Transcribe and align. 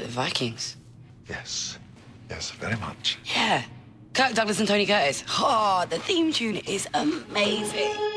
like 0.00 0.08
the 0.08 0.14
Vikings. 0.14 0.76
Yes. 1.28 1.78
Yes, 2.28 2.50
very 2.52 2.76
much. 2.76 3.18
Yeah. 3.34 3.62
Kirk 4.14 4.34
Douglas 4.34 4.58
and 4.58 4.68
Tony 4.68 4.86
Curtis. 4.86 5.24
Oh, 5.28 5.84
the 5.88 5.98
theme 5.98 6.32
tune 6.32 6.56
is 6.56 6.88
amazing. 6.94 8.09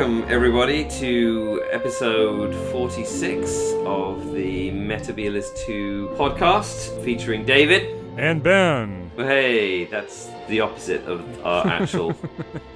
Welcome, 0.00 0.24
everybody, 0.30 0.88
to 0.98 1.62
episode 1.70 2.54
46 2.72 3.74
of 3.84 4.32
the 4.32 4.70
Metabolist 4.70 5.58
2 5.66 6.14
podcast 6.16 7.04
featuring 7.04 7.44
David. 7.44 8.02
And 8.16 8.42
Ben. 8.42 9.10
Hey, 9.18 9.84
that's 9.84 10.30
the 10.48 10.60
opposite 10.60 11.04
of 11.04 11.20
our 11.44 11.66
actual 11.66 12.16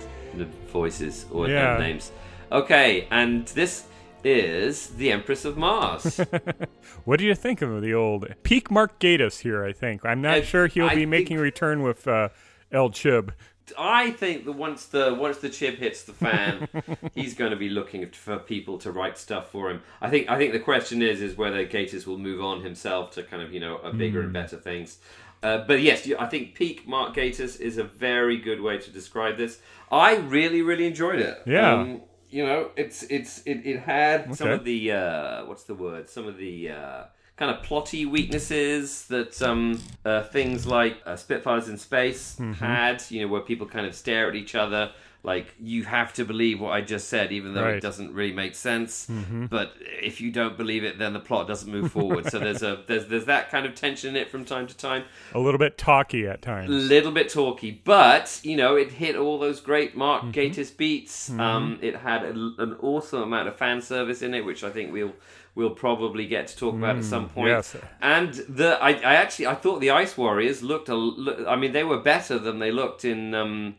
voices 0.70 1.24
or 1.32 1.48
Yeah. 1.48 1.78
names. 1.78 2.12
Okay, 2.52 3.08
and 3.10 3.46
this 3.48 3.86
is 4.22 4.88
the 4.88 5.10
Empress 5.10 5.46
of 5.46 5.56
Mars. 5.56 6.20
What 7.04 7.18
do 7.18 7.24
you 7.24 7.34
think 7.34 7.62
of 7.62 7.80
the 7.80 7.94
old 7.94 8.26
peak 8.42 8.70
Mark 8.70 8.98
Gatiss 9.00 9.40
here? 9.40 9.64
I 9.64 9.72
think 9.72 10.04
I'm 10.04 10.20
not 10.20 10.34
I- 10.34 10.42
sure 10.42 10.66
he'll 10.66 10.84
I 10.84 10.90
be 10.90 11.00
think- 11.00 11.10
making 11.10 11.38
a 11.38 11.40
return 11.40 11.82
with 11.82 12.06
uh, 12.06 12.28
El 12.70 12.90
Chib. 12.90 13.30
I 13.78 14.10
think 14.10 14.44
that 14.44 14.52
once 14.52 14.86
the 14.86 15.14
once 15.14 15.38
the 15.38 15.48
chip 15.48 15.78
hits 15.78 16.02
the 16.04 16.12
fan, 16.12 16.68
he's 17.14 17.34
going 17.34 17.50
to 17.50 17.56
be 17.56 17.68
looking 17.68 18.06
for 18.10 18.38
people 18.38 18.78
to 18.78 18.92
write 18.92 19.16
stuff 19.18 19.50
for 19.50 19.70
him. 19.70 19.82
I 20.00 20.10
think 20.10 20.28
I 20.30 20.36
think 20.36 20.52
the 20.52 20.60
question 20.60 21.02
is 21.02 21.22
is 21.22 21.36
whether 21.36 21.64
Gatiss 21.66 22.06
will 22.06 22.18
move 22.18 22.42
on 22.42 22.62
himself 22.62 23.12
to 23.12 23.22
kind 23.22 23.42
of 23.42 23.52
you 23.52 23.60
know 23.60 23.78
a 23.78 23.92
bigger 23.92 24.20
Hmm. 24.20 24.24
and 24.26 24.32
better 24.32 24.56
things. 24.56 24.98
Uh, 25.42 25.58
but 25.66 25.80
yes, 25.82 26.08
I 26.18 26.26
think 26.26 26.54
peak 26.54 26.86
Mark 26.88 27.14
Gatiss 27.14 27.60
is 27.60 27.76
a 27.78 27.84
very 27.84 28.38
good 28.38 28.60
way 28.60 28.78
to 28.78 28.90
describe 28.90 29.36
this. 29.36 29.60
I 29.90 30.16
really 30.16 30.62
really 30.62 30.86
enjoyed 30.86 31.20
it. 31.20 31.42
Yeah. 31.46 31.72
Um, 31.74 32.02
you 32.30 32.44
know, 32.44 32.70
it's 32.76 33.02
it's 33.04 33.42
it, 33.44 33.64
it 33.64 33.80
had 33.80 34.34
some 34.36 34.48
of 34.50 34.64
the 34.64 34.92
uh, 34.92 35.44
what's 35.46 35.64
the 35.64 35.74
word? 35.74 36.08
Some 36.08 36.26
of 36.26 36.36
the 36.36 36.70
uh, 36.70 37.04
kind 37.36 37.50
of 37.50 37.62
plotty 37.64 38.06
weaknesses 38.08 39.06
that 39.08 39.40
um, 39.42 39.80
uh, 40.04 40.22
things 40.24 40.66
like 40.66 40.98
uh, 41.06 41.16
Spitfires 41.16 41.68
in 41.68 41.78
Space 41.78 42.36
Mm-hmm. 42.38 42.52
had. 42.54 43.02
You 43.10 43.22
know, 43.22 43.28
where 43.32 43.40
people 43.40 43.66
kind 43.66 43.86
of 43.86 43.94
stare 43.94 44.28
at 44.28 44.34
each 44.34 44.54
other. 44.54 44.92
Like 45.26 45.54
you 45.58 45.84
have 45.84 46.12
to 46.14 46.24
believe 46.26 46.60
what 46.60 46.72
I 46.74 46.82
just 46.82 47.08
said, 47.08 47.32
even 47.32 47.54
though 47.54 47.66
it 47.66 47.80
doesn't 47.80 48.12
really 48.12 48.34
make 48.34 48.54
sense. 48.54 49.06
Mm-hmm. 49.06 49.46
But 49.46 49.72
if 49.80 50.20
you 50.20 50.30
don't 50.30 50.58
believe 50.58 50.84
it, 50.84 50.98
then 50.98 51.14
the 51.14 51.18
plot 51.18 51.48
doesn't 51.48 51.72
move 51.72 51.90
forward. 51.92 52.30
so 52.30 52.38
there's 52.38 52.62
a 52.62 52.82
there's 52.86 53.06
there's 53.06 53.24
that 53.24 53.50
kind 53.50 53.64
of 53.64 53.74
tension 53.74 54.10
in 54.10 54.16
it 54.16 54.28
from 54.28 54.44
time 54.44 54.66
to 54.66 54.76
time 54.76 55.04
A 55.32 55.38
little 55.38 55.56
bit 55.58 55.78
talky 55.78 56.26
at 56.26 56.42
times. 56.42 56.68
A 56.68 56.72
little 56.72 57.10
bit 57.10 57.30
talky, 57.30 57.80
but 57.84 58.38
you 58.42 58.54
know 58.54 58.76
it 58.76 58.90
hit 58.92 59.16
all 59.16 59.38
those 59.38 59.60
great 59.62 59.96
Mark 59.96 60.24
Mm-hmm. 60.24 60.32
Gatiss 60.60 60.76
beats. 60.76 61.30
Um, 61.30 61.78
it 61.80 61.96
had 61.96 62.22
a, 62.24 62.30
an 62.58 62.76
awesome 62.82 63.22
amount 63.22 63.48
of 63.48 63.56
fan 63.56 63.80
service 63.80 64.20
in 64.20 64.34
it, 64.34 64.44
which 64.44 64.62
I 64.62 64.68
think 64.68 64.92
we'll 64.92 65.14
we'll 65.54 65.70
probably 65.70 66.26
get 66.26 66.48
to 66.48 66.56
talk 66.56 66.74
about 66.74 66.96
at 66.96 67.04
some 67.04 67.28
point. 67.28 67.48
Mm, 67.48 67.56
yes. 67.56 67.76
And 68.02 68.34
the 68.48 68.76
I, 68.82 68.90
I 68.90 69.14
actually 69.14 69.46
I 69.46 69.54
thought 69.54 69.80
the 69.80 69.90
Ice 69.90 70.16
Warriors 70.16 70.62
looked 70.62 70.88
a 70.88 70.94
look, 70.94 71.46
I 71.46 71.56
mean 71.56 71.72
they 71.72 71.84
were 71.84 71.98
better 71.98 72.38
than 72.38 72.58
they 72.58 72.70
looked 72.70 73.04
in. 73.04 73.34
Um, 73.34 73.76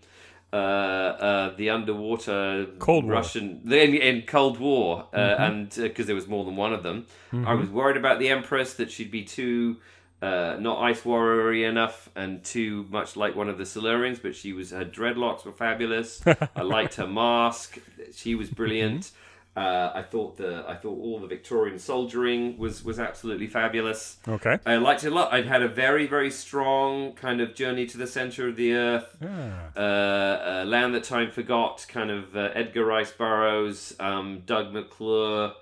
uh, 0.54 0.58
uh, 0.58 1.56
the 1.58 1.70
underwater 1.70 2.66
Cold 2.80 3.04
War. 3.04 3.14
Russian 3.14 3.62
in, 3.66 3.94
in 3.96 4.22
Cold 4.22 4.58
War, 4.58 5.06
uh, 5.14 5.18
Mm-hmm. 5.18 5.44
and 5.44 5.70
because 5.76 6.06
there 6.06 6.16
was 6.16 6.28
more 6.30 6.46
than 6.46 6.56
one 6.56 6.72
of 6.72 6.82
them, 6.82 7.08
I 7.34 7.54
was 7.56 7.68
worried 7.70 7.98
about 7.98 8.20
the 8.20 8.30
Empress 8.30 8.76
that 8.76 8.90
she'd 8.90 9.12
be 9.12 9.24
too 9.26 9.78
uh, 10.22 10.56
not 10.58 10.82
ice 10.82 11.04
warrior 11.04 11.68
enough 11.68 12.10
and 12.16 12.42
too 12.42 12.86
much 12.90 13.18
like 13.18 13.36
one 13.36 13.50
of 13.50 13.58
the 13.58 13.66
Silurians, 13.66 14.22
but 14.22 14.34
she 14.34 14.54
was 14.54 14.72
her 14.72 14.86
dreadlocks 14.86 15.44
were 15.44 15.52
fabulous. 15.52 16.22
I 16.56 16.62
liked 16.62 16.96
her 16.96 17.08
mask; 17.08 17.80
she 18.14 18.34
was 18.34 18.50
brilliant. 18.50 19.12
Uh, 19.56 19.92
I 19.96 20.02
thought 20.02 20.36
the 20.36 20.66
I 20.68 20.76
thought 20.76 21.00
all 21.00 21.20
the 21.20 21.28
Victorian 21.28 21.80
soldiering 21.80 22.58
was 22.58 22.84
was 22.84 23.00
absolutely 23.00 23.48
fabulous. 23.48 24.18
Okay. 24.28 24.60
I 24.66 24.76
liked 24.76 25.06
it 25.06 25.12
a 25.14 25.16
lot. 25.16 25.32
I'd 25.34 25.46
had 25.46 25.62
a 25.62 25.70
very, 25.70 26.08
very 26.08 26.30
strong 26.30 27.14
kind 27.14 27.40
of 27.40 27.56
journey 27.56 27.86
to 27.86 27.98
the 27.98 28.06
center 28.08 28.50
of 28.50 28.58
the 28.58 28.74
earth, 28.74 29.16
Ah. 29.24 29.70
uh, 29.78 29.80
uh, 29.80 30.66
land 30.68 30.94
that 30.96 31.06
time 31.06 31.32
forgot, 31.32 31.86
kind 31.88 32.12
of 32.12 32.36
uh, 32.36 32.50
Edgar 32.54 32.84
Rice 32.86 33.12
Burroughs, 33.14 33.96
um, 34.00 34.42
Doug 34.46 34.74
McClure, 34.74 35.54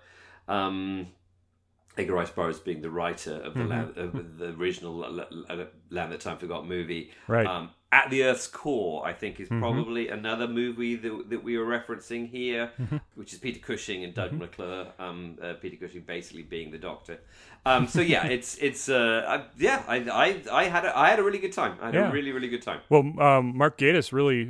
um, 0.48 1.06
Edgar 1.96 2.16
Rice 2.16 2.32
Burroughs 2.32 2.60
being 2.60 2.82
the 2.82 2.90
writer 2.90 3.36
of 3.36 3.54
the 3.54 3.60
Mm-hmm. 3.60 3.70
land, 3.70 3.98
of 3.98 4.38
the 4.40 4.50
original 4.60 5.06
L- 5.06 5.68
Land 5.92 6.12
That 6.12 6.20
Time 6.20 6.38
Forgot 6.38 6.68
movie. 6.68 7.12
Right. 7.28 7.46
Um, 7.46 7.70
At 8.00 8.10
the 8.10 8.24
Earth's 8.24 8.48
Core, 8.48 9.06
I 9.06 9.14
think, 9.14 9.40
is 9.40 9.48
Mm-hmm. 9.50 9.60
probably 9.66 10.04
another 10.20 10.48
movie 10.48 10.96
that, 11.04 11.30
that 11.32 11.42
we 11.48 11.54
were 11.60 11.66
referencing 11.78 12.24
here, 12.38 12.72
Mm-hmm. 12.82 12.98
which 13.20 13.32
is 13.34 13.40
Peter 13.40 13.60
Cushing 13.60 14.04
and 14.06 14.14
Doug 14.20 14.32
McClure. 14.42 14.88
Um, 15.06 15.38
uh, 15.42 15.54
Peter 15.62 15.78
Cushing 15.82 16.02
basically 16.02 16.42
being 16.56 16.72
the 16.72 16.80
Doctor. 16.80 17.20
Um, 17.66 17.88
so 17.88 18.02
yeah, 18.02 18.26
it's 18.38 18.58
it's 18.68 18.90
uh, 18.90 19.24
I, 19.34 19.36
yeah, 19.68 19.80
I, 19.88 19.98
I 20.26 20.28
I 20.62 20.64
had 20.76 20.84
a, 20.86 20.92
I 21.06 21.10
had 21.12 21.20
a 21.20 21.24
really 21.24 21.40
good 21.46 21.54
time. 21.54 21.74
I 21.82 21.86
had 21.88 21.94
Yeah. 21.96 22.10
a 22.10 22.12
really 22.18 22.32
really 22.38 22.50
good 22.56 22.64
time. 22.70 22.80
Well, 22.90 23.04
um, 23.30 23.46
Mark 23.62 23.78
Gatiss 23.78 24.12
really 24.12 24.42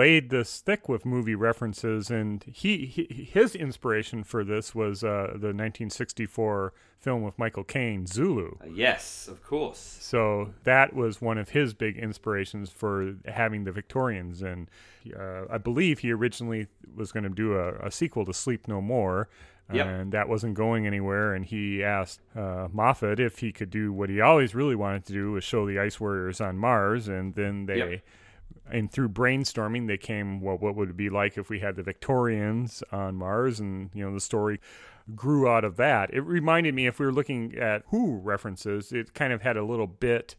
laid 0.00 0.24
this 0.30 0.60
thick 0.60 0.82
with 0.88 1.02
movie 1.14 1.34
references, 1.48 2.10
and 2.10 2.44
he, 2.62 2.72
he 2.94 3.02
his 3.38 3.54
inspiration 3.66 4.24
for 4.24 4.44
this 4.44 4.74
was 4.74 5.02
uh, 5.02 5.28
the 5.44 5.52
1964 5.56 6.72
film 7.04 7.22
with 7.22 7.38
Michael 7.38 7.64
Caine, 7.64 8.06
Zulu. 8.06 8.56
Uh, 8.60 8.66
yes, 8.72 9.28
of 9.28 9.44
course. 9.44 9.98
So 10.00 10.54
that 10.64 10.94
was 10.94 11.20
one 11.20 11.36
of 11.36 11.50
his 11.50 11.74
big 11.74 11.98
inspirations 11.98 12.70
for 12.70 13.14
having 13.26 13.64
the 13.64 13.72
Victorians. 13.72 14.40
And 14.40 14.70
uh, 15.14 15.42
I 15.50 15.58
believe 15.58 15.98
he 15.98 16.10
originally 16.10 16.66
was 16.96 17.12
going 17.12 17.24
to 17.24 17.28
do 17.28 17.58
a, 17.58 17.74
a 17.86 17.90
sequel 17.90 18.24
to 18.24 18.32
Sleep 18.32 18.66
No 18.66 18.80
More. 18.80 19.28
Yep. 19.72 19.86
And 19.86 20.12
that 20.12 20.28
wasn't 20.28 20.54
going 20.54 20.86
anywhere. 20.86 21.34
And 21.34 21.44
he 21.44 21.84
asked 21.84 22.20
uh, 22.34 22.68
Moffat 22.72 23.20
if 23.20 23.38
he 23.38 23.52
could 23.52 23.70
do 23.70 23.92
what 23.92 24.08
he 24.08 24.20
always 24.20 24.54
really 24.54 24.74
wanted 24.74 25.04
to 25.06 25.12
do 25.12 25.32
was 25.32 25.44
show 25.44 25.66
the 25.66 25.78
Ice 25.78 26.00
Warriors 26.00 26.40
on 26.40 26.56
Mars. 26.58 27.08
And 27.08 27.34
then 27.34 27.66
they. 27.66 27.78
Yep. 27.78 28.02
And 28.70 28.90
through 28.90 29.10
brainstorming, 29.10 29.88
they 29.88 29.98
came. 29.98 30.40
Well, 30.40 30.56
what 30.56 30.74
would 30.74 30.90
it 30.90 30.96
be 30.96 31.10
like 31.10 31.36
if 31.36 31.50
we 31.50 31.60
had 31.60 31.76
the 31.76 31.82
Victorians 31.82 32.82
on 32.90 33.14
Mars? 33.14 33.60
And 33.60 33.90
you 33.92 34.02
know, 34.02 34.14
the 34.14 34.20
story 34.20 34.58
grew 35.14 35.48
out 35.48 35.64
of 35.64 35.76
that. 35.76 36.12
It 36.14 36.20
reminded 36.22 36.74
me, 36.74 36.86
if 36.86 36.98
we 36.98 37.06
were 37.06 37.12
looking 37.12 37.54
at 37.56 37.82
Who 37.88 38.18
references, 38.18 38.92
it 38.92 39.14
kind 39.14 39.32
of 39.32 39.42
had 39.42 39.56
a 39.56 39.64
little 39.64 39.86
bit 39.86 40.34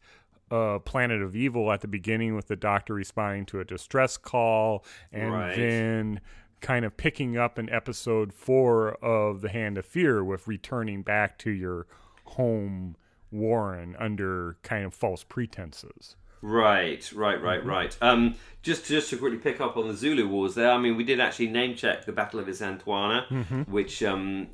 uh, 0.52 0.80
Planet 0.80 1.22
of 1.22 1.36
Evil 1.36 1.72
at 1.72 1.82
the 1.82 1.88
beginning 1.88 2.36
with 2.36 2.48
the 2.48 2.56
doctor 2.56 2.94
responding 2.94 3.46
to 3.48 3.60
a 3.60 3.66
distress 3.66 4.16
call, 4.18 4.86
and 5.12 5.34
Right. 5.34 5.56
then 5.56 6.22
kind 6.62 6.86
of 6.86 6.98
picking 6.98 7.38
up 7.38 7.60
in 7.60 7.70
episode 7.70 8.34
four 8.34 8.94
of 9.04 9.42
The 9.42 9.50
Hand 9.50 9.78
of 9.78 9.86
Fear 9.86 10.24
with 10.24 10.48
returning 10.48 11.02
back 11.04 11.38
to 11.40 11.52
your 11.52 11.86
home 12.26 12.96
Warren 13.32 13.96
under 14.00 14.58
kind 14.64 14.86
of 14.86 14.94
false 14.94 15.24
pretenses. 15.24 16.16
Right, 16.48 17.12
right, 17.14 17.42
right, 17.42 17.60
Mm-hmm. 17.60 17.70
right. 17.70 17.98
Um, 18.02 18.36
just 18.62 18.86
just 18.86 19.10
to 19.10 19.18
quickly 19.18 19.38
pick 19.40 19.60
up 19.62 19.78
on 19.78 19.88
the 19.88 19.96
Zulu 19.96 20.28
Wars 20.28 20.54
there. 20.56 20.72
I 20.72 20.78
mean, 20.78 20.96
we 20.96 21.04
did 21.04 21.20
actually 21.20 21.48
name 21.48 21.76
check 21.76 22.06
the 22.06 22.12
Battle 22.12 22.40
of 22.40 22.48
Isandlwana, 22.48 23.28
Mm-hmm. 23.28 23.62
which 23.64 24.04
um, 24.04 24.48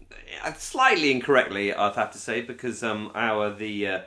slightly 0.57 1.11
incorrectly, 1.11 1.73
I'd 1.73 1.95
have 1.95 2.11
to 2.11 2.17
say, 2.17 2.41
because 2.41 2.81
um, 2.83 3.11
our 3.13 3.53
the 3.53 3.87
uh, 3.87 3.99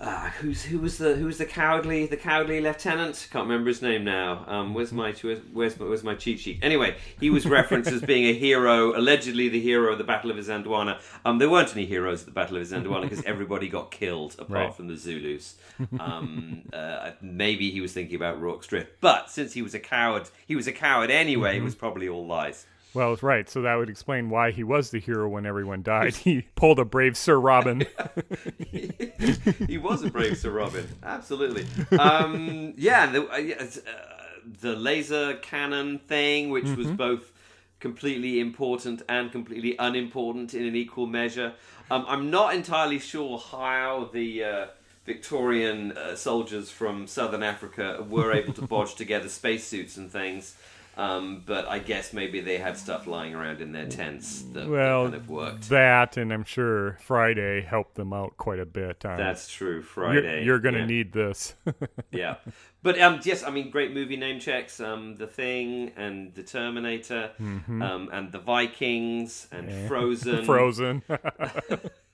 uh, 0.00 0.30
who's 0.40 0.62
who 0.62 0.78
was 0.78 0.98
the 0.98 1.16
who 1.16 1.26
was 1.26 1.38
the 1.38 1.44
cowardly 1.44 2.06
the 2.06 2.16
cowardly 2.16 2.60
lieutenant? 2.60 3.28
Can't 3.32 3.44
remember 3.48 3.68
his 3.68 3.82
name 3.82 4.04
now. 4.04 4.44
Um, 4.46 4.74
where's 4.74 4.92
my 4.92 5.12
where's, 5.22 5.40
where's 5.52 5.78
my 5.78 5.86
where's 5.86 6.04
my 6.04 6.14
cheat 6.14 6.38
sheet? 6.38 6.60
Anyway, 6.62 6.96
he 7.18 7.30
was 7.30 7.46
referenced 7.46 7.90
as 7.90 8.02
being 8.02 8.24
a 8.26 8.32
hero, 8.32 8.96
allegedly 8.96 9.48
the 9.48 9.60
hero 9.60 9.92
of 9.92 9.98
the 9.98 10.04
Battle 10.04 10.30
of 10.30 10.36
Isandlwana. 10.36 11.00
Um, 11.24 11.38
there 11.38 11.50
weren't 11.50 11.72
any 11.74 11.84
heroes 11.84 12.20
at 12.20 12.26
the 12.26 12.32
Battle 12.32 12.56
of 12.56 12.62
Isandlwana 12.66 13.02
because 13.02 13.24
everybody 13.24 13.68
got 13.68 13.90
killed 13.90 14.34
apart 14.38 14.50
Right. 14.50 14.74
from 14.74 14.86
the 14.88 14.96
Zulus. 14.96 15.56
Um, 15.98 16.62
uh, 16.72 17.10
maybe 17.20 17.70
he 17.70 17.80
was 17.80 17.92
thinking 17.92 18.16
about 18.16 18.40
Rorke's 18.40 18.66
Drift, 18.66 18.92
but 19.00 19.30
since 19.30 19.52
he 19.52 19.62
was 19.62 19.74
a 19.74 19.80
coward, 19.80 20.28
he 20.46 20.54
was 20.56 20.66
a 20.66 20.72
coward 20.72 21.10
anyway. 21.10 21.58
It 21.58 21.62
was 21.62 21.74
probably 21.74 22.08
all 22.08 22.26
lies. 22.26 22.66
Well, 22.94 23.16
right. 23.22 23.48
So 23.48 23.62
that 23.62 23.74
would 23.74 23.90
explain 23.90 24.30
why 24.30 24.50
he 24.50 24.64
was 24.64 24.90
the 24.90 25.00
hero 25.00 25.28
when 25.28 25.46
everyone 25.46 25.82
died. 25.82 26.14
He 26.28 26.42
pulled 26.56 26.78
a 26.78 26.84
brave 26.84 27.16
Sir 27.16 27.38
Robin. 27.38 27.86
he 28.58 29.78
was 29.78 30.02
a 30.02 30.10
brave 30.10 30.36
Sir 30.36 30.50
Robin, 30.50 30.86
absolutely. 31.02 31.66
Um, 31.98 32.74
yeah, 32.76 33.06
the, 33.06 33.26
uh, 33.28 33.64
uh, 33.64 33.68
the 34.60 34.74
laser 34.74 35.34
cannon 35.36 35.98
thing, 36.00 36.50
which 36.50 36.68
was 36.76 36.88
both 36.88 37.32
completely 37.80 38.40
important 38.40 39.02
and 39.08 39.30
completely 39.30 39.76
unimportant 39.78 40.54
in 40.54 40.66
an 40.66 40.74
equal 40.74 41.06
measure. 41.06 41.54
Um, 41.90 42.04
I'm 42.08 42.30
not 42.30 42.54
entirely 42.54 42.98
sure 42.98 43.38
how 43.38 44.10
the 44.12 44.44
uh, 44.44 44.66
Victorian 45.06 45.92
uh, 45.92 46.16
soldiers 46.16 46.70
from 46.70 47.06
southern 47.06 47.42
Africa 47.42 48.04
were 48.08 48.32
able 48.32 48.52
to 48.54 48.62
bodge 48.66 48.94
together 48.94 49.28
spacesuits 49.28 49.96
and 49.96 50.10
things. 50.10 50.56
Um, 50.98 51.44
but 51.46 51.68
I 51.68 51.78
guess 51.78 52.12
maybe 52.12 52.40
they 52.40 52.58
had 52.58 52.76
stuff 52.76 53.06
lying 53.06 53.32
around 53.32 53.60
in 53.60 53.70
their 53.70 53.86
tents 53.86 54.42
that, 54.52 54.62
that 54.64 54.68
Well, 54.68 55.04
kind 55.04 55.14
of 55.14 55.30
worked. 55.30 55.68
that 55.68 56.16
and 56.16 56.32
I'm 56.32 56.42
sure 56.42 56.98
Friday 57.00 57.60
helped 57.62 57.94
them 57.94 58.12
out 58.12 58.36
quite 58.36 58.58
a 58.58 58.66
bit. 58.66 59.04
On, 59.06 59.16
That's 59.16 59.48
true. 59.48 59.74
you're, 59.74 59.82
Friday. 59.82 60.44
you're 60.44 60.58
going 60.58 60.74
to 60.74 60.80
yeah. 60.80 60.86
need 60.86 61.12
this. 61.12 61.54
yeah. 62.10 62.34
But 62.82 63.00
um, 63.00 63.20
yes, 63.22 63.44
I 63.44 63.50
mean, 63.50 63.70
great 63.70 63.92
movie 63.94 64.16
name 64.16 64.40
checks. 64.40 64.80
Um, 64.80 65.14
the 65.14 65.28
Thing 65.28 65.92
and 65.96 66.34
the 66.34 66.42
Terminator, 66.42 67.30
um, 67.38 68.08
and 68.12 68.32
the 68.32 68.38
Vikings 68.40 69.46
and 69.52 69.70
Frozen. 69.88 70.44
Frozen. 70.44 71.02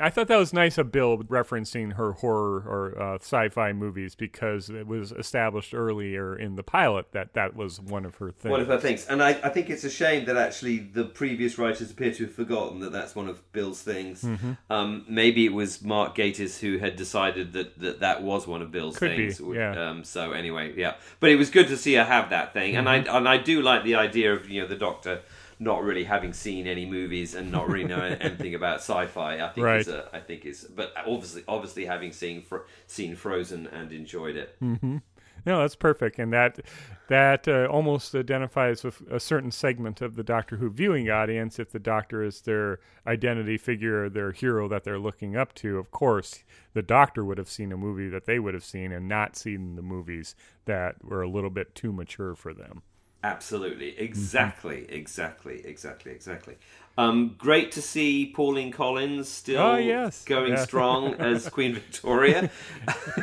I 0.00 0.10
thought 0.10 0.28
that 0.28 0.36
was 0.36 0.52
nice 0.52 0.78
of 0.78 0.92
Bill 0.92 1.18
referencing 1.18 1.94
her 1.94 2.12
horror 2.12 2.62
or 2.64 3.02
uh, 3.02 3.14
sci-fi 3.16 3.72
movies 3.72 4.14
because 4.14 4.70
it 4.70 4.86
was 4.86 5.10
established 5.10 5.74
earlier 5.74 6.36
in 6.36 6.54
the 6.54 6.62
pilot 6.62 7.06
that 7.12 7.34
that 7.34 7.56
was 7.56 7.80
one 7.80 8.04
of 8.04 8.14
her 8.16 8.30
things. 8.30 8.50
One 8.50 8.60
of 8.60 8.68
her 8.68 8.78
things, 8.78 9.06
and 9.06 9.20
I, 9.20 9.30
I 9.30 9.48
think 9.48 9.70
it's 9.70 9.82
a 9.82 9.90
shame 9.90 10.26
that 10.26 10.36
actually 10.36 10.78
the 10.78 11.04
previous 11.04 11.58
writers 11.58 11.90
appear 11.90 12.12
to 12.12 12.24
have 12.26 12.34
forgotten 12.34 12.78
that 12.80 12.92
that's 12.92 13.16
one 13.16 13.26
of 13.28 13.50
Bill's 13.52 13.82
things. 13.82 14.22
Mm-hmm. 14.22 14.52
Um, 14.70 15.04
maybe 15.08 15.46
it 15.46 15.52
was 15.52 15.82
Mark 15.82 16.14
Gatiss 16.14 16.60
who 16.60 16.78
had 16.78 16.94
decided 16.94 17.52
that 17.54 17.76
that, 17.80 18.00
that 18.00 18.22
was 18.22 18.46
one 18.46 18.62
of 18.62 18.70
Bill's 18.70 18.98
Could 18.98 19.16
be, 19.16 19.32
things. 19.32 19.40
yeah. 19.56 19.90
Um, 19.90 20.04
so 20.04 20.30
anyway, 20.30 20.74
yeah, 20.76 20.94
but 21.18 21.30
it 21.30 21.36
was 21.36 21.50
good 21.50 21.66
to 21.68 21.76
see 21.76 21.94
her 21.94 22.04
have 22.04 22.30
that 22.30 22.52
thing, 22.52 22.76
and 22.76 22.86
Mm-hmm. 22.86 23.10
I 23.10 23.16
and 23.16 23.28
I 23.28 23.36
do 23.38 23.62
like 23.62 23.82
the 23.82 23.96
idea 23.96 24.32
of 24.32 24.48
you 24.48 24.60
know 24.62 24.68
the 24.68 24.76
Doctor 24.76 25.22
not 25.62 25.82
really 25.82 26.04
having 26.04 26.32
seen 26.32 26.66
any 26.66 26.84
movies 26.86 27.34
and 27.34 27.50
not 27.52 27.68
really 27.68 27.86
knowing 27.86 28.12
anything 28.20 28.54
about 28.54 28.76
sci-fi. 28.76 29.40
I 29.40 29.48
think 29.50 29.64
Right. 29.64 29.80
is 29.80 29.88
a, 29.88 30.08
I 30.12 30.20
think 30.20 30.44
is, 30.44 30.64
but 30.64 30.92
obviously 30.96 31.44
obviously 31.48 31.84
having 31.86 32.12
seen 32.12 32.42
Fro- 32.42 32.64
seen 32.86 33.14
Frozen 33.16 33.68
and 33.68 33.92
enjoyed 33.92 34.36
it. 34.36 34.56
Mm-hmm. 34.60 34.98
No, 35.44 35.60
that's 35.60 35.74
perfect, 35.74 36.20
and 36.20 36.32
that 36.32 36.60
that 37.08 37.48
uh, 37.48 37.66
almost 37.66 38.14
identifies 38.14 38.84
with 38.84 39.02
a 39.10 39.18
certain 39.18 39.50
segment 39.50 40.00
of 40.00 40.14
the 40.14 40.22
Doctor 40.22 40.56
Who 40.58 40.70
viewing 40.70 41.10
audience. 41.10 41.58
If 41.58 41.72
the 41.72 41.80
Doctor 41.80 42.22
is 42.22 42.42
their 42.42 42.78
identity 43.08 43.58
figure, 43.58 44.08
their 44.08 44.30
hero 44.30 44.68
that 44.68 44.84
they're 44.84 45.00
looking 45.00 45.36
up 45.36 45.52
to, 45.56 45.78
of 45.78 45.90
course, 45.90 46.44
the 46.74 46.82
Doctor 46.82 47.24
would 47.24 47.38
have 47.38 47.50
seen 47.50 47.72
a 47.72 47.76
movie 47.76 48.08
that 48.08 48.24
they 48.26 48.38
would 48.38 48.54
have 48.54 48.64
seen, 48.64 48.92
and 48.92 49.08
not 49.08 49.34
seen 49.36 49.74
the 49.74 49.82
movies 49.82 50.36
that 50.66 51.04
were 51.04 51.22
a 51.22 51.28
little 51.28 51.50
bit 51.50 51.74
too 51.74 51.92
mature 51.92 52.36
for 52.36 52.54
them. 52.54 52.82
Absolutely, 53.24 53.98
exactly, 53.98 54.86
exactly, 54.88 55.62
exactly, 55.64 56.10
exactly. 56.12 56.56
Um, 56.98 57.36
great 57.38 57.72
to 57.72 57.82
see 57.82 58.32
Pauline 58.34 58.72
Collins 58.72 59.28
still 59.28 59.60
Oh, 59.60 59.76
yes. 59.76 60.24
going 60.24 60.52
Yeah. 60.52 60.64
strong 60.64 61.14
as 61.20 61.48
Queen 61.48 61.74
Victoria. 61.74 62.50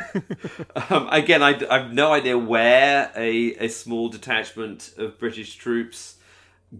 um, 0.90 1.08
again, 1.10 1.42
I, 1.42 1.60
I 1.70 1.78
have 1.80 1.92
no 1.92 2.12
idea 2.12 2.36
where 2.38 3.12
a, 3.14 3.54
a 3.56 3.68
small 3.68 4.08
detachment 4.08 4.94
of 4.96 5.18
British 5.18 5.56
troops 5.56 6.16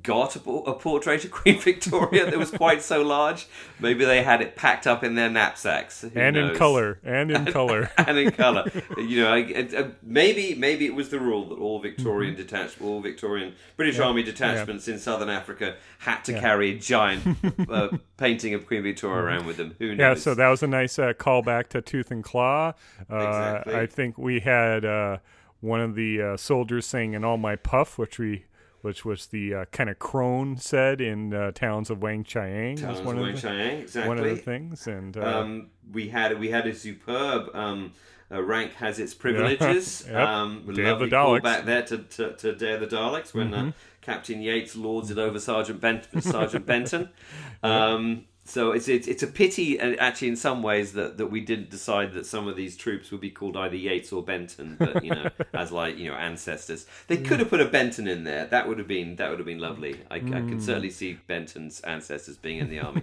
got 0.05 0.37
a, 0.37 0.41
a 0.51 0.75
portrait 0.75 1.25
of 1.25 1.31
Queen 1.33 1.59
Victoria 1.61 2.25
that 2.31 2.39
was 2.39 2.51
quite 2.53 2.81
so 2.83 3.03
large. 3.03 3.49
Maybe 3.81 4.05
they 4.05 4.23
had 4.23 4.41
it 4.41 4.55
packed 4.55 4.87
up 4.87 5.03
in 5.03 5.17
their 5.17 5.29
knapsacks. 5.29 6.03
Who 6.03 6.11
and 6.15 6.37
in 6.37 6.55
color, 6.55 7.01
and 7.03 7.31
in 7.31 7.45
color. 7.53 7.91
and 7.99 8.17
in 8.17 8.31
color. 8.31 8.71
You 8.97 9.23
know, 9.25 9.33
I, 9.33 9.39
it- 9.39 9.75
uh, 9.75 9.89
maybe 10.03 10.55
maybe 10.55 10.87
it 10.87 10.95
was 10.95 11.09
the 11.09 11.19
rule 11.19 11.49
that 11.49 11.57
all 11.57 11.81
Victorian 11.81 12.35
Mm-hmm. 12.35 12.43
detach, 12.43 12.81
all 12.81 13.01
Victorian 13.01 13.55
British 13.77 13.99
Army 13.99 14.23
detachments 14.23 14.87
in 14.89 14.99
southern 14.99 15.29
Africa 15.29 15.77
had 15.99 16.21
to 16.25 16.33
carry 16.39 16.71
a 16.77 16.79
giant 16.79 17.37
uh, 17.69 17.89
painting 18.17 18.55
of 18.55 18.67
Queen 18.67 18.83
Victoria 18.83 19.25
around 19.25 19.47
with 19.47 19.57
them. 19.57 19.75
Who 19.79 19.97
knows? 19.97 19.99
Yeah, 19.99 20.15
so 20.23 20.35
that 20.35 20.49
was 20.49 20.63
a 20.63 20.67
nice 20.69 20.99
uh, 20.99 21.13
callback 21.15 21.69
to 21.71 21.81
Tooth 21.83 22.11
and 22.11 22.23
Claw. 22.23 22.75
Uh, 23.11 23.17
Exactly. 23.17 23.75
I 23.75 23.87
think 23.87 24.19
we 24.19 24.41
had 24.41 24.85
uh, 24.85 25.17
one 25.61 25.81
of 25.81 25.95
the 25.95 26.23
uh, 26.23 26.37
soldiers 26.37 26.87
saying 26.87 27.15
"In 27.15 27.25
all 27.25 27.37
my 27.39 27.57
puff," 27.57 27.99
which 27.99 28.19
we, 28.19 28.45
which 28.83 29.05
was 29.05 29.27
the 29.27 29.55
uh, 29.55 29.65
kind 29.67 29.91
of 29.91 29.99
crone 29.99 30.57
said 30.57 31.01
in 31.01 31.33
uh, 31.35 31.51
Towns 31.53 31.91
of 31.91 32.03
Wang 32.03 32.25
Chiang. 32.25 32.77
Talons 32.77 33.01
one 33.03 33.19
of 33.19 33.25
Weng 33.25 33.35
the, 33.35 33.41
Chiang, 33.41 33.81
exactly. 33.81 34.09
one 34.09 34.19
of 34.19 34.25
the 34.25 34.37
things, 34.37 34.87
and 34.87 35.17
uh, 35.17 35.21
um, 35.41 35.71
we 35.93 36.09
had 36.09 36.39
we 36.39 36.51
had 36.51 36.67
a 36.67 36.75
superb. 36.75 37.55
Um, 37.55 37.93
uh, 38.33 38.41
rank 38.41 38.75
has 38.75 39.01
its 39.01 39.13
privileges. 39.25 40.05
Yep. 40.07 40.17
Um, 40.17 40.73
Day 40.73 40.85
of 40.89 41.01
the 41.01 41.07
Daleks. 41.07 41.41
callback 41.43 41.65
there 41.65 41.83
to, 41.83 41.99
to, 41.99 42.33
to 42.35 42.55
Day 42.55 42.75
of 42.75 42.81
the 42.81 42.87
Daleks 42.87 43.35
when 43.35 43.51
Mm-hmm. 43.51 43.69
uh, 43.71 43.73
Captain 44.03 44.41
Yates 44.41 44.77
lords 44.77 45.11
it 45.11 45.19
over 45.19 45.41
Sergeant, 45.41 45.81
Bent- 45.81 46.07
Sergeant 46.23 46.65
Benton. 46.65 47.09
Um, 47.65 48.25
so 48.51 48.73
it's, 48.73 48.89
it's 48.89 49.07
it's 49.09 49.23
a 49.23 49.27
pity, 49.27 49.81
uh, 49.81 49.95
actually, 49.99 50.29
in 50.29 50.37
some 50.37 50.63
ways, 50.63 50.93
that, 50.95 51.17
that 51.19 51.27
we 51.29 51.41
didn't 51.41 51.71
decide 51.71 52.13
that 52.15 52.27
some 52.27 52.49
of 52.49 52.57
these 52.57 52.77
troops 52.77 53.11
would 53.11 53.21
be 53.21 53.31
called 53.31 53.57
either 53.57 53.77
Yates 53.77 54.13
or 54.13 54.23
Benton, 54.23 54.77
but 54.79 55.05
you 55.05 55.11
know, 55.11 55.31
as 55.55 55.71
like 55.73 55.97
you 55.97 56.09
know 56.11 56.17
ancestors. 56.17 56.87
They 57.07 57.17
could 57.19 57.39
have 57.39 57.49
put 57.49 57.61
a 57.61 57.65
Benton 57.67 58.07
in 58.09 58.25
there. 58.25 58.47
That 58.47 58.69
would 58.69 58.79
have 58.79 58.89
been 58.89 59.17
that 59.17 59.31
would 59.31 59.39
have 59.39 59.47
been 59.47 59.59
lovely. 59.61 60.01
I, 60.11 60.17
I 60.17 60.21
Mm. 60.21 60.49
could 60.49 60.63
certainly 60.63 60.91
see 60.91 61.19
Benton's 61.27 61.81
ancestors 61.81 62.37
being 62.37 62.59
in 62.59 62.69
the 62.71 62.81
army. 62.87 63.03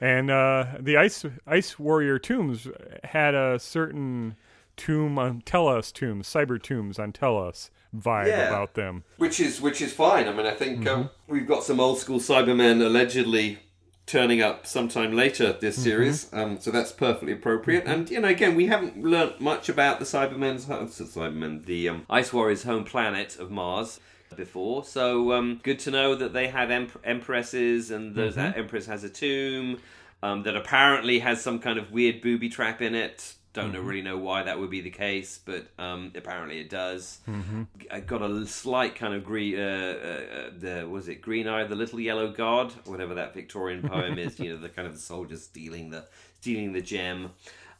and 0.00 0.30
uh, 0.30 0.66
the 0.80 0.96
ice 0.96 1.24
ice 1.46 1.78
warrior 1.78 2.18
tombs 2.18 2.68
had 3.04 3.34
a 3.34 3.58
certain 3.58 4.36
tomb 4.76 5.18
on 5.18 5.40
Telos 5.42 5.92
tombs, 5.92 6.26
cyber 6.28 6.60
tombs 6.62 6.98
on 6.98 7.12
Telos 7.12 7.70
vibe 7.96 8.26
Yeah. 8.26 8.48
about 8.48 8.74
them. 8.74 9.04
which 9.18 9.38
is 9.38 9.60
which 9.60 9.80
is 9.80 9.92
fine. 9.92 10.26
I 10.28 10.32
mean, 10.32 10.46
I 10.46 10.54
think 10.54 10.86
um, 10.88 11.04
Mm-hmm. 11.04 11.32
we've 11.32 11.46
got 11.46 11.62
some 11.62 11.78
old 11.78 11.98
school 11.98 12.18
Cybermen 12.18 12.84
allegedly 12.84 13.58
turning 14.06 14.42
up 14.42 14.66
sometime 14.66 15.12
later 15.14 15.52
this 15.54 15.76
Mm-hmm. 15.76 15.82
series, 15.84 16.32
um, 16.32 16.60
so 16.60 16.70
that's 16.70 16.92
perfectly 16.92 17.32
appropriate. 17.32 17.84
And 17.86 18.10
you 18.10 18.20
know, 18.20 18.28
again, 18.28 18.54
we 18.54 18.66
haven't 18.66 19.02
learnt 19.02 19.40
much 19.40 19.68
about 19.68 19.98
the 19.98 20.04
Cybermen's 20.04 20.66
home, 20.66 20.88
Cybermen, 20.88 21.64
the 21.64 21.88
um, 21.88 22.06
Ice 22.10 22.32
Warriors' 22.32 22.64
home 22.64 22.84
planet 22.84 23.38
of 23.38 23.50
Mars. 23.50 24.00
Before, 24.36 24.82
so 24.84 25.32
um, 25.32 25.60
good 25.62 25.78
to 25.80 25.92
know 25.92 26.16
that 26.16 26.32
they 26.32 26.48
had 26.48 26.68
emp- 26.72 26.98
empresses, 27.04 27.92
and 27.92 28.16
those, 28.16 28.32
Mm-hmm. 28.34 28.40
that 28.42 28.58
empress 28.58 28.86
has 28.86 29.04
a 29.04 29.08
tomb 29.08 29.78
um, 30.24 30.42
that 30.42 30.56
apparently 30.56 31.20
has 31.20 31.40
some 31.40 31.60
kind 31.60 31.78
of 31.78 31.92
weird 31.92 32.20
booby 32.20 32.48
trap 32.48 32.82
in 32.82 32.96
it. 32.96 33.34
Don't 33.54 33.72
Mm-hmm. 33.72 33.86
really 33.86 34.02
know 34.02 34.18
why 34.18 34.42
that 34.42 34.58
would 34.58 34.68
be 34.68 34.80
the 34.82 34.90
case, 34.90 35.38
but 35.42 35.68
um, 35.78 36.10
apparently 36.16 36.58
it 36.58 36.68
does. 36.68 37.20
Mm-hmm. 37.28 37.62
I 37.90 38.00
got 38.00 38.20
a 38.20 38.46
slight 38.46 38.96
kind 38.96 39.14
of 39.14 39.24
green, 39.24 39.56
uh, 39.58 39.62
uh, 39.62 40.50
the 40.58 40.88
was 40.88 41.08
it 41.08 41.22
Green 41.22 41.46
Eye, 41.48 41.64
the 41.64 41.76
Little 41.76 42.00
Yellow 42.00 42.32
God, 42.32 42.72
whatever 42.84 43.14
that 43.14 43.32
Victorian 43.32 43.88
poem 43.88 44.18
is. 44.18 44.38
You 44.40 44.50
know, 44.50 44.56
the 44.58 44.68
kind 44.68 44.86
of 44.88 44.94
the 44.94 45.00
soldiers 45.00 45.44
stealing 45.44 45.90
the 45.90 46.04
stealing 46.40 46.72
the 46.72 46.80
gem. 46.82 47.30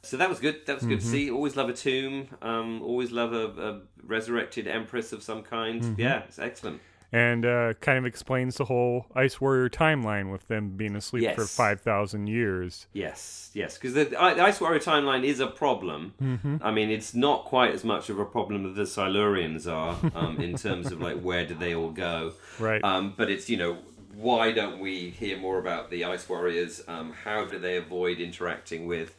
So 0.02 0.16
that 0.18 0.28
was 0.28 0.38
good. 0.38 0.64
That 0.66 0.76
was 0.76 0.84
good 0.84 0.98
Mm-hmm. 1.00 1.10
to 1.10 1.16
see. 1.26 1.30
Always 1.30 1.56
love 1.56 1.68
a 1.68 1.72
tomb. 1.72 2.28
Um, 2.40 2.80
always 2.82 3.10
love 3.10 3.32
a, 3.32 3.46
a 3.70 3.80
resurrected 4.06 4.68
empress 4.68 5.12
of 5.12 5.22
some 5.22 5.42
kind. 5.42 5.82
Mm-hmm. 5.82 6.00
Yeah, 6.00 6.22
it's 6.28 6.38
excellent. 6.38 6.80
And 7.14 7.46
uh, 7.46 7.74
kind 7.74 7.96
of 7.96 8.06
explains 8.06 8.56
the 8.56 8.64
whole 8.64 9.06
Ice 9.14 9.40
Warrior 9.40 9.68
timeline 9.68 10.32
with 10.32 10.48
them 10.48 10.70
being 10.70 10.96
asleep 10.96 11.32
for 11.36 11.44
5,000 11.44 12.26
years. 12.26 12.88
Yes, 12.92 13.52
yes, 13.54 13.78
because 13.78 13.94
the, 13.94 14.06
the 14.06 14.18
Ice 14.18 14.60
Warrior 14.60 14.80
timeline 14.80 15.22
is 15.22 15.38
a 15.38 15.46
problem. 15.46 16.14
Mm-hmm. 16.20 16.56
I 16.60 16.72
mean, 16.72 16.90
it's 16.90 17.14
not 17.14 17.44
quite 17.44 17.72
as 17.72 17.84
much 17.84 18.10
of 18.10 18.18
a 18.18 18.24
problem 18.24 18.66
as 18.66 18.74
the 18.74 18.82
Silurians 18.82 19.70
are 19.70 19.96
um, 20.16 20.40
in 20.40 20.56
terms 20.56 20.90
of 20.90 21.00
like 21.00 21.20
where 21.20 21.46
do 21.46 21.54
they 21.54 21.72
all 21.72 21.90
go. 21.90 22.32
Right. 22.58 22.82
Um, 22.82 23.14
but 23.16 23.30
it's 23.30 23.48
you 23.48 23.58
know 23.58 23.78
why 24.16 24.50
don't 24.50 24.80
we 24.80 25.10
hear 25.10 25.38
more 25.38 25.60
about 25.60 25.90
the 25.90 26.04
Ice 26.04 26.28
Warriors? 26.28 26.82
Um, 26.88 27.12
how 27.12 27.44
do 27.44 27.60
they 27.60 27.76
avoid 27.76 28.18
interacting 28.18 28.88
with? 28.88 29.14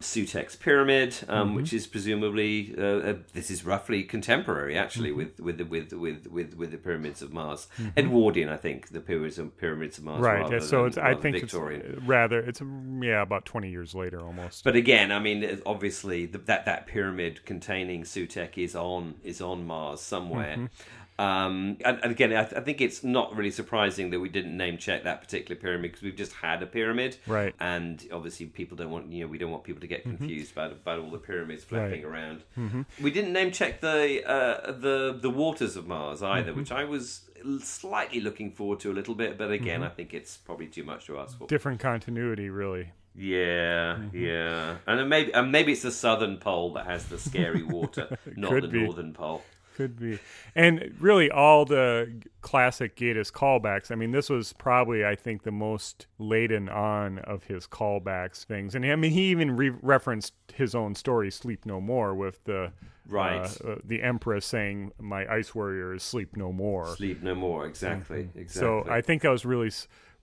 Sutekh's 0.00 0.54
pyramid, 0.54 1.16
um, 1.28 1.56
which 1.56 1.72
is 1.72 1.88
presumably 1.88 2.72
uh, 2.78 2.82
uh, 2.82 3.14
this 3.32 3.50
is 3.50 3.64
roughly 3.64 4.04
contemporary, 4.04 4.78
actually, 4.78 5.10
with 5.10 5.40
with 5.40 5.58
the 5.58 5.64
with 5.64 5.92
with 5.92 6.28
with 6.28 6.54
with 6.54 6.70
the 6.70 6.76
pyramids 6.76 7.20
of 7.20 7.32
Mars, 7.32 7.66
Edwardian, 7.96 8.48
I 8.48 8.56
think, 8.56 8.90
the 8.90 9.00
pyramids 9.00 9.40
of 9.40 9.56
pyramids 9.58 9.98
of 9.98 10.04
Mars, 10.04 10.20
right. 10.20 10.52
yeah, 10.52 10.60
so 10.60 10.78
than- 10.78 10.86
it's, 10.86 10.98
I 10.98 11.14
think 11.14 11.40
Victorian. 11.40 11.96
it's 11.96 12.02
rather, 12.02 12.38
it's, 12.38 12.60
yeah, 13.00 13.22
about 13.22 13.44
20 13.44 13.70
years 13.70 13.92
later 13.92 14.20
almost. 14.20 14.62
But 14.62 14.76
again, 14.76 15.10
I 15.10 15.18
mean, 15.18 15.60
obviously, 15.66 16.26
the, 16.26 16.38
that 16.38 16.64
that 16.66 16.86
pyramid 16.86 17.44
containing 17.44 18.04
Sutekh 18.04 18.56
is 18.56 18.76
on 18.76 19.16
is 19.24 19.40
on 19.40 19.66
Mars 19.66 20.00
somewhere. 20.00 20.68
Mm-hmm. 21.18 21.22
Um, 21.22 21.76
and, 21.84 21.98
and 22.02 22.12
again, 22.12 22.32
I, 22.32 22.42
I 22.42 22.60
think 22.60 22.80
it's 22.80 23.02
not 23.02 23.34
really 23.36 23.50
surprising 23.50 24.10
that 24.10 24.20
we 24.20 24.28
didn't 24.28 24.56
name 24.56 24.78
check 24.78 25.04
that 25.04 25.20
particular 25.20 25.60
pyramid 25.60 25.90
because 25.90 26.02
we've 26.02 26.16
just 26.16 26.32
had 26.32 26.62
a 26.62 26.66
pyramid, 26.66 27.16
Right. 27.26 27.52
Mm-hmm. 27.54 27.62
And 27.64 28.04
obviously, 28.12 28.46
people 28.46 28.76
don't 28.76 28.90
want 28.90 29.10
you 29.12 29.24
know 29.24 29.28
we 29.30 29.38
don't 29.38 29.50
want 29.50 29.64
people 29.64 29.80
to 29.80 29.86
get 29.86 30.02
confused 30.04 30.52
about 30.52 30.72
about 30.72 31.00
all 31.00 31.10
the 31.10 31.18
pyramids 31.18 31.64
flapping 31.64 32.04
around. 32.04 32.42
Mm-hmm. 32.56 32.82
We 33.02 33.10
didn't 33.10 33.32
name 33.32 33.50
check 33.52 33.80
the 33.80 34.22
uh, 34.26 34.72
the 34.72 35.18
the 35.20 35.30
waters 35.30 35.76
of 35.76 35.86
Mars 35.86 36.22
either, 36.22 36.50
Mm-hmm. 36.50 36.60
which 36.60 36.72
I 36.72 36.84
was 36.84 37.22
slightly 37.62 38.20
looking 38.20 38.50
forward 38.50 38.80
to 38.80 38.90
a 38.90 38.94
little 38.94 39.14
bit, 39.14 39.38
but 39.38 39.50
again, 39.50 39.80
Mm-hmm. 39.80 39.84
I 39.84 39.88
think 39.90 40.14
it's 40.14 40.36
probably 40.36 40.66
too 40.66 40.82
much 40.84 41.06
to 41.06 41.18
ask 41.18 41.38
for. 41.38 41.46
Different 41.46 41.80
continuity, 41.80 42.48
really. 42.50 42.92
Yeah, 43.14 43.96
Mm-hmm. 43.98 44.16
yeah, 44.24 44.76
and 44.86 45.08
maybe 45.08 45.32
and 45.34 45.50
maybe 45.50 45.72
it's 45.72 45.82
the 45.82 45.90
southern 45.90 46.36
pole 46.36 46.72
that 46.74 46.86
has 46.86 47.06
the 47.06 47.18
scary 47.18 47.62
water, 47.64 48.16
not 48.36 48.62
the 48.62 48.68
be. 48.68 48.82
northern 48.84 49.12
pole. 49.12 49.42
Could 49.78 49.98
be. 49.98 50.18
And 50.56 50.94
really, 51.00 51.30
all 51.30 51.64
the 51.64 52.20
classic 52.40 52.96
Gatiss 52.96 53.32
callbacks. 53.32 53.90
I 53.90 53.94
mean, 53.94 54.10
this 54.10 54.28
was 54.28 54.52
probably, 54.52 55.04
I 55.06 55.14
think, 55.14 55.44
the 55.44 55.52
most 55.52 56.06
laden 56.18 56.68
on 56.68 57.18
of 57.20 57.44
his 57.44 57.66
callbacks 57.68 58.44
things. 58.44 58.74
And 58.74 58.84
I 58.84 58.96
mean, 58.96 59.12
he 59.12 59.30
even 59.30 59.56
re- 59.56 59.70
referenced 59.80 60.34
his 60.54 60.74
own 60.74 60.94
story, 60.96 61.30
"Sleep 61.30 61.64
No 61.64 61.80
More," 61.80 62.14
with 62.14 62.42
the 62.44 62.72
Right. 63.06 63.40
uh, 63.64 63.68
uh, 63.70 63.76
the 63.84 64.02
Empress 64.02 64.44
saying, 64.44 64.92
"My 65.00 65.26
ice 65.32 65.54
warriors 65.54 66.02
sleep 66.02 66.36
no 66.36 66.52
more." 66.52 66.86
Sleep 66.96 67.22
no 67.22 67.34
more. 67.34 67.66
Exactly. 67.66 68.28
Exactly. 68.34 68.48
So 68.48 68.84
I 68.90 69.00
think 69.00 69.22
that 69.22 69.30
was 69.30 69.46
really, 69.46 69.70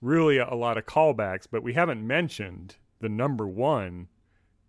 really 0.02 0.36
a 0.38 0.54
lot 0.54 0.76
of 0.78 0.84
callbacks. 0.86 1.46
But 1.50 1.62
we 1.62 1.72
haven't 1.72 2.06
mentioned 2.06 2.76
the 3.00 3.08
number 3.08 3.46
one 3.48 4.08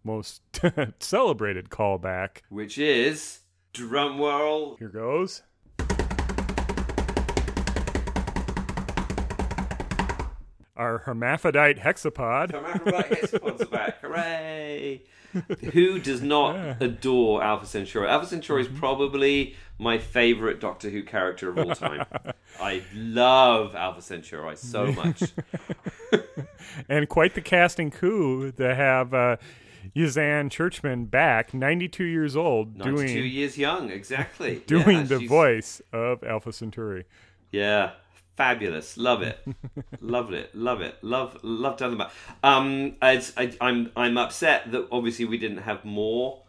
most 0.03 0.41
celebrated 1.00 1.70
callback. 1.70 2.38
which 2.50 2.77
is 2.77 3.41
drum 3.77 4.19
roll. 4.19 4.75
Here 4.77 4.89
goes. 4.89 5.43
Our 10.75 11.00
hermaphrodite 11.00 11.79
hexapod. 11.79 12.51
Hermaphrodite 12.51 13.10
hexapods 13.22 13.62
are 13.62 13.65
back. 13.65 14.00
Hooray! 14.01 15.01
Who 15.74 15.98
does 16.00 16.22
not 16.22 16.81
adore 16.81 17.43
Alpha 17.43 17.65
Centauri? 17.65 18.07
Alpha 18.07 18.27
Centauri 18.27 18.63
Mm-hmm. 18.63 18.74
is 18.75 18.79
probably 18.79 19.55
my 19.79 19.98
favorite 19.98 20.60
Doctor 20.60 20.89
Who 20.91 21.01
character 21.03 21.50
of 21.50 21.57
all 21.57 21.74
time. 21.75 22.05
I 22.62 22.84
love 22.93 23.75
Alpha 23.75 24.01
Centauri 24.03 24.55
so 24.55 24.91
much. 24.91 25.24
and 26.89 27.10
quite 27.10 27.34
the 27.34 27.41
casting 27.41 27.89
coup 27.91 28.51
to 28.53 28.74
have 28.75 29.13
uh, 29.15 29.38
Ysanne 29.96 30.50
Churchman 30.50 31.06
back, 31.06 31.53
92 31.53 32.03
years 32.03 32.36
old, 32.36 32.77
92 32.77 33.08
doing 33.13 33.32
years 33.32 33.58
young, 33.58 33.89
exactly. 33.89 34.62
doing 34.67 34.98
Yeah, 34.98 35.03
the 35.03 35.20
she's- 35.20 35.29
voice 35.29 35.82
of 35.94 36.24
Alpha 36.24 36.51
Centauri. 36.51 37.06
Yeah, 37.51 37.91
fabulous. 38.36 38.98
Love 38.98 39.22
it. 39.22 39.39
love 40.01 40.34
it. 40.34 40.53
Love 40.56 40.82
it. 40.82 40.98
Love 41.01 41.38
love 41.44 41.77
to 41.77 41.89
have 41.89 42.12
Um, 42.44 42.96
as 43.01 43.34
I, 43.38 43.53
I'm 43.62 43.91
I'm 43.96 44.17
upset 44.17 44.72
that 44.72 44.88
obviously 44.91 45.25
we 45.25 45.38
didn't 45.38 45.60
have 45.60 45.84
more 45.86 46.44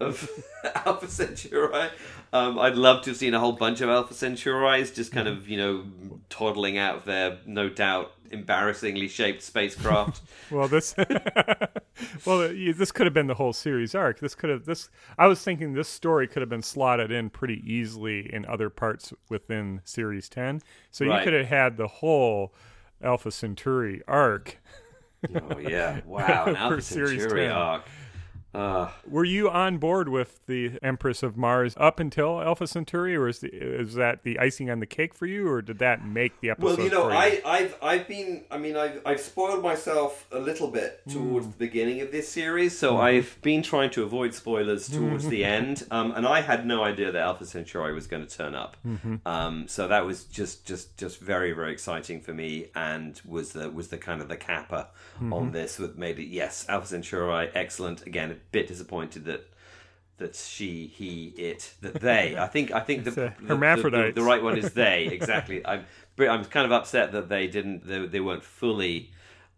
of 0.00 0.28
Alpha 0.86 1.08
Centauri. 1.08 1.88
Um, 2.32 2.58
I'd 2.58 2.76
love 2.76 3.02
to 3.04 3.10
have 3.10 3.16
seen 3.16 3.34
a 3.34 3.38
whole 3.40 3.52
bunch 3.52 3.80
of 3.80 3.88
Alpha 3.88 4.14
Centauris 4.14 4.94
just 4.94 5.12
kind 5.12 5.28
of 5.28 5.48
you 5.48 5.56
know 5.56 5.84
toddling 6.28 6.78
out 6.78 6.96
of 6.96 7.04
their 7.04 7.38
no 7.46 7.68
doubt 7.68 8.12
embarrassingly 8.30 9.08
shaped 9.08 9.42
spacecraft. 9.42 10.22
Well, 10.50 10.66
this, 10.66 10.96
well, 12.26 12.40
uh, 12.40 12.48
this 12.74 12.90
could 12.90 13.06
have 13.06 13.14
been 13.14 13.28
the 13.28 13.34
whole 13.34 13.52
series 13.52 13.94
arc. 13.94 14.18
This 14.18 14.34
could 14.34 14.50
have 14.50 14.64
this. 14.64 14.88
I 15.16 15.28
was 15.28 15.40
thinking 15.42 15.74
this 15.74 15.88
story 15.88 16.26
could 16.26 16.42
have 16.42 16.48
been 16.48 16.62
slotted 16.62 17.12
in 17.12 17.30
pretty 17.30 17.62
easily 17.64 18.32
in 18.34 18.44
other 18.46 18.68
parts 18.68 19.12
within 19.28 19.80
series 19.84 20.28
ten. 20.28 20.60
So 20.90 21.04
you 21.04 21.12
could 21.22 21.34
have 21.34 21.46
had 21.46 21.76
the 21.76 21.86
whole 21.86 22.52
Alpha 23.00 23.30
Centauri 23.30 24.02
arc. 24.08 24.58
oh 25.34 25.58
yeah! 25.58 26.00
Wow, 26.06 26.46
an 26.46 26.56
Alpha 26.56 26.82
Centauri 26.82 27.18
10. 27.18 27.82
Uh, 28.52 28.90
Were 29.08 29.24
you 29.24 29.48
on 29.48 29.78
board 29.78 30.08
with 30.08 30.44
the 30.46 30.72
Empress 30.82 31.22
of 31.22 31.36
Mars 31.36 31.74
up 31.76 32.00
until 32.00 32.40
Alpha 32.40 32.66
Centauri, 32.66 33.14
or 33.14 33.28
is, 33.28 33.38
the, 33.38 33.48
is 33.48 33.94
that 33.94 34.24
the 34.24 34.38
icing 34.40 34.68
on 34.70 34.80
the 34.80 34.86
cake 34.86 35.14
for 35.14 35.26
you, 35.26 35.48
or 35.48 35.62
did 35.62 35.78
that 35.78 36.04
make 36.04 36.40
the 36.40 36.50
episode? 36.50 36.78
Well, 36.78 36.80
you 36.84 36.90
know, 36.90 37.02
for 37.04 37.12
I, 37.12 37.40
I've 37.44 37.76
I've 37.80 38.08
been 38.08 38.42
I 38.50 38.58
mean 38.58 38.76
I've 38.76 39.00
I've 39.06 39.20
spoiled 39.20 39.62
myself 39.62 40.26
a 40.32 40.38
little 40.40 40.68
bit 40.68 41.00
towards 41.08 41.46
Hmm. 41.46 41.52
the 41.52 41.56
beginning 41.58 42.00
of 42.00 42.10
this 42.10 42.28
series, 42.28 42.76
so 42.76 42.98
I've 42.98 43.38
been 43.42 43.62
trying 43.62 43.90
to 43.90 44.02
avoid 44.02 44.34
spoilers 44.34 44.88
towards 44.88 45.28
the 45.28 45.44
end. 45.58 45.86
Um, 45.92 46.10
and 46.12 46.26
I 46.26 46.40
had 46.40 46.66
no 46.66 46.82
idea 46.82 47.12
that 47.12 47.22
Alpha 47.22 47.46
Centauri 47.46 47.94
was 47.94 48.06
going 48.08 48.26
to 48.26 48.36
turn 48.36 48.54
up. 48.56 48.76
Mm-hmm. 48.86 49.16
Um, 49.26 49.68
so 49.68 49.86
that 49.86 50.04
was 50.04 50.24
just 50.24 50.66
just 50.66 50.96
just 50.96 51.20
very 51.20 51.52
very 51.52 51.72
exciting 51.72 52.20
for 52.20 52.34
me, 52.34 52.66
and 52.74 53.20
was 53.24 53.52
the 53.52 53.70
was 53.70 53.88
the 53.88 53.98
kind 53.98 54.20
of 54.20 54.28
the 54.28 54.36
capper 54.36 54.88
Mm-hmm. 55.16 55.32
on 55.34 55.52
this 55.52 55.76
that 55.76 55.98
made 55.98 56.18
it 56.18 56.28
yes 56.28 56.64
Alpha 56.68 56.86
Centauri 56.86 57.50
excellent. 57.54 58.06
Again, 58.06 58.39
bit 58.52 58.68
disappointed 58.68 59.24
that. 59.26 59.46
That 60.18 60.34
she, 60.34 60.86
he, 60.86 61.28
it, 61.28 61.72
that 61.80 61.94
they. 61.94 62.36
I 62.36 62.46
think. 62.46 62.72
I 62.72 62.80
think 62.80 63.04
the, 63.04 63.10
the- 63.10 63.34
the- 63.40 63.56
the, 63.90 63.96
the 64.16 64.22
right 64.22 64.42
one 64.42 64.58
is 64.58 64.74
they 64.74 65.06
exactly. 65.06 65.64
I'm 65.72 65.86
I'm 66.18 66.44
kind 66.44 66.66
of 66.66 66.72
upset 66.72 67.12
that 67.12 67.30
they 67.30 67.46
didn't 67.46 67.86
they, 67.86 68.04
they 68.06 68.20
weren't 68.20 68.42
fully 68.44 69.12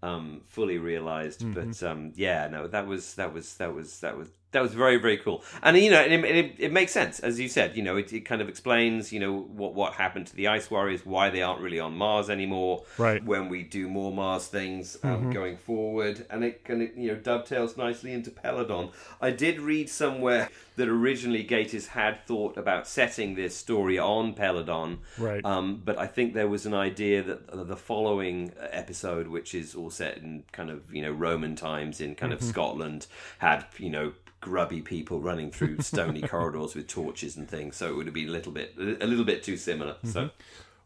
um, 0.05 0.43
fully 0.47 0.79
realized. 0.79 1.41
Mm-hmm. 1.41 1.71
But 1.71 1.83
um, 1.83 2.13
yeah, 2.15 2.47
no, 2.47 2.69
that 2.69 2.87
was 2.87 3.15
that 3.17 3.35
was 3.35 3.55
that 3.55 3.75
was 3.75 3.99
that 4.01 4.17
was 4.17 4.29
that 4.53 4.63
was 4.63 4.75
very 4.75 4.97
very 4.97 5.19
cool. 5.19 5.43
And 5.63 5.77
you 5.77 5.91
know, 5.91 6.01
it, 6.01 6.13
it, 6.13 6.55
it 6.59 6.73
makes 6.73 6.93
sense 6.93 7.21
as 7.21 7.41
you 7.41 7.49
said. 7.49 7.77
You 7.77 7.83
know, 7.83 7.97
it, 7.97 8.13
it 8.13 8.21
kind 8.21 8.41
of 8.41 8.49
explains 8.49 9.13
you 9.13 9.21
know 9.21 9.41
what 9.41 9.75
what 9.75 9.95
happened 9.95 10.27
to 10.29 10.37
the 10.37 10.49
Ice 10.49 10.71
Warriors, 10.71 11.05
why 11.05 11.31
they 11.31 11.43
aren't 11.43 11.61
really 11.61 11.81
on 11.81 11.97
Mars 11.97 12.31
anymore. 12.31 12.85
Right. 12.99 13.21
Mm-hmm. 13.21 13.27
When 13.27 13.49
we 13.49 13.63
do 13.63 13.89
more 13.89 14.13
Mars 14.13 14.47
things 14.47 14.99
um, 15.03 15.31
going 15.31 15.57
forward, 15.57 16.27
and 16.31 16.45
it 16.45 16.65
kind 16.65 16.83
of 16.83 16.97
you 16.97 17.09
know 17.09 17.17
dovetails 17.19 17.77
nicely 17.77 18.13
into 18.13 18.31
Peladon. 18.31 18.93
I 19.21 19.31
did 19.31 19.61
read 19.61 19.89
somewhere 19.89 20.49
that 20.77 20.89
originally 20.89 21.45
Gatiss 21.45 21.89
had 21.89 22.25
thought 22.27 22.57
about 22.57 22.87
setting 22.87 23.35
this 23.35 23.57
story 23.57 23.99
on 23.99 24.35
Peladon. 24.35 24.99
Right. 25.19 25.45
Um, 25.45 25.83
but 25.85 25.99
I 25.99 26.07
think 26.07 26.35
there 26.35 26.49
was 26.49 26.67
an 26.67 26.75
idea 26.75 27.23
that 27.23 27.69
the 27.69 27.77
following 27.77 28.53
episode, 28.71 29.29
which 29.29 29.55
is 29.55 29.75
all 29.75 29.91
set 29.91 30.19
in 30.19 30.45
kind 30.53 30.71
of 30.71 30.93
you 30.93 31.03
know 31.03 31.13
Roman 31.13 31.57
times 31.57 32.01
in 32.01 32.15
kind 32.15 32.33
of 32.33 32.43
Scotland, 32.43 33.07
had 33.39 33.65
you 33.79 33.91
know 33.91 34.13
grubby 34.43 34.83
people 34.83 35.21
running 35.21 35.51
through 35.51 35.81
stony 35.81 36.21
corridors 36.29 36.75
with 36.75 36.87
torches 36.89 37.37
and 37.37 37.49
things. 37.49 37.77
So 37.77 37.89
it 37.89 37.97
would 37.97 38.07
have 38.07 38.15
been 38.15 38.29
a 38.29 38.33
little 38.33 38.53
bit 38.53 38.75
a 38.77 39.07
little 39.07 39.25
bit 39.25 39.43
too 39.43 39.57
similar. 39.57 39.97
So 40.05 40.29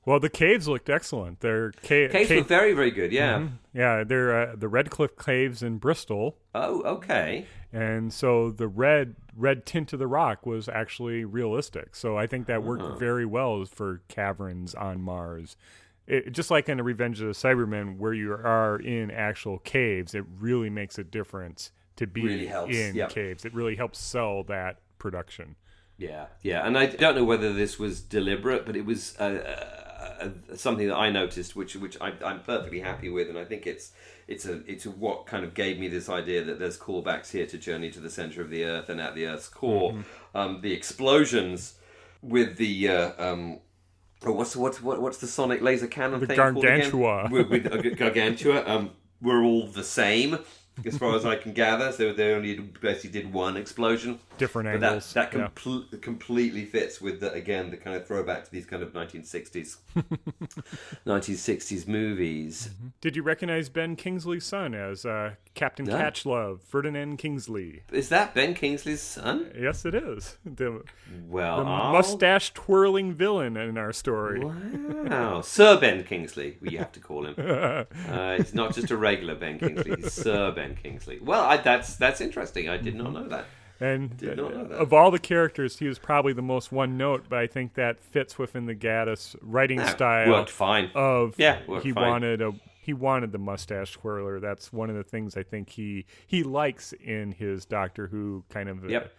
well, 0.05 0.21
the 0.21 0.31
caves 0.31 0.69
looked 0.69 0.89
excellent. 0.89 1.41
They're 1.41 1.73
ca- 1.83 2.09
caves 2.09 2.29
ca- 2.29 2.37
were 2.37 2.43
very 2.45 2.73
very 2.75 2.93
good. 2.93 3.11
Yeah. 3.11 3.49
yeah, 3.75 4.05
they're 4.05 4.51
uh, 4.53 4.55
the 4.57 4.69
Redcliffe 4.69 5.17
Caves 5.19 5.65
in 5.65 5.79
Bristol. 5.79 6.37
Oh, 6.55 6.83
okay. 6.83 7.47
and 7.73 8.13
so 8.13 8.51
the 8.53 8.69
red 8.69 9.17
red 9.37 9.67
tint 9.67 9.93
of 9.93 9.99
the 9.99 10.07
rock 10.07 10.47
was 10.47 10.69
actually 10.69 11.25
realistic. 11.25 11.97
So 11.97 12.17
I 12.17 12.27
think 12.29 12.47
that 12.47 12.63
worked 12.63 12.83
Uh-huh. 12.85 12.97
very 12.97 13.27
well 13.27 13.65
for 13.65 14.01
caverns 14.09 14.75
on 14.77 15.01
Mars. 15.03 15.57
It, 16.07 16.31
just 16.31 16.53
like 16.53 16.69
in 16.69 16.77
the 16.77 16.85
Revenge 16.85 17.21
of 17.21 17.27
the 17.27 17.33
Cybermen, 17.33 17.99
where 17.99 18.15
you 18.15 18.33
are 18.33 18.77
in 18.79 19.11
actual 19.11 19.59
caves, 19.59 20.15
it 20.15 20.25
really 20.39 20.71
makes 20.71 20.99
a 20.99 21.05
difference 21.05 21.73
to 21.97 22.07
be 22.07 22.23
Really 22.23 22.49
in 22.71 22.95
yep. 22.95 23.11
caves. 23.11 23.45
It 23.45 23.55
really 23.55 23.77
helps 23.77 23.99
sell 23.99 24.43
that 24.45 24.81
production. 24.99 25.57
Yeah, 25.99 26.27
yeah, 26.43 26.67
and 26.67 26.77
I 26.77 26.87
don't 26.87 27.15
know 27.17 27.25
whether 27.25 27.53
this 27.55 27.79
was 27.79 28.01
deliberate, 28.03 28.67
but 28.67 28.77
it 28.77 28.85
was 28.85 29.17
uh, 29.19 29.23
uh, 30.21 30.25
uh, 30.27 30.57
something 30.57 30.89
that 30.89 30.95
I 30.97 31.11
noticed, 31.11 31.57
which 31.57 31.75
which 31.75 31.97
I, 32.03 32.13
I'm 32.23 32.41
perfectly 32.41 32.81
happy 32.81 33.09
with, 33.09 33.31
and 33.31 33.39
I 33.39 33.45
think 33.47 33.67
it's 33.67 33.93
it's 34.29 34.45
a 34.45 34.61
it's 34.71 34.85
a, 34.85 34.91
what 34.91 35.25
kind 35.25 35.43
of 35.43 35.55
gave 35.55 35.79
me 35.79 35.89
this 35.89 36.11
idea 36.11 36.45
that 36.45 36.59
there's 36.59 36.77
callbacks 36.79 37.31
here 37.31 37.47
to 37.47 37.57
Journey 37.57 37.91
to 37.93 38.01
the 38.01 38.11
Center 38.11 38.43
of 38.43 38.51
the 38.51 38.65
Earth 38.65 38.91
and 38.91 39.01
at 39.01 39.15
the 39.15 39.27
Earth's 39.27 39.49
core, 39.49 39.93
Mm-hmm. 39.93 40.37
um, 40.37 40.61
the 40.61 40.73
explosions 40.73 41.79
with 42.23 42.57
the. 42.57 42.89
Uh, 42.89 43.13
um, 43.19 43.61
Oh, 44.25 44.33
what's 44.33 44.57
what's 44.57 44.83
what, 44.83 45.01
what's 45.03 45.19
the 45.19 45.27
sonic 45.27 45.61
laser 45.61 45.87
cannon 45.87 46.21
The 46.21 46.27
thing 46.27 46.37
called 46.39 46.57
again? 46.65 46.91
Gargantua. 46.91 47.29
With, 47.31 47.49
with 47.51 47.99
Gargantua, 47.99 48.65
um, 48.67 48.91
we're 49.21 49.43
all 49.45 49.67
the 49.67 49.85
same 49.85 50.39
as 50.85 50.99
far 50.99 51.15
as 51.17 51.25
I 51.25 51.37
can 51.37 51.53
gather. 51.53 51.91
So 51.93 52.13
they 52.13 52.33
only 52.35 52.55
basically 52.59 53.11
did 53.11 53.33
one 53.33 53.57
explosion. 53.57 54.19
Different 54.39 54.69
But 54.73 54.81
that 54.81 54.87
angles. 54.87 55.13
that 55.15 55.33
yeah. 55.33 55.99
completely 56.01 56.65
fits 56.67 57.01
with 57.01 57.21
the 57.21 57.33
again 57.33 57.71
the 57.71 57.77
kind 57.79 57.97
of 57.97 58.07
throwback 58.07 58.45
to 58.45 58.51
these 58.53 58.67
kind 58.67 58.83
of 58.83 58.93
1960s 58.93 59.77
1960s 61.07 61.87
movies. 61.89 62.71
Did 63.01 63.17
you 63.17 63.23
recognize 63.23 63.69
Ben 63.69 63.97
Kingsley's 63.97 64.45
son 64.45 64.75
as 64.75 65.05
uh, 65.07 65.33
Captain 65.55 65.87
No. 65.87 65.97
Catchlove, 65.97 66.61
Ferdinand 66.63 67.17
Kingsley? 67.17 67.83
Is 67.91 68.09
that 68.11 68.35
Ben 68.35 68.55
Kingsley's 68.55 69.01
son? 69.01 69.51
Yes, 69.59 69.85
it 69.85 69.95
is. 69.95 70.37
The, 70.45 70.83
Well, 71.29 71.59
the 71.59 71.65
mustache 71.65 72.53
twirling 72.53 73.15
villain 73.15 73.57
in 73.57 73.79
our 73.79 73.93
story. 73.93 74.45
Wow, 74.45 75.41
Sir 75.45 75.79
Ben 75.81 76.05
Kingsley, 76.05 76.59
we 76.61 76.77
have 76.77 76.93
to 76.93 77.01
call 77.01 77.27
him. 77.27 77.35
Uh, 78.07 78.37
he's 78.37 78.55
not 78.55 78.75
just 78.75 78.91
a 78.91 78.97
regular 78.97 79.35
Ben 79.35 79.59
Kingsley; 79.59 79.97
he's 79.97 80.13
Sir 80.13 80.51
Ben 80.53 80.66
Kingsley. 80.75 81.19
Well, 81.21 81.43
I, 81.45 81.57
that's 81.59 81.97
that's 81.97 82.21
interesting. 82.21 82.69
I 82.69 82.77
did 82.77 82.95
not 82.95 83.13
know 83.13 83.29
that. 83.29 83.45
And 83.79 84.17
Did 84.17 84.39
not 84.39 84.55
know 84.55 84.61
uh, 84.63 84.69
that. 84.69 84.77
of 84.79 84.93
all 84.95 85.11
the 85.11 85.19
characters, 85.19 85.79
he 85.79 85.87
was 85.87 85.99
probably 85.99 86.33
the 86.33 86.41
most 86.41 86.73
one 86.73 86.97
note, 86.97 87.27
but 87.29 87.39
I 87.39 87.47
think 87.47 87.75
that 87.75 88.01
fits 88.01 88.39
within 88.39 88.65
the 88.65 88.75
Gatiss 88.75 89.37
writing 89.43 89.77
That 89.77 89.91
style 89.91 90.31
worked 90.31 90.49
fine. 90.49 90.91
of 90.95 91.35
Yeah, 91.37 91.59
he 91.83 91.93
fine. 91.93 92.09
wanted 92.09 92.41
a 92.41 92.53
he 92.81 92.95
wanted 92.95 93.33
the 93.33 93.39
mustache 93.39 93.93
twirler. 93.93 94.41
That's 94.41 94.73
one 94.73 94.89
of 94.89 94.97
the 94.97 95.03
things 95.05 95.37
I 95.37 95.43
think 95.43 95.69
he 95.69 96.07
he 96.27 96.43
likes 96.43 96.95
in 96.95 97.33
his 97.33 97.67
Doctor 97.67 98.07
Who 98.07 98.45
kind 98.49 98.69
of. 98.71 98.83
uh, 98.85 98.89
Yep. 98.89 99.13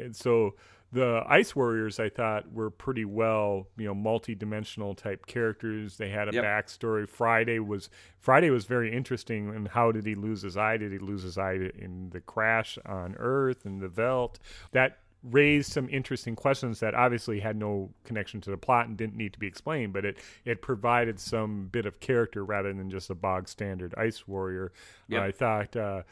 and 0.00 0.16
so 0.16 0.54
the 0.92 1.22
Ice 1.26 1.56
Warriors, 1.56 1.98
I 1.98 2.10
thought, 2.10 2.52
were 2.52 2.68
pretty 2.70 3.06
well, 3.06 3.66
you 3.78 3.86
know, 3.86 3.94
multi-dimensional 3.94 4.94
type 4.94 5.24
characters. 5.24 5.96
They 5.96 6.10
had 6.10 6.28
a 6.28 6.32
Yep. 6.34 6.44
backstory. 6.44 7.08
Friday 7.08 7.58
was 7.58 7.88
Friday 8.18 8.50
was 8.50 8.66
very 8.66 8.92
interesting. 8.92 9.48
And 9.54 9.68
how 9.68 9.90
did 9.90 10.04
he 10.04 10.14
lose 10.14 10.42
his 10.42 10.56
eye? 10.56 10.76
Did 10.76 10.92
he 10.92 10.98
lose 10.98 11.22
his 11.22 11.38
eye 11.38 11.70
in 11.78 12.10
the 12.10 12.20
crash 12.20 12.78
on 12.84 13.14
Earth 13.18 13.64
and 13.64 13.80
the 13.80 13.88
Velt? 13.88 14.38
That 14.72 14.98
raised 15.24 15.72
some 15.72 15.88
interesting 15.88 16.34
questions 16.34 16.80
that 16.80 16.94
obviously 16.94 17.38
had 17.40 17.56
no 17.56 17.88
connection 18.04 18.40
to 18.42 18.50
the 18.50 18.56
plot 18.56 18.88
and 18.88 18.96
didn't 18.96 19.16
need 19.16 19.32
to 19.32 19.38
be 19.38 19.46
explained, 19.46 19.92
but 19.92 20.04
it 20.04 20.18
it 20.44 20.60
provided 20.60 21.18
some 21.18 21.68
bit 21.68 21.86
of 21.86 22.00
character 22.00 22.44
rather 22.44 22.72
than 22.72 22.90
just 22.90 23.08
a 23.08 23.14
bog 23.14 23.48
standard 23.48 23.94
ice 23.96 24.28
warrior. 24.28 24.72
Yep. 25.08 25.22
I 25.22 25.30
thought 25.30 25.76
uh, 25.76 26.02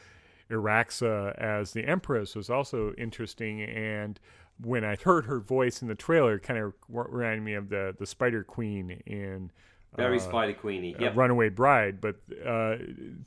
Iraxxa 0.51 1.37
as 1.39 1.73
the 1.73 1.85
Empress 1.85 2.35
was 2.35 2.49
also 2.49 2.95
interesting 2.95 3.61
and. 3.63 4.19
When 4.63 4.85
I 4.85 4.97
heard 4.97 5.27
her 5.27 5.41
voice 5.41 5.83
in 5.83 5.89
the 5.89 5.95
trailer, 5.95 6.35
it 6.35 6.41
kind 6.43 6.59
of 6.59 6.73
reminded 6.89 7.43
me 7.43 7.55
of 7.55 7.69
the 7.69 7.95
the 7.99 8.07
Spider 8.07 8.43
Queen 8.45 8.91
in 9.07 9.51
Very 9.97 10.17
uh, 10.19 10.21
Spider 10.21 10.53
Queenie. 10.55 10.95
uh, 10.97 11.01
Yep. 11.03 11.17
Runaway 11.17 11.49
Bride, 11.49 12.01
but 12.01 12.17
uh, 12.47 12.77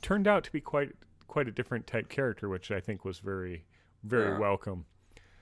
turned 0.02 0.26
out 0.28 0.44
to 0.44 0.52
be 0.52 0.60
quite 0.60 0.90
quite 1.26 1.48
a 1.48 1.52
different 1.52 1.86
type 1.86 2.08
character, 2.08 2.48
which 2.48 2.70
I 2.70 2.80
think 2.80 3.04
was 3.04 3.18
very 3.18 3.64
very 4.02 4.32
Yeah. 4.32 4.38
welcome. 4.38 4.84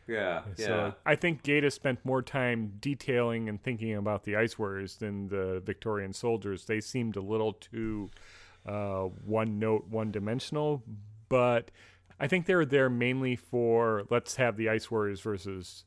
Yeah. 0.08 0.42
Yeah. 0.56 0.92
I 1.06 1.14
think 1.14 1.42
Gatiss 1.42 1.72
spent 1.72 2.04
more 2.04 2.22
time 2.22 2.72
detailing 2.80 3.48
and 3.48 3.62
thinking 3.62 3.94
about 3.94 4.24
the 4.24 4.34
Ice 4.36 4.58
Warriors 4.58 4.96
than 4.96 5.28
the 5.28 5.60
Victorian 5.64 6.12
soldiers. 6.12 6.64
They 6.66 6.80
seemed 6.80 7.16
a 7.16 7.20
little 7.20 7.52
too 7.52 8.10
uh, 8.66 9.04
one 9.24 9.58
note, 9.58 9.86
one 9.88 10.10
dimensional, 10.10 10.82
but 11.28 11.70
I 12.22 12.28
think 12.28 12.46
they 12.46 12.54
were 12.54 12.64
there 12.64 12.88
mainly 12.88 13.34
for 13.34 14.04
let's 14.08 14.36
have 14.36 14.56
the 14.56 14.68
Ice 14.68 14.90
Warriors 14.90 15.20
versus 15.20 15.84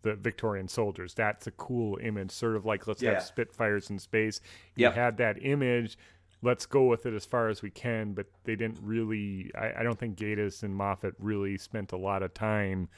the 0.00 0.14
Victorian 0.16 0.66
soldiers. 0.66 1.12
That's 1.12 1.46
a 1.46 1.50
cool 1.50 1.98
image, 1.98 2.30
sort 2.30 2.56
of 2.56 2.64
like 2.64 2.86
let's 2.86 3.02
Yeah. 3.02 3.12
have 3.14 3.22
Spitfires 3.22 3.90
in 3.90 3.98
space. 3.98 4.40
You 4.76 4.84
Yep. 4.84 4.94
had 4.94 5.16
that 5.18 5.36
image. 5.44 5.98
Let's 6.42 6.64
go 6.64 6.84
with 6.84 7.04
it 7.06 7.12
as 7.12 7.26
far 7.26 7.48
as 7.48 7.60
we 7.60 7.70
can, 7.70 8.14
but 8.14 8.26
they 8.44 8.56
didn't 8.56 8.78
really. 8.80 9.50
I, 9.54 9.80
I 9.80 9.82
don't 9.82 9.98
think 9.98 10.16
Gatiss 10.16 10.62
and 10.62 10.74
Moffat 10.74 11.14
really 11.18 11.58
spent 11.58 11.92
a 11.92 11.96
lot 11.98 12.22
of 12.22 12.32
time, 12.32 12.88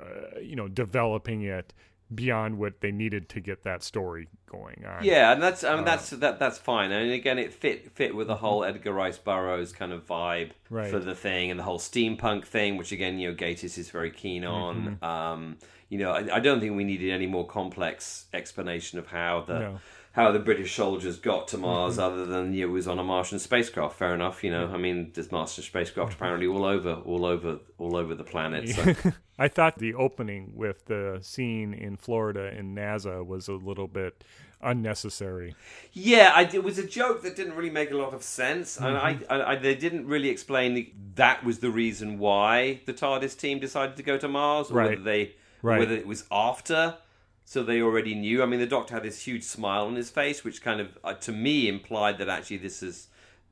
uh, 0.00 0.38
you 0.40 0.54
know, 0.56 0.68
developing 0.68 1.42
it 1.42 1.74
beyond 2.14 2.58
what 2.58 2.80
they 2.80 2.90
needed 2.90 3.28
to 3.30 3.40
get 3.40 3.62
that 3.64 3.82
story 3.82 4.28
going 4.50 4.84
on. 4.86 5.04
Yeah, 5.04 5.32
and 5.32 5.42
that's 5.42 5.62
I 5.62 5.72
Uh, 5.72 5.76
mean, 5.76 5.84
that's 5.84 6.10
that 6.10 6.38
that's 6.38 6.58
fine. 6.58 6.90
And 6.90 7.10
again, 7.12 7.38
it 7.38 7.52
fit 7.52 7.92
fit 7.92 8.14
with 8.16 8.26
the 8.28 8.36
whole 8.36 8.64
Edgar 8.64 8.92
Rice 8.92 9.18
Burroughs 9.18 9.72
kind 9.72 9.92
of 9.92 10.06
vibe 10.06 10.50
Mm-hmm. 10.68 10.74
Right. 10.74 10.90
for 10.90 10.98
the 10.98 11.14
thing, 11.14 11.50
and 11.50 11.58
the 11.58 11.64
whole 11.64 11.78
steampunk 11.78 12.44
thing, 12.44 12.76
which 12.76 12.92
again, 12.92 13.18
you 13.18 13.30
know, 13.30 13.34
Gatiss 13.34 13.78
is 13.78 13.88
very 13.90 14.10
keen 14.10 14.44
on. 14.44 14.98
Mm-hmm. 15.00 15.04
Um, 15.04 15.56
you 15.88 15.98
know, 15.98 16.12
I, 16.12 16.36
I 16.36 16.40
don't 16.40 16.60
think 16.60 16.76
we 16.76 16.84
needed 16.84 17.10
any 17.10 17.26
more 17.26 17.46
complex 17.46 18.26
explanation 18.34 18.98
of 18.98 19.06
how 19.06 19.42
the. 19.46 19.58
No. 19.58 19.78
How 20.12 20.32
the 20.32 20.38
British 20.40 20.74
soldiers 20.74 21.18
got 21.18 21.46
to 21.48 21.58
Mars, 21.58 21.98
other 21.98 22.26
than 22.26 22.52
you 22.52 22.62
know, 22.66 22.70
it 22.70 22.72
was 22.72 22.88
on 22.88 22.98
a 22.98 23.04
Martian 23.04 23.38
spacecraft. 23.38 23.96
Fair 23.96 24.14
enough, 24.14 24.42
you 24.42 24.50
know. 24.50 24.68
I 24.72 24.76
mean, 24.76 25.12
there's 25.14 25.30
Martian 25.30 25.62
spacecraft 25.62 26.14
apparently 26.14 26.46
all 26.48 26.64
over, 26.64 26.94
all 26.94 27.24
over, 27.24 27.58
all 27.78 27.94
over 27.96 28.14
the 28.14 28.24
planet. 28.24 28.68
So. 28.70 28.94
I 29.38 29.46
thought 29.46 29.78
the 29.78 29.94
opening 29.94 30.52
with 30.56 30.86
the 30.86 31.18
scene 31.22 31.72
in 31.72 31.96
Florida 31.96 32.52
in 32.58 32.74
NASA 32.74 33.24
was 33.24 33.46
a 33.46 33.52
little 33.52 33.86
bit 33.86 34.24
unnecessary. 34.60 35.54
Yeah, 35.92 36.32
I, 36.34 36.42
it 36.52 36.64
was 36.64 36.78
a 36.78 36.86
joke 36.86 37.22
that 37.22 37.36
didn't 37.36 37.54
really 37.54 37.70
make 37.70 37.90
a 37.90 37.96
lot 37.96 38.14
of 38.14 38.22
sense, 38.22 38.76
and 38.76 38.96
Mm-hmm. 38.96 39.32
I, 39.32 39.36
I, 39.36 39.52
I 39.52 39.56
they 39.56 39.74
didn't 39.74 40.06
really 40.06 40.28
explain 40.28 40.92
that 41.14 41.44
was 41.44 41.58
the 41.60 41.70
reason 41.70 42.18
why 42.18 42.80
the 42.86 42.92
TARDIS 42.92 43.36
team 43.38 43.58
decided 43.60 43.96
to 43.96 44.02
go 44.02 44.18
to 44.18 44.28
Mars, 44.28 44.70
or 44.70 44.74
Right. 44.74 44.90
whether 44.90 45.02
they 45.02 45.34
Right. 45.62 45.78
whether 45.80 45.94
it 45.94 46.06
was 46.06 46.24
after, 46.30 46.96
so 47.50 47.62
they 47.62 47.80
already 47.80 48.14
knew. 48.14 48.42
I 48.42 48.46
mean, 48.46 48.60
the 48.60 48.66
Doctor 48.66 48.92
had 48.94 49.02
this 49.04 49.22
huge 49.26 49.42
smile 49.42 49.86
on 49.86 49.94
his 49.96 50.10
face, 50.10 50.44
which 50.44 50.60
kind 50.62 50.80
of 50.82 50.98
uh, 51.02 51.14
to 51.14 51.32
me 51.32 51.66
implied 51.66 52.18
that 52.18 52.28
actually 52.28 52.58
this 52.58 52.82
is. 52.82 53.08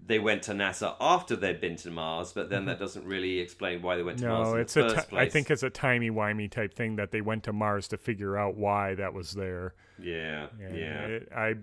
They 0.07 0.19
went 0.19 0.43
to 0.43 0.53
NASA 0.53 0.95
after 1.01 1.35
they'd 1.35 1.61
been 1.61 1.77
to 1.77 1.91
Mars, 1.91 2.33
but 2.33 2.51
then 2.51 2.67
that 2.67 2.79
doesn't 2.79 3.07
really 3.07 3.39
explain 3.41 3.81
why 3.81 3.97
they 3.97 4.03
went 4.03 4.19
to 4.19 4.29
Mars 4.29 4.49
Mm-hmm. 4.49 4.51
No, 4.51 4.55
in 4.57 4.61
it's 4.61 4.75
the 4.75 4.87
a. 4.87 4.91
first 4.91 5.09
Ti- 5.09 5.11
place. 5.17 5.27
I 5.27 5.31
think 5.31 5.51
it's 5.51 5.63
a 5.63 5.71
timey 5.71 6.11
wimey 6.11 6.51
type 6.51 6.75
thing 6.75 6.97
that 6.97 7.11
they 7.11 7.23
went 7.23 7.43
to 7.45 7.53
Mars 7.55 7.89
to 7.89 7.97
figure 7.97 8.37
out 8.37 8.57
why 8.57 8.95
that 8.97 9.15
was 9.15 9.33
there. 9.33 9.73
yeah, 9.99 10.49
And 10.63 10.77
yeah. 10.77 11.01
it- 11.07 11.29
I, 11.35 11.55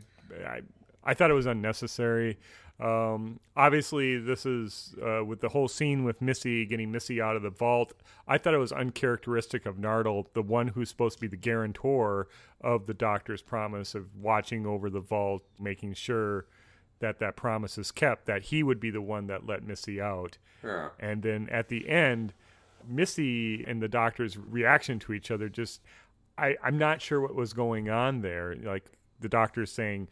I, 0.46 0.62
I 1.06 1.14
thought 1.14 1.30
it 1.30 1.36
was 1.36 1.46
unnecessary. 1.46 2.38
Um, 2.84 3.40
obviously, 3.56 4.18
this 4.18 4.46
is 4.46 4.94
uh, 5.02 5.24
with 5.24 5.40
the 5.40 5.50
whole 5.50 5.70
scene 5.70 6.04
with 6.04 6.22
Missy 6.22 6.66
getting 6.66 6.92
Missy 6.92 7.22
out 7.22 7.38
of 7.38 7.42
the 7.42 7.50
vault. 7.50 7.94
I 8.28 8.38
thought 8.38 8.54
it 8.54 8.58
was 8.58 8.74
uncharacteristic 8.74 9.66
of 9.66 9.78
Nardole, 9.78 10.26
the 10.34 10.42
one 10.42 10.70
who's 10.70 10.90
supposed 10.90 11.18
to 11.18 11.22
be 11.22 11.28
the 11.28 11.38
guarantor 11.38 12.28
of 12.60 12.86
the 12.86 12.94
Doctor's 12.94 13.42
promise 13.42 13.96
of 13.96 14.08
watching 14.20 14.66
over 14.66 14.90
the 14.90 15.00
vault, 15.00 15.44
making 15.60 15.94
sure 15.94 16.46
that 17.00 17.20
that 17.20 17.38
promise 17.38 17.78
is 17.78 17.92
kept. 17.92 18.26
That 18.26 18.44
he 18.44 18.64
would 18.64 18.82
be 18.82 18.90
the 18.90 19.02
one 19.02 19.28
that 19.28 19.46
let 19.46 19.64
Missy 19.64 20.02
out. 20.02 20.38
Yeah. 20.62 20.90
And 21.00 21.24
then 21.24 21.48
at 21.50 21.70
the 21.70 21.88
end, 21.88 22.34
Missy 22.86 23.64
and 23.66 23.82
the 23.82 23.88
doctor's 23.88 24.38
reaction 24.38 25.00
to 25.00 25.14
each 25.14 25.32
other 25.32 25.48
just 25.48 25.80
I, 26.38 26.58
I'm 26.64 26.78
not 26.78 27.02
sure 27.02 27.22
what 27.22 27.36
was 27.36 27.54
going 27.54 27.90
on 27.90 28.22
there. 28.22 28.56
Like 28.56 28.92
the 29.20 29.30
doctor's 29.30 29.72
saying, 29.72 30.08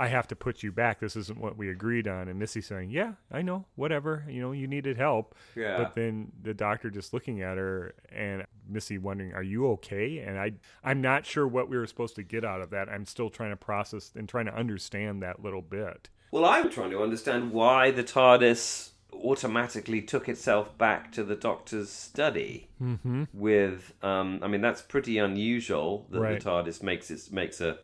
I 0.00 0.08
have 0.08 0.26
to 0.28 0.36
put 0.36 0.62
you 0.62 0.72
back. 0.72 0.98
This 0.98 1.14
isn't 1.14 1.38
what 1.38 1.58
we 1.58 1.68
agreed 1.70 2.08
on. 2.08 2.28
And 2.28 2.38
Missy 2.38 2.62
saying, 2.62 2.90
Yeah, 2.90 3.12
I 3.30 3.42
know, 3.42 3.66
whatever. 3.76 4.24
You 4.28 4.40
know, 4.40 4.52
you 4.52 4.66
needed 4.66 4.96
help. 4.96 5.34
Yeah. 5.54 5.76
But 5.76 5.94
then 5.94 6.32
the 6.42 6.54
doctor 6.54 6.88
just 6.88 7.12
looking 7.12 7.42
at 7.42 7.58
her 7.58 7.94
and 8.10 8.44
Missy 8.66 8.96
wondering, 8.96 9.34
Are 9.34 9.42
you 9.42 9.68
okay? 9.72 10.18
And 10.18 10.38
I 10.38 10.52
I'm 10.82 11.02
not 11.02 11.26
sure 11.26 11.46
what 11.46 11.68
we 11.68 11.76
were 11.76 11.86
supposed 11.86 12.16
to 12.16 12.22
get 12.22 12.44
out 12.44 12.62
of 12.62 12.70
that. 12.70 12.88
I'm 12.88 13.04
still 13.04 13.28
trying 13.28 13.50
to 13.50 13.56
process 13.56 14.10
and 14.16 14.26
trying 14.26 14.46
to 14.46 14.54
understand 14.56 15.22
that 15.22 15.42
little 15.42 15.62
bit. 15.62 16.08
Well, 16.30 16.44
I'm 16.46 16.70
trying 16.70 16.92
to 16.92 17.02
understand 17.02 17.52
why 17.52 17.90
the 17.90 18.04
TARDIS 18.04 18.90
automatically 19.12 20.00
took 20.02 20.28
itself 20.28 20.76
back 20.78 21.12
to 21.12 21.24
the 21.24 21.34
Doctor's 21.34 21.90
study. 21.90 22.68
Mm-hmm. 22.82 23.24
With, 23.32 23.92
um, 24.02 24.40
I 24.42 24.48
mean, 24.48 24.60
that's 24.60 24.80
pretty 24.82 25.18
unusual 25.18 26.06
that 26.10 26.20
Right. 26.20 26.40
the 26.40 26.48
TARDIS 26.48 26.82
makes 26.82 27.10
it 27.10 27.32
makes 27.32 27.60
a, 27.60 27.70
a 27.70 27.78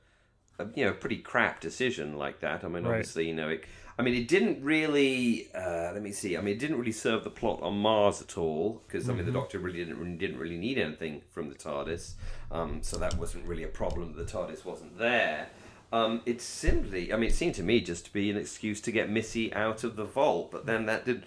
you 0.74 0.84
know 0.84 0.92
pretty 0.92 1.18
crap 1.18 1.60
decision 1.60 2.16
like 2.16 2.40
that. 2.40 2.64
I 2.64 2.68
mean, 2.68 2.84
Right. 2.84 2.90
obviously, 2.98 3.28
you 3.28 3.34
know, 3.34 3.48
it, 3.48 3.64
I 3.98 4.02
mean, 4.02 4.14
it 4.14 4.28
didn't 4.28 4.62
really. 4.62 5.48
Uh, 5.54 5.90
let 5.92 6.02
me 6.02 6.12
see. 6.12 6.36
I 6.36 6.40
mean, 6.40 6.54
it 6.54 6.58
didn't 6.58 6.78
really 6.78 6.92
serve 6.92 7.24
the 7.24 7.30
plot 7.30 7.60
on 7.62 7.78
Mars 7.78 8.20
at 8.20 8.36
all 8.36 8.82
because 8.86 9.08
I 9.08 9.14
mean, 9.14 9.24
the 9.26 9.32
Doctor 9.32 9.58
really 9.58 9.78
didn't 9.78 9.98
really, 9.98 10.16
didn't 10.16 10.38
really 10.38 10.58
need 10.58 10.78
anything 10.78 11.22
from 11.30 11.48
the 11.48 11.54
TARDIS, 11.54 12.12
um, 12.50 12.82
so 12.82 12.96
that 12.98 13.16
wasn't 13.16 13.46
really 13.46 13.64
a 13.64 13.68
problem. 13.68 14.14
The 14.14 14.24
TARDIS 14.24 14.64
wasn't 14.64 14.98
there. 14.98 15.48
Um, 15.92 16.20
it 16.26 16.40
simply, 16.42 17.12
I 17.12 17.16
mean, 17.16 17.30
it 17.30 17.34
seemed 17.34 17.54
to 17.54 17.62
me 17.62 17.80
just 17.80 18.06
to 18.06 18.12
be 18.12 18.28
an 18.28 18.36
excuse 18.36 18.80
to 18.82 18.90
get 18.92 19.08
Missy 19.08 19.54
out 19.54 19.84
of 19.84 19.94
the 19.96 20.04
vault, 20.04 20.50
but 20.50 20.66
then 20.66 20.86
that 20.86 21.04
didn't 21.06 21.24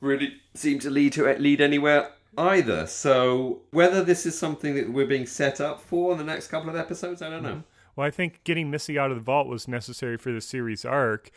really 0.00 0.34
seem 0.54 0.78
to 0.80 0.90
lead 0.90 1.12
to 1.14 1.24
lead 1.38 1.60
anywhere 1.62 2.10
either. 2.36 2.86
So 2.86 3.62
whether 3.70 4.04
this 4.04 4.26
is 4.26 4.38
something 4.38 4.74
that 4.74 4.92
we're 4.92 5.06
being 5.06 5.26
set 5.26 5.60
up 5.60 5.80
for 5.80 6.12
in 6.12 6.18
the 6.18 6.24
next 6.24 6.48
couple 6.48 6.68
of 6.68 6.76
episodes, 6.76 7.22
I 7.22 7.30
don't 7.30 7.42
know. 7.42 7.62
Well, 7.96 8.06
I 8.06 8.10
think 8.10 8.44
getting 8.44 8.70
Missy 8.70 8.98
out 8.98 9.10
of 9.10 9.16
the 9.16 9.22
vault 9.22 9.48
was 9.48 9.66
necessary 9.66 10.18
for 10.18 10.30
the 10.30 10.40
series 10.42 10.84
arc, 10.84 11.30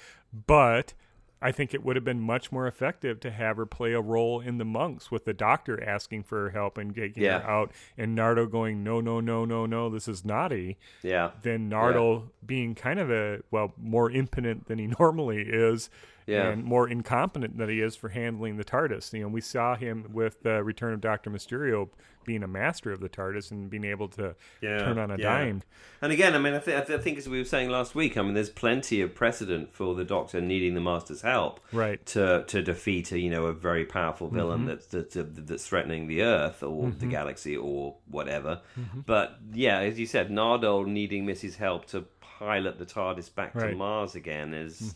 but 0.46 0.94
I 1.42 1.54
think 1.54 1.74
it 1.74 1.86
would 1.86 1.96
have 1.96 2.04
been 2.04 2.20
much 2.20 2.52
more 2.52 2.68
effective 2.68 3.22
to 3.22 3.32
have 3.32 3.56
her 3.56 3.66
play 3.66 3.94
a 3.94 4.02
role 4.02 4.42
in 4.42 4.58
the 4.58 4.66
monks 4.66 5.10
with 5.10 5.24
the 5.24 5.32
doctor 5.34 5.82
asking 5.82 6.24
for 6.24 6.44
her 6.44 6.50
help 6.50 6.78
and 6.78 6.94
getting 6.94 7.24
Yeah. 7.24 7.40
her 7.40 7.50
out, 7.50 7.72
and 7.98 8.14
Nardo 8.14 8.46
going, 8.46 8.84
"No, 8.84 9.00
no, 9.00 9.22
no, 9.22 9.46
no, 9.46 9.66
no, 9.66 9.90
this 9.90 10.10
is 10.10 10.26
naughty." 10.26 10.78
Yeah, 11.02 11.32
Then 11.42 11.70
Nardo 11.70 12.32
being 12.46 12.76
kind 12.76 13.00
of 13.00 13.10
a 13.10 13.40
well 13.52 13.74
more 13.78 14.12
impotent 14.12 14.68
than 14.68 14.80
he 14.80 14.88
normally 15.00 15.44
is, 15.48 15.90
Yeah. 16.30 16.50
and 16.50 16.64
more 16.64 16.88
incompetent 16.88 17.58
than 17.58 17.70
he 17.70 17.82
is 17.82 17.96
for 17.96 18.10
handling 18.10 18.58
the 18.58 18.64
TARDIS. 18.64 19.14
You 19.14 19.24
know, 19.24 19.28
we 19.30 19.42
saw 19.42 19.76
him 19.76 20.10
with 20.14 20.44
the 20.44 20.64
Return 20.64 20.94
of 20.94 21.02
Doctor 21.02 21.30
Mysterio 21.30 21.90
being 22.30 22.44
a 22.44 22.48
master 22.48 22.92
of 22.92 23.00
the 23.00 23.10
TARDIS 23.10 23.50
and 23.50 23.70
being 23.72 23.86
able 23.86 24.08
to 24.10 24.36
yeah, 24.62 24.80
turn 24.80 25.00
on 25.00 25.10
a 25.10 25.18
yeah. 25.18 25.24
dime. 25.24 25.64
And 26.02 26.12
again, 26.12 26.36
I 26.36 26.38
mean, 26.38 26.54
I, 26.54 26.60
th- 26.60 26.78
I, 26.78 26.82
th- 26.82 27.00
I 27.00 27.02
think 27.02 27.18
as 27.18 27.28
we 27.28 27.40
were 27.40 27.46
saying 27.46 27.70
last 27.70 27.96
week, 27.96 28.18
I 28.18 28.22
mean, 28.22 28.36
there's 28.36 28.52
plenty 28.52 29.02
of 29.02 29.16
precedent 29.16 29.74
for 29.74 29.96
the 29.96 30.04
Doctor 30.04 30.40
needing 30.40 30.76
the 30.76 30.82
Master's 30.82 31.22
help, 31.22 31.60
Right. 31.72 32.06
to 32.08 32.44
to 32.48 32.62
defeat 32.62 33.12
a 33.12 33.20
you 33.20 33.32
know 33.32 33.46
a 33.46 33.54
very 33.54 33.84
powerful 33.84 34.28
mm-hmm. 34.28 34.36
villain 34.36 34.66
that's 34.66 34.86
that's, 34.88 35.16
uh, 35.16 35.26
that's 35.28 35.66
threatening 35.66 36.08
the 36.08 36.22
Earth 36.22 36.62
or 36.62 36.90
the 36.90 36.98
mm-hmm. 36.98 37.10
galaxy 37.10 37.58
or 37.58 37.96
whatever. 38.08 38.62
Mm-hmm. 38.80 39.00
But 39.08 39.40
yeah, 39.54 39.80
as 39.80 39.98
you 39.98 40.06
said, 40.06 40.30
Nardole 40.30 40.86
needing 40.86 41.26
Missy's 41.26 41.56
help 41.56 41.86
to 41.88 42.06
pilot 42.22 42.78
the 42.78 42.86
TARDIS 42.86 43.34
back 43.34 43.54
to 43.54 43.76
Mars 43.76 44.14
again 44.16 44.54
is. 44.54 44.94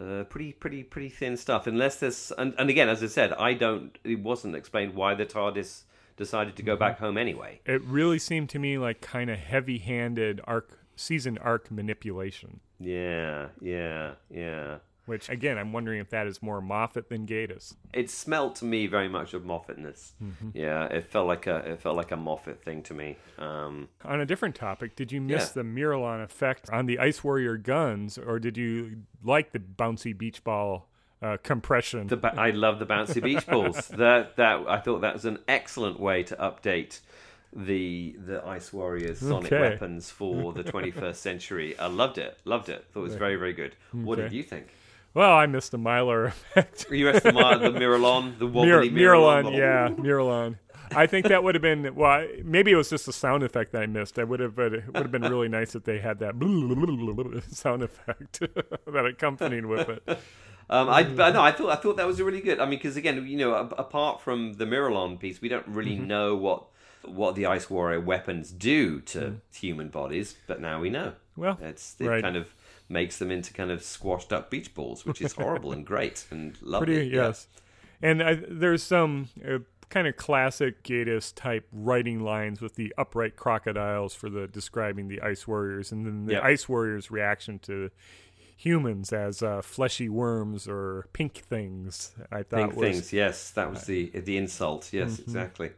Uh, 0.00 0.24
pretty, 0.24 0.52
pretty, 0.52 0.82
pretty 0.84 1.08
thin 1.08 1.36
stuff. 1.36 1.66
Unless 1.66 1.96
there's, 1.96 2.32
and, 2.38 2.54
and 2.58 2.70
again, 2.70 2.88
as 2.88 3.02
I 3.02 3.06
said, 3.06 3.32
I 3.32 3.54
don't. 3.54 3.98
It 4.04 4.20
wasn't 4.20 4.54
explained 4.54 4.94
why 4.94 5.14
the 5.14 5.26
TARDIS 5.26 5.82
decided 6.16 6.56
to 6.56 6.62
go 6.62 6.76
back 6.76 6.98
home 6.98 7.16
anyway. 7.16 7.60
it 7.64 7.82
really 7.84 8.18
seemed 8.18 8.48
to 8.50 8.58
me 8.58 8.76
like 8.76 9.00
kind 9.00 9.30
of 9.30 9.38
heavy-handed 9.38 10.40
arc 10.44 10.78
season 10.96 11.38
arc 11.38 11.70
manipulation 11.70 12.58
Yeah, 12.80 13.48
yeah, 13.60 14.14
yeah. 14.28 14.78
Which 15.08 15.28
again 15.28 15.58
i'm 15.58 15.72
wondering 15.72 15.98
if 16.00 16.10
that 16.10 16.26
is 16.26 16.40
more 16.42 16.60
moffat 16.60 17.08
than 17.08 17.26
Gatiss. 17.26 17.74
It 17.92 18.10
smelt 18.10 18.56
to 18.56 18.64
me 18.64 18.86
very 18.86 19.08
much 19.08 19.34
of 19.34 19.42
Moffatness. 19.44 20.12
Yeah, 20.52 20.84
it 20.84 21.04
felt 21.10 21.26
like 21.26 21.46
a 21.46 21.56
it 21.72 21.80
felt 21.80 21.96
like 21.96 22.12
a 22.12 22.16
Moffat 22.16 22.60
thing 22.62 22.82
to 22.84 22.94
me. 22.94 23.16
Um, 23.38 23.88
on 24.04 24.20
a 24.20 24.26
different 24.26 24.54
topic 24.54 24.94
did 24.94 25.10
you 25.10 25.20
miss 25.20 25.46
Yeah. 25.56 25.62
the 25.62 25.68
miralon 25.68 26.22
effect 26.22 26.70
on 26.70 26.86
the 26.86 26.98
ice 26.98 27.24
warrior 27.24 27.56
guns 27.56 28.18
or 28.18 28.38
did 28.38 28.56
you 28.56 28.98
like 29.24 29.52
the 29.52 29.58
bouncy 29.58 30.16
beach 30.16 30.44
ball 30.44 30.88
uh, 31.20 31.36
compression 31.42 32.06
the 32.06 32.16
ba- 32.16 32.34
I 32.38 32.50
love 32.50 32.78
the 32.78 32.86
bouncy 32.86 33.20
beach 33.22 33.46
balls. 33.46 33.88
that 34.04 34.36
that 34.36 34.56
I 34.68 34.78
thought 34.78 35.00
that 35.00 35.14
was 35.14 35.24
an 35.24 35.38
excellent 35.48 35.98
way 35.98 36.22
to 36.24 36.36
update 36.36 37.00
the 37.52 38.14
the 38.26 38.44
Ice 38.46 38.72
Warriors 38.72 39.18
sonic 39.20 39.50
Okay. 39.52 39.60
weapons 39.70 40.10
for 40.10 40.52
the 40.52 40.62
21st 40.62 41.14
century. 41.16 41.78
I 41.78 41.86
loved 41.86 42.18
it, 42.18 42.38
loved 42.44 42.68
it. 42.68 42.84
Thought 42.92 43.00
it 43.00 43.04
was 43.04 43.14
very 43.14 43.36
very 43.36 43.54
good. 43.54 43.74
What 43.92 44.16
did 44.16 44.32
you 44.32 44.42
think? 44.42 44.66
Well, 45.14 45.32
I 45.32 45.46
missed 45.46 45.72
the 45.72 45.78
Mylar 45.78 46.28
effect. 46.28 46.86
You 46.90 47.06
rest 47.06 47.24
the, 47.24 47.32
Mar- 47.40 47.58
the 47.58 47.70
Miralon, 47.70 48.38
the 48.38 48.44
Mir- 48.46 48.52
wobbly 48.80 48.90
Miralon, 48.90 49.44
Miralon, 49.44 49.56
yeah, 49.56 49.88
Miralon. 49.96 50.56
I 50.94 51.06
think 51.06 51.26
that 51.28 51.42
would 51.42 51.54
have 51.54 51.62
been 51.62 51.94
well. 51.94 52.26
Maybe 52.44 52.70
it 52.70 52.76
was 52.76 52.88
just 52.88 53.08
a 53.08 53.12
sound 53.12 53.42
effect 53.42 53.72
that 53.72 53.82
I 53.82 53.86
missed. 53.86 54.18
I 54.18 54.24
would 54.24 54.40
have. 54.40 54.58
It 54.58 54.86
would 54.86 54.96
have 54.96 55.10
been 55.12 55.22
really 55.22 55.48
nice 55.48 55.74
if 55.74 55.84
they 55.84 55.98
had 55.98 56.18
that 56.20 56.34
sound 57.50 57.82
effect 57.82 58.40
that 58.86 59.04
accompanied 59.06 59.66
with 59.66 59.88
it. 59.88 60.18
Um, 60.70 60.88
I 60.88 61.02
but 61.02 61.32
no, 61.32 61.42
I 61.42 61.52
thought 61.52 61.70
I 61.70 61.76
thought 61.76 61.96
that 61.96 62.06
was 62.06 62.20
really 62.22 62.40
good. 62.40 62.58
I 62.60 62.64
mean, 62.64 62.78
because 62.78 62.96
again, 62.96 63.26
you 63.26 63.36
know, 63.38 63.54
a- 63.54 63.74
apart 63.80 64.20
from 64.20 64.54
the 64.54 64.64
Miralon 64.66 65.18
piece, 65.18 65.40
we 65.40 65.48
don't 65.48 65.66
really 65.66 65.96
Mm-hmm. 65.96 66.06
know 66.06 66.36
what 66.36 66.64
what 67.04 67.34
the 67.34 67.46
Ice 67.46 67.68
Warrior 67.70 68.00
weapons 68.00 68.50
do 68.50 69.00
to 69.02 69.18
Mm. 69.18 69.40
human 69.54 69.88
bodies, 69.88 70.36
but 70.46 70.60
now 70.60 70.80
we 70.80 70.90
know. 70.90 71.12
Well, 71.36 71.58
it's 71.62 71.96
it 72.00 72.06
right. 72.06 72.22
kind 72.22 72.36
of 72.36 72.54
makes 72.88 73.18
them 73.18 73.30
into 73.30 73.52
kind 73.52 73.70
of 73.70 73.82
squashed 73.82 74.32
up 74.32 74.50
beach 74.50 74.74
balls, 74.74 75.04
which 75.04 75.20
is 75.20 75.32
horrible 75.34 75.72
and 75.72 75.84
great 75.86 76.26
and 76.30 76.56
lovely. 76.62 76.86
Pretty 76.94 77.08
Yeah. 77.10 77.26
yes, 77.28 77.46
and 78.02 78.22
I, 78.22 78.34
there's 78.48 78.82
some 78.82 79.28
uh, 79.46 79.58
kind 79.90 80.06
of 80.06 80.16
classic 80.16 80.82
Gatiss 80.84 81.34
type 81.34 81.66
writing 81.72 82.20
lines 82.20 82.60
with 82.60 82.74
the 82.76 82.92
upright 82.98 83.36
crocodiles 83.36 84.14
for 84.14 84.28
the 84.30 84.46
describing 84.46 85.08
the 85.08 85.20
Ice 85.20 85.46
Warriors, 85.48 85.92
and 85.92 86.06
then 86.06 86.26
the 86.26 86.32
Yep. 86.34 86.42
Ice 86.44 86.68
Warriors' 86.68 87.10
reaction 87.10 87.58
to 87.60 87.90
humans 88.56 89.12
as 89.12 89.42
uh, 89.42 89.62
fleshy 89.62 90.08
worms 90.08 90.66
or 90.66 91.06
pink 91.12 91.34
things. 91.48 92.12
I 92.32 92.42
thought 92.42 92.70
Pink 92.70 92.76
was 92.76 92.90
things, 92.90 93.12
yes, 93.12 93.50
that 93.52 93.70
was 93.70 93.84
the 93.84 94.10
the 94.10 94.36
insult. 94.36 94.92
Yes, 94.92 95.12
Mm-hmm. 95.12 95.22
exactly. 95.22 95.70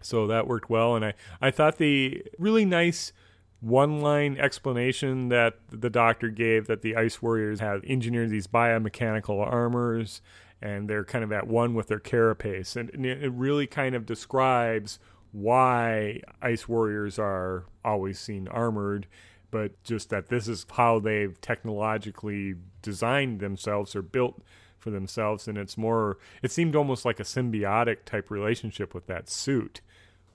So 0.00 0.26
that 0.28 0.46
worked 0.46 0.70
well, 0.70 0.94
and 0.94 1.04
I, 1.04 1.14
I 1.40 1.50
thought 1.50 1.78
the 1.78 2.22
really 2.38 2.64
nice 2.64 3.12
one 3.60 4.00
line 4.00 4.36
explanation 4.38 5.28
that 5.30 5.54
the 5.70 5.90
doctor 5.90 6.28
gave 6.28 6.66
that 6.68 6.82
the 6.82 6.94
Ice 6.96 7.20
Warriors 7.20 7.60
have 7.60 7.82
engineered 7.84 8.30
these 8.30 8.46
biomechanical 8.46 9.40
armors 9.44 10.20
and 10.62 10.88
they're 10.88 11.04
kind 11.04 11.24
of 11.24 11.32
at 11.32 11.46
one 11.46 11.74
with 11.74 11.88
their 11.88 12.00
carapace. 12.00 12.76
And, 12.76 12.90
and 12.90 13.04
it 13.06 13.32
really 13.32 13.66
kind 13.66 13.94
of 13.94 14.06
describes 14.06 14.98
why 15.32 16.20
Ice 16.42 16.68
Warriors 16.68 17.18
are 17.18 17.64
always 17.84 18.18
seen 18.18 18.48
armored, 18.48 19.06
but 19.50 19.82
just 19.84 20.10
that 20.10 20.28
this 20.28 20.48
is 20.48 20.66
how 20.70 20.98
they've 20.98 21.40
technologically 21.40 22.54
designed 22.82 23.40
themselves 23.40 23.94
or 23.96 24.02
built 24.02 24.40
for 24.78 24.90
themselves 24.90 25.48
and 25.48 25.58
it's 25.58 25.76
more 25.76 26.18
it 26.40 26.52
seemed 26.52 26.76
almost 26.76 27.04
like 27.04 27.18
a 27.18 27.24
symbiotic 27.24 28.04
type 28.04 28.30
relationship 28.30 28.94
with 28.94 29.08
that 29.08 29.28
suit 29.28 29.80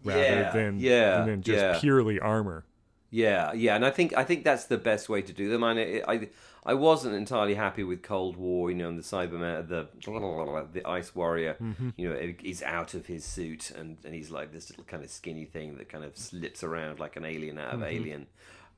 rather 0.03 0.19
Yeah, 0.21 0.51
than 0.51 0.79
yeah, 0.81 1.23
than 1.23 1.41
just 1.41 1.61
yeah. 1.61 1.79
purely 1.79 2.19
armor 2.19 2.65
Yeah, 3.15 3.53
yeah, 3.53 3.75
and 3.75 3.85
I 3.85 3.91
think 3.91 4.17
I 4.17 4.23
think 4.23 4.43
that's 4.43 4.65
the 4.65 4.77
best 4.77 5.07
way 5.07 5.21
to 5.21 5.31
do 5.33 5.47
them. 5.49 5.61
And 5.63 5.79
I 5.79 6.01
I, 6.13 6.29
I 6.65 6.73
wasn't 6.73 7.13
entirely 7.13 7.53
happy 7.53 7.83
with 7.83 8.01
Cold 8.01 8.37
War, 8.37 8.71
you 8.71 8.77
know, 8.77 8.89
and 8.89 8.97
the 8.97 9.03
Cyberman, 9.03 9.67
the 9.67 9.87
the 10.73 10.81
Ice 10.99 11.13
Warrior, 11.13 11.55
Mm-hmm. 11.61 11.89
you 11.95 12.09
know, 12.09 12.33
he's 12.39 12.63
out 12.63 12.95
of 12.95 13.05
his 13.05 13.23
suit 13.23 13.69
and 13.71 13.97
and 14.03 14.15
he's 14.15 14.31
like 14.31 14.51
this 14.51 14.69
little 14.71 14.83
kind 14.85 15.03
of 15.03 15.11
skinny 15.11 15.45
thing 15.45 15.77
that 15.77 15.89
kind 15.89 16.03
of 16.03 16.17
slips 16.17 16.63
around 16.63 16.99
like 16.99 17.15
an 17.15 17.25
alien 17.25 17.59
out 17.59 17.73
of 17.75 17.79
Mm-hmm. 17.81 17.95
Alien. 17.97 18.27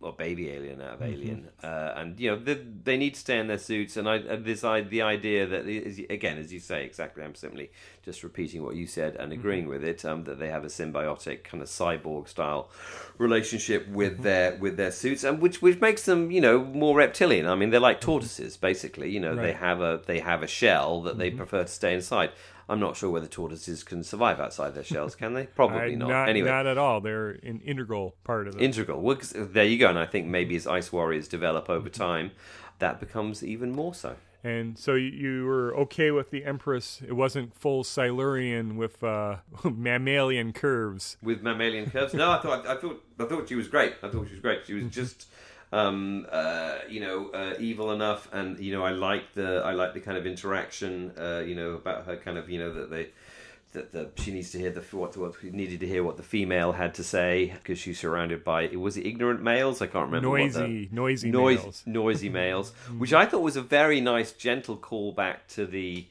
Or 0.02 0.12
baby 0.12 0.52
alien 0.52 0.82
out 0.82 0.96
of 0.96 1.00
mm-hmm. 1.00 1.14
Alien, 1.14 1.50
uh, 1.64 1.94
and 1.96 2.20
you 2.20 2.30
know 2.30 2.38
they, 2.38 2.56
they 2.84 2.98
need 2.98 3.14
to 3.14 3.20
stay 3.20 3.40
in 3.40 3.48
their 3.48 3.58
suits. 3.58 3.96
And 3.96 4.10
I 4.10 4.18
and 4.18 4.44
this 4.44 4.64
I, 4.64 4.82
the 4.82 5.02
idea 5.02 5.48
that 5.48 5.68
is, 5.68 6.00
again, 6.10 6.38
as 6.38 6.52
you 6.52 6.60
say, 6.60 6.84
exactly. 6.84 7.24
I'm 7.24 7.34
simply 7.34 7.72
just 8.04 8.22
repeating 8.22 8.62
what 8.62 8.76
you 8.76 8.88
said 8.88 9.16
and 9.16 9.32
agreeing 9.32 9.64
mm-hmm. 9.64 9.72
with 9.72 9.84
it. 9.86 10.04
Um, 10.04 10.26
that 10.26 10.38
they 10.38 10.50
have 10.50 10.66
a 10.66 10.68
symbiotic 10.68 11.46
kind 11.46 11.64
of 11.64 11.70
cyborg 11.70 12.28
style 12.28 12.70
relationship 13.18 13.88
with 13.88 14.16
mm-hmm. 14.16 14.24
their 14.24 14.58
with 14.58 14.76
their 14.76 14.92
suits, 14.92 15.24
and 15.24 15.40
which 15.40 15.62
which 15.62 15.80
makes 15.80 16.04
them 16.04 16.30
you 16.30 16.42
know 16.42 16.64
more 16.64 16.98
reptilian. 16.98 17.48
I 17.48 17.56
mean, 17.56 17.70
they're 17.70 17.80
like 17.80 18.02
tortoises, 18.02 18.58
basically. 18.58 19.10
You 19.10 19.22
know, 19.22 19.36
they 19.36 19.54
have 19.54 19.80
a 19.80 20.02
they 20.06 20.20
have 20.20 20.44
a 20.44 20.48
shell 20.48 21.02
that 21.04 21.18
they 21.18 21.32
prefer 21.32 21.64
to 21.64 21.70
stay 21.70 21.94
inside. 21.96 22.32
I'm 22.68 22.80
not 22.80 22.98
sure 22.98 23.10
whether 23.12 23.28
tortoises 23.28 23.84
can 23.84 24.04
survive 24.04 24.40
outside 24.40 24.74
their 24.74 24.84
shells. 24.84 25.16
Can 25.16 25.34
they? 25.34 25.46
Probably 25.46 25.80
I- 25.94 25.96
not. 25.96 26.10
not, 26.10 26.30
Anyway, 26.30 26.50
not 26.50 26.66
at 26.66 26.78
all 26.78 27.00
they're 27.02 27.32
an 27.44 27.62
integral 27.64 28.16
part 28.24 28.48
of 28.48 28.56
it 28.56 28.62
integral. 28.62 29.02
Well, 29.02 29.20
there 29.34 29.66
you 29.66 29.78
go. 29.78 29.90
And 29.90 30.00
I 30.00 30.06
think 30.06 30.26
maybe 30.28 30.56
as 30.56 30.66
Ice 30.68 30.92
Warriors 30.92 31.28
develop 31.28 31.70
over 31.70 31.90
time, 31.90 32.32
that 32.80 33.00
becomes 33.00 33.44
even 33.44 33.72
more 33.72 33.94
so. 33.94 34.16
and 34.44 34.78
so 34.78 34.94
you- 34.94 35.10
you 35.10 35.46
were 35.46 35.76
okay 35.76 36.12
with 36.12 36.30
the 36.30 36.46
empress 36.46 37.02
it 37.08 37.14
wasn't 37.14 37.56
full 37.56 37.84
silurian 37.84 38.78
with 38.78 39.04
uh, 39.04 39.38
mammalian 39.64 40.54
curves 40.54 41.18
with 41.24 41.42
mammalian 41.42 41.90
curves. 41.90 42.14
No, 42.14 42.32
I 42.32 42.40
thought 42.42 42.68
I 42.68 42.76
thought 42.76 43.04
I 43.20 43.26
thought 43.26 43.48
she 43.50 43.56
was 43.56 43.68
great. 43.68 43.94
I 44.04 44.10
thought 44.10 44.26
she 44.28 44.34
was 44.34 44.42
great. 44.42 44.66
She 44.66 44.74
was 44.74 44.86
just 44.92 45.28
um, 45.72 46.26
uh, 46.32 46.78
you 46.90 47.00
know 47.02 47.30
uh, 47.32 47.54
evil 47.60 47.92
enough, 47.92 48.28
and 48.32 48.60
you 48.60 48.72
know 48.74 48.84
I 48.84 48.92
like 48.92 49.34
the 49.34 49.62
I 49.66 49.74
like 49.74 49.94
the 49.94 50.00
kind 50.00 50.18
of 50.18 50.26
interaction 50.26 51.12
uh, 51.18 51.44
you 51.46 51.56
know 51.56 51.72
about 51.72 52.06
her 52.06 52.18
kind 52.18 52.38
of 52.38 52.50
you 52.50 52.60
know 52.60 52.74
that 52.74 52.90
they. 52.90 53.10
That 53.74 53.92
the, 53.92 54.10
she 54.16 54.32
needs 54.32 54.52
to 54.52 54.58
hear 54.58 54.72
the 54.72 54.80
what 54.96 55.18
what 55.18 55.44
needed 55.44 55.82
to 55.82 55.86
hear 55.86 56.02
what 56.02 56.16
the 56.16 56.24
female 56.24 56.72
had 56.72 56.94
to 56.94 57.04
say 57.04 57.54
because 57.58 57.78
she's 57.78 58.00
surrounded 58.00 58.42
by 58.42 58.62
it 58.62 58.80
was 58.80 58.96
it 58.96 59.06
ignorant 59.06 59.44
males 59.44 59.82
I 59.82 59.88
can't 59.88 60.06
remember 60.06 60.30
what 60.30 60.54
the- 60.54 60.60
noisy 60.62 60.90
noisy 60.94 61.30
noise, 61.30 61.62
males. 61.62 61.84
noisy 61.86 62.30
males, 62.30 62.70
which 62.98 63.12
I 63.12 63.26
thought 63.26 63.42
was 63.42 63.58
a 63.58 63.62
very 63.62 64.00
nice, 64.00 64.32
gentle 64.32 64.78
callback 64.78 65.40
to 65.56 65.66
the 65.66 66.06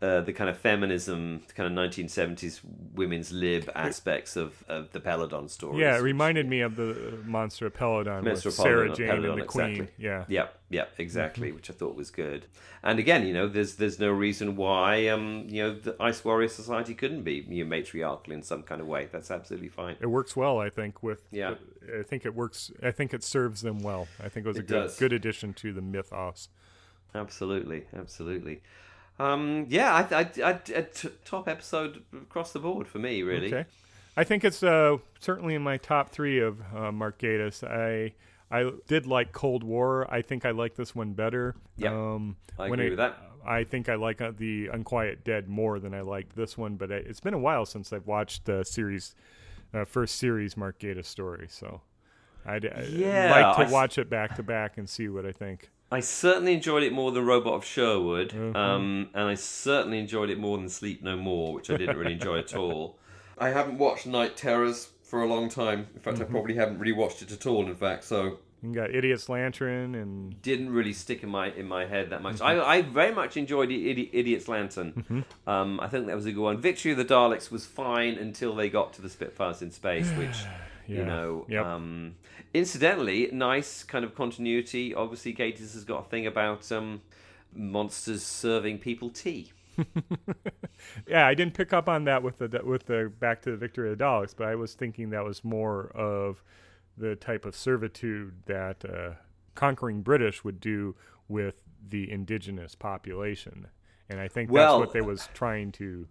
uh, 0.00 0.20
the 0.20 0.32
kind 0.32 0.48
of 0.48 0.56
feminism, 0.56 1.42
kind 1.56 1.66
of 1.66 1.90
1970s 1.90 2.60
women's 2.94 3.32
lib 3.32 3.68
aspects 3.74 4.36
of, 4.36 4.62
of 4.68 4.92
the 4.92 5.00
Peladon 5.00 5.50
stories. 5.50 5.80
yeah 5.80 5.96
it 5.98 6.02
reminded 6.02 6.46
me 6.48 6.60
of 6.60 6.76
the 6.76 7.18
monster 7.24 7.66
of 7.66 7.74
peladon 7.74 8.22
with 8.22 8.34
Master 8.34 8.50
sarah 8.52 8.94
jane 8.94 9.08
Peladon, 9.08 9.32
and 9.32 9.40
the 9.40 9.44
queen 9.46 9.70
exactly. 9.70 9.88
yeah 9.98 10.24
Yep, 10.28 10.58
yep, 10.70 10.92
exactly, 10.98 11.50
which 11.50 11.68
I 11.68 11.72
thought 11.72 11.96
was 11.96 12.10
good. 12.12 12.46
And 12.84 13.00
again, 13.00 13.26
you 13.26 13.34
know, 13.34 13.48
there's 13.48 13.74
there's 13.74 13.98
no 13.98 14.10
reason 14.10 14.54
why 14.54 15.08
um, 15.08 15.46
you 15.48 15.62
know 15.64 15.74
the 15.74 15.96
Ice 15.98 16.24
Warrior 16.24 16.48
Society 16.48 16.94
couldn't 16.94 17.22
be 17.22 17.44
you 17.48 17.64
know, 17.64 17.68
matriarchal 17.68 18.32
in 18.32 18.42
some 18.44 18.62
kind 18.62 18.80
of 18.80 18.86
way. 18.86 19.08
That's 19.10 19.32
absolutely 19.32 19.68
fine. 19.68 19.96
it 20.00 20.06
works 20.06 20.36
well 20.36 20.58
i 20.60 20.70
think 20.70 21.02
with 21.02 21.22
Yeah. 21.32 21.54
i 21.98 22.02
think 22.04 22.24
it 22.24 22.34
works 22.36 22.70
i 22.84 22.92
think 22.92 23.12
it 23.12 23.24
serves 23.24 23.62
them 23.62 23.80
well 23.82 24.06
i 24.22 24.28
think 24.28 24.46
it 24.46 24.48
was 24.48 24.58
a 24.58 24.60
It 24.60 24.68
good 24.68 24.82
does. 24.82 24.96
good 24.98 25.12
addition 25.12 25.54
to 25.54 25.72
the 25.72 25.82
mythos 25.82 26.48
Absolutely, 27.14 27.84
absolutely. 27.96 28.60
Um, 29.18 29.66
yeah, 29.68 29.94
I, 29.94 30.14
I, 30.14 30.30
I, 30.44 30.50
a 30.74 30.82
t- 30.82 31.08
top 31.24 31.48
episode 31.48 32.04
across 32.12 32.52
the 32.52 32.60
board 32.60 32.86
for 32.86 32.98
me, 32.98 33.22
really. 33.22 33.48
Okay. 33.48 33.64
I 34.16 34.24
think 34.24 34.44
it's 34.44 34.62
uh, 34.62 34.98
certainly 35.20 35.54
in 35.54 35.62
my 35.62 35.76
top 35.76 36.10
three 36.10 36.40
of 36.40 36.60
uh, 36.74 36.92
Mark 36.92 37.18
Gatiss. 37.20 37.62
I 37.64 38.14
I 38.50 38.70
did 38.86 39.06
like 39.06 39.32
Cold 39.32 39.62
War. 39.62 40.12
I 40.12 40.22
think 40.22 40.44
I 40.44 40.50
like 40.50 40.74
this 40.76 40.94
one 40.94 41.12
better. 41.12 41.54
Yep. 41.76 41.92
Um, 41.92 42.36
I 42.58 42.66
agree 42.66 42.86
it- 42.86 42.90
with 42.90 42.98
that. 42.98 43.18
I 43.46 43.64
think 43.64 43.88
I 43.88 43.94
like 43.94 44.20
uh, 44.20 44.32
the 44.36 44.66
Unquiet 44.66 45.24
Dead 45.24 45.48
more 45.48 45.78
than 45.78 45.94
I 45.94 46.02
liked 46.02 46.36
this 46.36 46.58
one, 46.58 46.76
but 46.76 46.92
I, 46.92 46.96
it's 46.96 47.20
been 47.20 47.32
a 47.34 47.38
while 47.38 47.64
since 47.64 47.92
I've 47.94 48.06
watched 48.06 48.44
the 48.44 48.62
series, 48.62 49.14
uh, 49.72 49.84
first 49.86 50.16
series 50.16 50.54
Mark 50.56 50.78
Gatiss 50.80 51.06
story. 51.06 51.46
So 51.48 51.80
I'd, 52.44 52.66
I'd 52.66 52.88
Yeah, 52.88 53.30
like 53.30 53.56
to 53.56 53.62
I 53.68 53.72
watch 53.72 53.96
it 53.96 54.10
back 54.10 54.34
to 54.36 54.42
back 54.42 54.76
and 54.76 54.86
see 54.90 55.08
what 55.08 55.24
I 55.24 55.32
think. 55.32 55.70
I 55.90 56.00
certainly 56.00 56.52
enjoyed 56.54 56.82
it 56.82 56.92
more 56.92 57.12
than 57.12 57.24
Robot 57.24 57.54
of 57.54 57.64
Sherwood, 57.64 58.30
Mm-hmm. 58.30 58.56
um, 58.56 59.08
and 59.14 59.24
I 59.28 59.34
certainly 59.34 59.98
enjoyed 59.98 60.28
it 60.30 60.38
more 60.38 60.58
than 60.58 60.68
Sleep 60.68 61.02
No 61.02 61.16
More, 61.16 61.54
which 61.54 61.70
I 61.70 61.76
didn't 61.76 61.96
really 61.96 62.12
enjoy 62.12 62.38
at 62.38 62.54
all. 62.54 62.98
I 63.38 63.48
haven't 63.50 63.78
watched 63.78 64.06
Night 64.06 64.36
Terrors 64.36 64.90
for 65.02 65.22
a 65.22 65.26
long 65.26 65.48
time. 65.48 65.86
In 65.94 66.00
fact, 66.00 66.16
Mm-hmm. 66.18 66.24
I 66.24 66.30
probably 66.30 66.54
haven't 66.56 66.78
really 66.78 66.92
watched 66.92 67.22
it 67.22 67.32
at 67.32 67.46
all. 67.46 67.66
In 67.66 67.74
fact, 67.74 68.04
so 68.04 68.38
You 68.62 68.74
got 68.74 68.94
Idiot's 68.94 69.28
Lantern 69.30 69.94
and 69.94 70.42
didn't 70.42 70.70
really 70.70 70.92
stick 70.92 71.22
in 71.22 71.30
my 71.30 71.52
in 71.52 71.66
my 71.66 71.86
head 71.86 72.10
that 72.10 72.20
much. 72.20 72.36
Mm-hmm. 72.40 72.60
I, 72.60 72.74
I 72.76 72.82
very 72.82 73.12
much 73.14 73.36
enjoyed 73.38 73.70
Idi- 73.70 74.10
Idiot's 74.12 74.48
Lantern. 74.48 75.24
Um, 75.46 75.80
I 75.80 75.88
think 75.88 76.06
that 76.08 76.16
was 76.16 76.26
a 76.26 76.32
good 76.32 76.42
one. 76.42 76.60
Victory 76.60 76.90
of 76.90 76.98
the 76.98 77.04
Daleks 77.06 77.50
was 77.50 77.64
fine 77.64 78.14
until 78.18 78.54
they 78.54 78.68
got 78.68 78.92
to 78.94 79.00
the 79.02 79.08
Spitfires 79.08 79.62
in 79.62 79.70
space, 79.70 80.10
which 80.10 80.36
you 80.86 81.04
know. 81.04 81.46
Yep. 81.48 81.64
Um, 81.64 82.14
incidentally, 82.54 83.28
nice 83.32 83.82
kind 83.82 84.04
of 84.04 84.14
continuity. 84.14 84.94
Obviously, 84.94 85.34
Gatiss 85.34 85.74
has 85.74 85.84
got 85.84 86.06
a 86.06 86.08
thing 86.08 86.26
about 86.26 86.70
um, 86.72 87.02
monsters 87.54 88.22
serving 88.22 88.78
people 88.78 89.10
tea. 89.10 89.52
Yeah, 91.08 91.26
I 91.26 91.34
didn't 91.34 91.54
pick 91.54 91.72
up 91.72 91.88
on 91.88 92.04
that 92.04 92.22
with 92.22 92.38
the 92.38 92.60
with 92.64 92.86
the 92.86 93.12
Back 93.18 93.42
to 93.42 93.50
the 93.50 93.56
Victory 93.56 93.90
of 93.90 93.98
the 93.98 94.04
Daleks, 94.04 94.34
but 94.36 94.46
I 94.46 94.54
was 94.54 94.74
thinking 94.74 95.10
that 95.10 95.24
was 95.24 95.44
more 95.44 95.88
of 95.94 96.42
the 96.96 97.16
type 97.16 97.44
of 97.44 97.56
servitude 97.56 98.34
that 98.46 98.84
uh, 98.84 99.14
conquering 99.54 100.02
British 100.02 100.44
would 100.44 100.60
do 100.60 100.94
with 101.28 101.64
the 101.88 102.10
indigenous 102.10 102.74
population, 102.74 103.66
and 104.08 104.20
I 104.20 104.28
think 104.28 104.50
Well- 104.50 104.78
that's 104.78 104.86
what 104.88 104.92
they 104.94 105.00
was 105.00 105.28
trying 105.34 105.72
to 105.72 106.06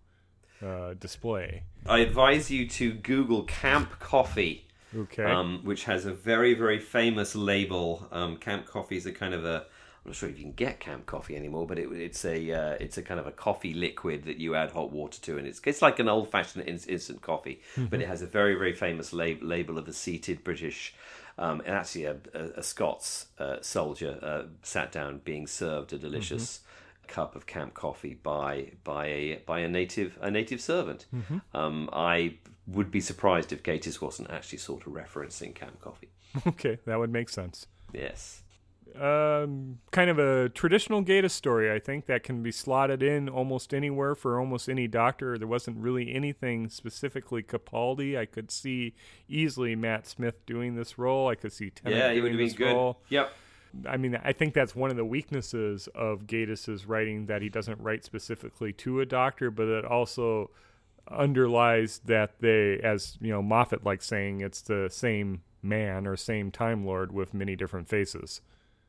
uh, 0.65 0.93
display. 0.95 1.63
I 1.85 1.99
advise 1.99 2.49
you 2.51 2.67
to 2.67 2.93
Google 2.93 3.43
Camp 3.43 3.99
Coffee. 3.99 4.66
Okay, 4.95 5.23
um, 5.23 5.61
which 5.63 5.85
has 5.85 6.05
a 6.05 6.13
very 6.13 6.53
very 6.53 6.79
famous 6.79 7.35
label. 7.35 8.07
Um, 8.11 8.37
Camp 8.37 8.65
Coffee 8.65 8.97
is 8.97 9.05
a 9.05 9.11
kind 9.11 9.33
of 9.33 9.45
a 9.45 9.65
I'm 10.07 10.11
not 10.11 10.15
sure 10.15 10.29
if 10.29 10.37
you 10.37 10.43
can 10.43 10.53
get 10.53 10.79
camp 10.79 11.05
coffee 11.05 11.35
anymore, 11.35 11.67
but 11.67 11.77
it, 11.77 11.91
it's 11.91 12.23
a 12.23 12.51
uh, 12.51 12.77
it's 12.79 12.97
a 12.97 13.01
kind 13.01 13.19
of 13.19 13.27
a 13.27 13.31
coffee 13.31 13.73
liquid 13.73 14.23
that 14.23 14.37
you 14.37 14.55
add 14.55 14.71
hot 14.71 14.91
water 14.91 15.19
to, 15.21 15.37
and 15.37 15.45
it's 15.45 15.59
it's 15.65 15.81
like 15.81 15.99
an 15.99 16.07
old 16.07 16.31
fashioned 16.31 16.65
in, 16.65 16.79
instant 16.87 17.21
coffee, 17.21 17.61
but 17.89 17.99
it 18.01 18.07
has 18.07 18.21
a 18.21 18.25
very 18.25 18.55
very 18.55 18.73
famous 18.73 19.11
lab, 19.11 19.43
label 19.43 19.77
of 19.77 19.85
a 19.87 19.93
seated 19.93 20.45
British. 20.45 20.95
Um, 21.39 21.61
and 21.65 21.75
actually, 21.75 22.05
a, 22.05 22.17
a, 22.33 22.43
a 22.59 22.63
Scots 22.63 23.27
uh, 23.37 23.57
soldier 23.61 24.17
uh, 24.23 24.43
sat 24.63 24.93
down 24.93 25.19
being 25.25 25.45
served 25.45 25.91
a 25.91 25.97
delicious 25.97 26.61
cup 27.07 27.35
of 27.35 27.45
camp 27.45 27.73
coffee 27.73 28.13
by 28.13 28.71
by 28.85 29.07
a 29.07 29.41
by 29.45 29.59
a 29.59 29.67
native 29.67 30.17
a 30.21 30.31
native 30.31 30.61
servant. 30.61 31.05
Um, 31.53 31.89
I 31.91 32.37
would 32.67 32.91
be 32.91 32.99
surprised 32.99 33.53
if 33.53 33.63
Gatiss 33.63 34.01
wasn't 34.01 34.29
actually 34.29 34.59
sort 34.59 34.85
of 34.85 34.93
referencing 34.93 35.55
camp 35.55 35.79
coffee. 35.81 36.09
Okay, 36.45 36.77
that 36.85 36.99
would 36.99 37.11
make 37.11 37.29
sense. 37.29 37.67
Yes. 37.93 38.43
Um, 38.99 39.79
kind 39.91 40.09
of 40.09 40.19
a 40.19 40.49
traditional 40.49 41.03
Gatiss 41.03 41.31
story, 41.31 41.71
I 41.71 41.79
think, 41.79 42.05
that 42.07 42.23
can 42.23 42.43
be 42.43 42.51
slotted 42.51 43.01
in 43.01 43.29
almost 43.29 43.73
anywhere 43.73 44.13
for 44.13 44.39
almost 44.39 44.69
any 44.69 44.87
doctor. 44.87 45.37
There 45.37 45.47
wasn't 45.47 45.77
really 45.77 46.13
anything 46.13 46.69
specifically 46.69 47.43
Capaldi. 47.43 48.17
I 48.17 48.25
could 48.25 48.51
see 48.51 48.93
easily 49.27 49.75
Matt 49.75 50.07
Smith 50.07 50.45
doing 50.45 50.75
this 50.75 50.97
role. 50.97 51.27
I 51.27 51.35
could 51.35 51.53
see 51.53 51.69
Tennant 51.69 51.99
yeah, 51.99 52.13
he 52.13 52.21
would 52.21 52.33
doing 52.33 52.45
this 52.45 52.53
good. 52.53 52.73
role. 52.73 52.99
Yep. 53.09 53.31
I 53.87 53.97
mean, 53.97 54.19
I 54.23 54.33
think 54.33 54.53
that's 54.53 54.75
one 54.75 54.89
of 54.89 54.97
the 54.97 55.05
weaknesses 55.05 55.87
of 55.93 56.25
Gatiss's 56.25 56.85
writing 56.85 57.27
that 57.27 57.41
he 57.41 57.49
doesn't 57.49 57.79
write 57.79 58.03
specifically 58.03 58.73
to 58.73 59.01
a 59.01 59.05
doctor, 59.05 59.51
but 59.51 59.67
it 59.67 59.85
also 59.85 60.49
underlies 61.11 61.99
that 62.05 62.39
they, 62.39 62.79
as 62.79 63.17
you 63.21 63.31
know, 63.31 63.41
Moffat 63.41 63.83
likes 63.85 64.05
saying, 64.05 64.41
it's 64.41 64.61
the 64.61 64.89
same 64.91 65.41
man 65.61 66.07
or 66.07 66.15
same 66.15 66.51
Time 66.51 66.85
Lord 66.85 67.11
with 67.11 67.33
many 67.33 67.55
different 67.55 67.87
faces. 67.89 68.41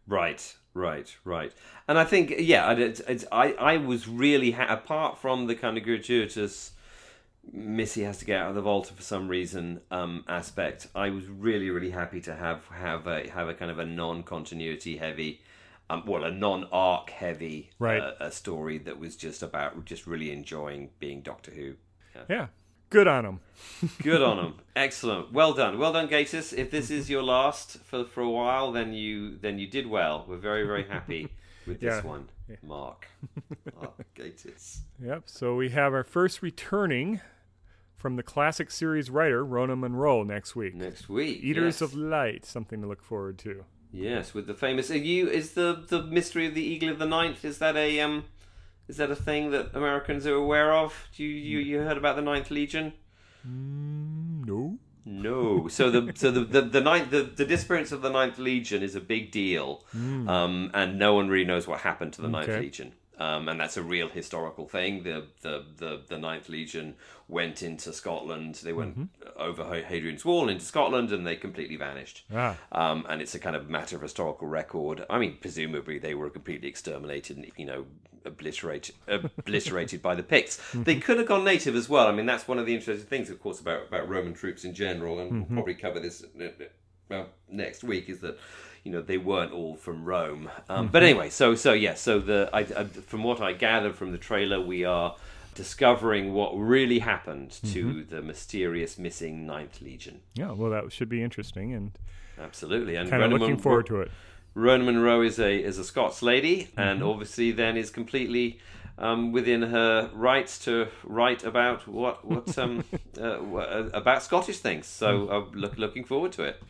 Right, 0.06 0.56
right, 0.74 1.14
right. 1.24 1.52
And 1.86 1.98
I 1.98 2.04
think, 2.04 2.34
yeah, 2.38 2.72
it's, 2.72 3.00
it's, 3.00 3.24
I, 3.30 3.52
I 3.52 3.76
was 3.76 4.08
really, 4.08 4.52
ha- 4.52 4.66
apart 4.68 5.18
from 5.18 5.46
the 5.46 5.54
kind 5.54 5.76
of 5.76 5.84
gratuitous 5.84 6.72
Missy 7.52 8.02
has 8.02 8.18
to 8.18 8.24
get 8.24 8.40
out 8.42 8.50
of 8.50 8.54
the 8.54 8.60
vault 8.60 8.88
for 8.94 9.02
some 9.02 9.28
reason 9.28 9.80
um, 9.90 10.24
aspect, 10.28 10.88
I 10.94 11.10
was 11.10 11.26
really, 11.26 11.70
really 11.70 11.90
happy 11.90 12.20
to 12.22 12.34
have 12.34 12.66
have 12.68 13.06
a, 13.06 13.28
have 13.30 13.48
a 13.48 13.54
kind 13.54 13.70
of 13.70 13.78
a 13.78 13.86
non 13.86 14.22
continuity 14.22 14.98
heavy, 14.98 15.40
um, 15.88 16.04
well, 16.06 16.24
a 16.24 16.30
non 16.30 16.64
arc 16.72 17.10
heavy 17.10 17.70
Right. 17.78 18.00
uh, 18.02 18.12
a 18.20 18.30
story 18.30 18.78
that 18.78 18.98
was 18.98 19.16
just 19.16 19.42
about 19.42 19.84
just 19.86 20.06
really 20.06 20.30
enjoying 20.30 20.90
being 20.98 21.22
Doctor 21.22 21.50
Who. 21.52 21.74
Yeah, 22.28 22.46
good 22.90 23.06
on 23.08 23.24
him. 23.24 23.40
Good 24.02 24.22
on 24.22 24.36
them. 24.36 24.54
Excellent. 24.76 25.32
Well 25.32 25.52
done. 25.52 25.78
Well 25.78 25.92
done, 25.92 26.08
Gatiss. 26.08 26.52
If 26.56 26.70
this 26.70 26.90
is 26.90 27.10
your 27.10 27.22
last 27.24 27.78
for 27.84 28.04
for 28.04 28.20
a 28.22 28.30
while, 28.30 28.70
then 28.72 28.92
you 28.92 29.36
then 29.38 29.58
you 29.58 29.66
did 29.66 29.86
well. 29.88 30.24
We're 30.28 30.36
very 30.36 30.64
very 30.64 30.84
happy 30.84 31.28
with 31.66 31.80
this 31.80 31.96
Yeah. 32.02 32.08
one, 32.08 32.28
Mark. 32.62 33.08
Mark 33.80 34.06
Gatiss. 34.14 34.78
Yep. 35.04 35.22
So 35.26 35.56
we 35.56 35.70
have 35.70 35.92
our 35.92 36.04
first 36.04 36.40
returning 36.42 37.20
from 37.96 38.14
the 38.14 38.22
classic 38.22 38.70
series 38.70 39.10
writer 39.10 39.44
Rona 39.44 39.74
Munro 39.74 40.22
next 40.22 40.54
week. 40.54 40.74
Next 40.76 41.08
week, 41.08 41.42
Eaters 41.42 41.80
yes. 41.80 41.82
of 41.82 41.94
Light, 41.94 42.46
something 42.46 42.80
to 42.80 42.86
look 42.86 43.02
forward 43.02 43.38
to. 43.38 43.64
yes, 43.90 44.34
with 44.34 44.46
the 44.46 44.54
famous. 44.54 44.88
Are 44.90 44.96
you 44.96 45.28
is 45.28 45.54
the 45.54 45.84
the 45.88 46.02
mystery 46.04 46.46
of 46.46 46.54
the 46.54 46.62
Eagle 46.62 46.90
of 46.90 46.98
the 47.00 47.06
Ninth? 47.06 47.44
Is 47.44 47.58
that 47.58 47.76
a 47.76 48.00
um? 48.00 48.24
Is 48.88 48.96
that 48.96 49.10
a 49.10 49.16
thing 49.16 49.50
that 49.50 49.74
Americans 49.74 50.26
are 50.26 50.34
aware 50.34 50.72
of? 50.72 51.08
Do 51.14 51.22
you 51.24 51.28
you, 51.30 51.58
you 51.58 51.78
heard 51.80 51.98
about 51.98 52.16
the 52.16 52.22
Ninth 52.22 52.50
Legion? 52.50 52.94
No. 53.44 54.78
No. 55.04 55.68
So 55.68 55.90
the 55.90 56.12
so 56.14 56.30
the 56.30 56.40
the, 56.44 56.62
the 56.62 56.80
ninth 56.80 57.10
the, 57.10 57.22
the 57.22 57.44
disappearance 57.44 57.92
of 57.92 58.02
the 58.02 58.10
Ninth 58.10 58.38
Legion 58.38 58.82
is 58.82 58.94
a 58.94 59.00
big 59.00 59.30
deal, 59.30 59.84
um, 59.94 60.70
and 60.74 60.98
no 60.98 61.14
one 61.14 61.28
really 61.28 61.46
knows 61.46 61.66
what 61.66 61.80
happened 61.80 62.12
to 62.14 62.22
the 62.22 62.28
Ninth 62.28 62.48
Okay. 62.48 62.60
Legion. 62.60 62.92
Um, 63.18 63.48
and 63.48 63.58
that's 63.58 63.76
a 63.76 63.82
real 63.82 64.08
historical 64.08 64.68
thing. 64.68 65.02
The, 65.02 65.24
the 65.40 65.64
the 65.76 66.02
the 66.06 66.18
Ninth 66.18 66.48
Legion 66.48 66.94
went 67.26 67.62
into 67.62 67.92
Scotland. 67.92 68.56
They 68.56 68.72
went 68.72 69.10
over 69.36 69.64
Hadrian's 69.64 70.24
Wall 70.24 70.48
into 70.48 70.64
Scotland, 70.64 71.10
and 71.10 71.26
they 71.26 71.34
completely 71.34 71.76
vanished. 71.76 72.24
Ah. 72.34 72.56
Um, 72.70 73.06
and 73.08 73.20
it's 73.20 73.34
a 73.34 73.40
kind 73.40 73.56
of 73.56 73.68
matter 73.68 73.96
of 73.96 74.02
historical 74.02 74.46
record. 74.46 75.04
I 75.10 75.18
mean, 75.18 75.36
presumably 75.40 75.98
they 75.98 76.14
were 76.14 76.30
completely 76.30 76.68
exterminated, 76.68 77.36
and 77.36 77.50
you 77.56 77.66
know, 77.66 77.86
obliterated 78.24 78.94
obliterated 79.08 80.00
by 80.00 80.14
the 80.14 80.22
Picts. 80.22 80.60
They 80.72 80.96
could 80.96 81.18
have 81.18 81.26
gone 81.26 81.44
native 81.44 81.74
as 81.74 81.88
well. 81.88 82.06
I 82.06 82.12
mean, 82.12 82.26
that's 82.26 82.46
one 82.46 82.58
of 82.58 82.66
the 82.66 82.74
interesting 82.74 83.06
things, 83.06 83.30
of 83.30 83.40
course, 83.40 83.60
about 83.60 83.88
about 83.88 84.08
Roman 84.08 84.34
troops 84.34 84.64
in 84.64 84.74
general, 84.74 85.18
and 85.18 85.32
we'll 85.32 85.56
probably 85.56 85.74
cover 85.74 85.98
this 85.98 86.24
uh, 86.40 87.14
uh, 87.14 87.24
next 87.50 87.82
week. 87.82 88.08
Is 88.08 88.20
that 88.20 88.38
you 88.84 88.92
know 88.92 89.02
they 89.02 89.18
weren't 89.18 89.52
all 89.52 89.76
from 89.76 90.04
Rome. 90.04 90.50
Um, 90.68 90.88
But 90.88 91.02
anyway, 91.02 91.30
so 91.30 91.54
so 91.54 91.72
yeah, 91.72 91.94
so 91.94 92.18
the 92.20 92.48
I, 92.52 92.60
I, 92.60 92.84
from 92.84 93.22
what 93.24 93.40
I 93.40 93.52
gathered 93.52 93.94
from 93.96 94.12
the 94.12 94.18
trailer, 94.18 94.60
we 94.60 94.84
are 94.84 95.16
discovering 95.54 96.32
what 96.32 96.52
really 96.56 97.00
happened 97.00 97.50
to 97.72 98.04
the 98.04 98.22
mysterious 98.22 98.96
missing 98.98 99.44
Ninth 99.46 99.80
Legion. 99.80 100.20
Yeah, 100.34 100.52
well, 100.52 100.70
that 100.70 100.92
should 100.92 101.08
be 101.08 101.22
interesting 101.22 101.72
and 101.74 101.92
Absolutely, 102.40 102.94
and 102.94 103.10
kind 103.10 103.22
of 103.24 103.32
looking 103.32 103.50
Mon- 103.54 103.58
forward 103.58 103.86
to 103.86 104.00
it. 104.02 104.10
Rona 104.54 104.84
Munro 104.84 105.22
is 105.22 105.38
a 105.40 105.56
is 105.62 105.78
a 105.78 105.84
Scots 105.84 106.22
lady, 106.22 106.68
and 106.76 107.00
Mm-hmm. 107.00 107.08
obviously 107.08 107.50
then 107.52 107.76
is 107.76 107.90
completely 107.90 108.58
um, 108.96 109.32
within 109.32 109.62
her 109.62 110.10
rights 110.14 110.58
to 110.64 110.86
write 111.04 111.42
about 111.44 111.86
what 111.88 112.24
what 112.24 112.56
um, 112.58 112.84
uh, 113.20 113.40
about 113.92 114.22
Scottish 114.22 114.58
things. 114.58 114.86
So 114.86 115.06
Mm. 115.26 115.32
I'm 115.32 115.52
look, 115.60 115.76
looking 115.78 116.04
forward 116.04 116.32
to 116.32 116.44
it. 116.44 116.62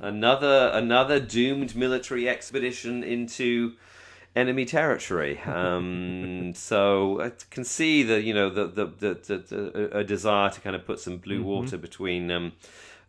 Another 0.00 0.70
another 0.72 1.20
doomed 1.20 1.76
military 1.76 2.28
expedition 2.28 3.02
into 3.02 3.74
enemy 4.34 4.64
territory. 4.64 5.40
Um, 5.40 6.52
so 6.54 7.20
I 7.20 7.32
can 7.50 7.64
see 7.64 8.02
the 8.02 8.20
you 8.22 8.34
know 8.34 8.50
the 8.50 8.66
the, 8.66 8.86
the, 8.86 9.14
the, 9.14 9.38
the 9.38 9.98
a 9.98 10.04
desire 10.04 10.50
to 10.50 10.60
kind 10.60 10.76
of 10.76 10.86
put 10.86 11.00
some 11.00 11.18
blue 11.18 11.42
water 11.42 11.78
between. 11.78 12.30
Um, 12.30 12.52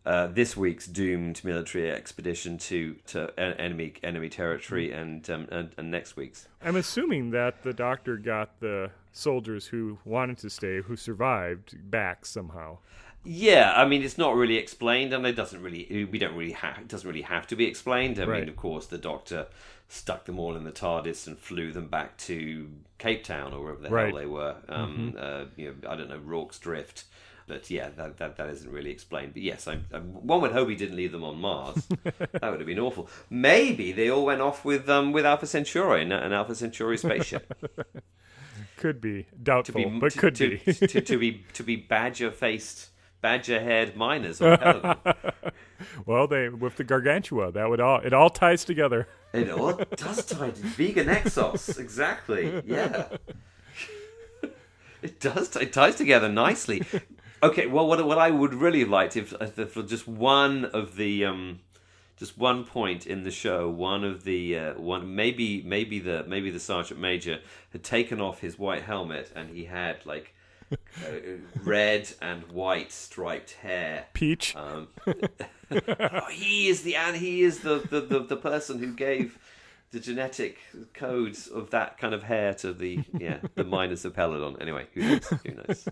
uh, 0.04 0.26
this 0.26 0.58
week's 0.58 0.88
doomed 0.88 1.44
military 1.44 1.92
expedition 1.92 2.58
to 2.58 2.96
to 3.06 3.32
en- 3.38 3.54
enemy 3.54 3.94
enemy 4.02 4.30
territory 4.30 4.92
and, 4.92 5.30
um, 5.30 5.48
and 5.52 5.70
and 5.78 5.92
next 5.92 6.16
week's. 6.16 6.48
I'm 6.64 6.76
assuming 6.76 7.30
that 7.32 7.62
the 7.62 7.72
doctor 7.72 8.18
got 8.18 8.60
the 8.62 8.90
soldiers 9.12 9.68
who 9.68 10.00
wanted 10.04 10.40
to 10.40 10.50
stay, 10.50 10.82
who 10.82 10.96
survived, 10.96 11.92
back 11.92 12.26
somehow. 12.26 12.80
Yeah, 13.24 13.74
I 13.76 13.86
mean 13.86 14.02
it's 14.02 14.18
not 14.18 14.36
really 14.36 14.58
explained, 14.58 15.14
and 15.14 15.26
it 15.26 15.34
doesn't 15.36 15.62
really 15.62 16.08
we 16.12 16.18
don't 16.18 16.36
really 16.36 16.54
have 16.54 16.78
it 16.80 16.88
doesn't 16.88 17.08
really 17.08 17.22
have 17.24 17.46
to 17.48 17.56
be 17.56 17.66
explained. 17.66 18.20
I 18.20 18.26
Right. 18.26 18.40
mean, 18.42 18.50
of 18.50 18.56
course, 18.56 18.88
the 18.88 18.98
Doctor 18.98 19.48
stuck 19.88 20.26
them 20.26 20.40
all 20.40 20.56
in 20.56 20.64
the 20.64 20.72
TARDIS 20.72 21.28
and 21.28 21.38
flew 21.38 21.72
them 21.72 21.88
back 21.88 22.18
to 22.18 22.70
Cape 22.98 23.24
Town 23.24 23.54
or 23.54 23.62
wherever 23.64 23.82
the 23.82 23.90
Right. 23.90 24.08
hell 24.10 24.18
they 24.18 24.26
were. 24.26 24.56
Um, 24.70 25.16
uh, 25.20 25.46
you 25.58 25.76
know, 25.82 25.90
I 25.90 25.96
don't 25.96 26.10
know 26.10 26.18
Rorke's 26.18 26.58
Drift. 26.60 27.04
But 27.48 27.70
yeah, 27.70 27.90
that, 27.98 28.18
that 28.20 28.38
that 28.38 28.50
isn't 28.50 28.72
really 28.72 28.92
explained. 28.92 29.34
But 29.34 29.42
yes, 29.42 29.68
I, 29.68 29.80
I, 29.94 29.98
one 29.98 30.40
would 30.42 30.54
hope 30.54 30.70
he 30.70 30.76
didn't 30.76 30.96
leave 30.96 31.12
them 31.12 31.24
on 31.26 31.42
Mars. 31.42 31.86
that 32.04 32.42
would 32.50 32.60
have 32.62 32.66
been 32.66 32.80
awful. 32.80 33.10
Maybe 33.30 33.92
they 33.92 34.10
all 34.10 34.26
went 34.26 34.40
off 34.40 34.64
with 34.64 34.88
um 34.90 35.12
with 35.12 35.26
Alpha 35.26 35.46
Centauri, 35.46 36.04
an, 36.04 36.12
an 36.14 36.32
Alpha 36.32 36.56
Centauri 36.56 36.98
spaceship. 36.98 37.54
Could 38.78 39.02
be 39.02 39.24
to 39.24 39.36
doubtful, 39.44 39.90
be 39.90 40.00
but 40.00 40.14
to, 40.14 40.20
could 40.20 40.36
to, 40.36 40.50
be. 40.66 40.74
to, 40.74 41.02
to 41.02 41.18
be 41.20 41.44
to 41.54 41.64
be 41.64 41.76
badger 41.76 42.32
faced, 42.32 42.90
badger 43.22 43.60
haired 43.60 43.96
miners 43.96 44.42
on 44.42 44.58
Peladon. 44.58 45.34
well, 46.06 46.28
they 46.28 46.50
with 46.50 46.78
the 46.78 46.84
gargantua, 46.84 47.52
that 47.52 47.70
would 47.70 47.80
all 47.80 48.00
it 48.00 48.14
all 48.14 48.30
ties 48.30 48.66
together. 48.66 49.08
It 49.34 49.50
all 49.50 49.72
does 49.96 50.26
tie 50.26 50.50
to 50.50 50.62
Vega 50.62 51.06
Nexos, 51.06 51.80
exactly. 51.80 52.62
Yeah, 52.66 53.08
it 55.02 55.22
does. 55.22 55.56
It 55.56 55.72
ties 55.72 55.96
together 55.96 56.28
nicely. 56.28 56.84
Okay, 57.42 57.66
well, 57.66 57.88
what 57.88 58.06
what 58.06 58.18
I 58.18 58.30
would 58.30 58.54
really 58.54 58.82
have 58.82 58.90
liked 58.90 59.16
if, 59.16 59.34
if 59.40 59.72
for 59.72 59.84
just 59.84 60.06
one 60.06 60.66
of 60.66 60.98
the 60.98 61.24
um, 61.24 61.62
just 62.18 62.38
one 62.38 62.66
point 62.66 63.08
in 63.08 63.24
the 63.24 63.32
show, 63.32 63.68
one 63.68 64.04
of 64.04 64.26
the 64.26 64.58
uh, 64.58 64.74
one 64.74 65.16
maybe 65.16 65.64
maybe 65.64 65.98
the 65.98 66.24
maybe 66.28 66.52
the 66.52 66.60
sergeant 66.60 67.00
major 67.00 67.40
had 67.72 67.84
taken 67.84 68.22
off 68.22 68.42
his 68.42 68.60
white 68.60 68.84
helmet 68.84 69.32
and 69.36 69.50
he 69.50 69.66
had 69.66 70.06
like 70.06 70.36
red 71.64 72.10
and 72.22 72.44
white 72.52 72.92
striped 72.92 73.54
hair. 73.54 74.06
Peach. 74.14 74.56
Um, 74.56 74.88
oh, 75.08 76.22
he 76.32 76.68
is 76.68 76.84
the 76.84 76.96
and 76.96 77.16
he 77.16 77.42
is 77.42 77.60
the, 77.60 77.80
the, 77.90 78.02
the, 78.02 78.20
the 78.20 78.38
person 78.38 78.80
who 78.80 78.94
gave 78.94 79.38
the 79.92 80.00
genetic 80.00 80.60
codes 80.94 81.48
of 81.48 81.70
that 81.72 81.98
kind 81.98 82.14
of 82.14 82.24
hair 82.24 82.54
to 82.56 82.74
the 82.74 83.04
yeah 83.20 83.40
the 83.56 83.64
miners 83.64 84.06
of 84.06 84.14
Peladon. 84.14 84.62
Anyway, 84.62 84.88
who 84.94 85.02
knows? 85.02 85.28
Who 85.46 85.54
knows? 85.54 85.88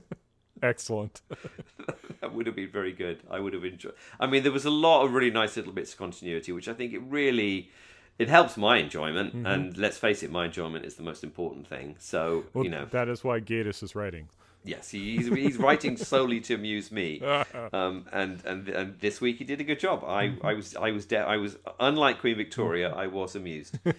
Excellent. 0.62 1.22
that 2.22 2.34
would 2.34 2.46
have 2.46 2.56
been 2.56 2.72
very 2.72 2.92
good. 2.92 3.22
I 3.30 3.40
would 3.40 3.54
have 3.54 3.64
enjoyed. 3.64 3.94
I 4.20 4.28
mean, 4.28 4.44
there 4.44 4.52
was 4.52 4.66
a 4.66 4.70
lot 4.70 5.04
of 5.04 5.14
really 5.14 5.32
nice 5.32 5.56
little 5.56 5.72
bits 5.72 5.94
of 5.94 6.00
continuity, 6.00 6.52
which 6.52 6.68
I 6.68 6.74
think 6.74 6.94
it 6.94 7.00
really 7.00 7.72
it 8.18 8.28
helps 8.28 8.58
my 8.58 8.78
enjoyment. 8.78 9.34
And 9.46 9.78
let's 9.78 9.98
face 9.98 10.24
it, 10.24 10.32
my 10.32 10.46
enjoyment 10.46 10.86
is 10.86 10.96
the 10.96 11.04
most 11.04 11.24
important 11.24 11.68
thing. 11.68 11.96
So 12.00 12.46
Well, 12.54 12.66
you 12.66 12.70
know, 12.70 12.86
that 12.92 13.08
is 13.08 13.24
why 13.24 13.40
Gatiss 13.40 13.82
is 13.82 13.96
writing. 13.96 14.28
Yes, 14.66 14.90
he's 14.92 15.28
he's 15.28 15.58
writing 15.58 15.96
solely 15.98 16.42
to 16.42 16.56
amuse 16.56 16.92
me, 16.92 17.22
um, 17.74 18.06
and 18.12 18.44
and 18.46 18.68
and 18.68 19.00
this 19.00 19.22
week 19.22 19.38
he 19.38 19.46
did 19.46 19.62
a 19.62 19.64
good 19.64 19.80
job. 19.80 20.04
I 20.06 20.34
I 20.44 20.54
was 20.54 20.76
I 20.76 20.92
was 20.92 21.06
de- 21.06 21.18
I 21.18 21.38
was 21.38 21.58
unlike 21.80 22.20
Queen 22.20 22.36
Victoria. 22.36 22.92
I 22.94 23.08
was 23.08 23.36
amused. 23.36 23.80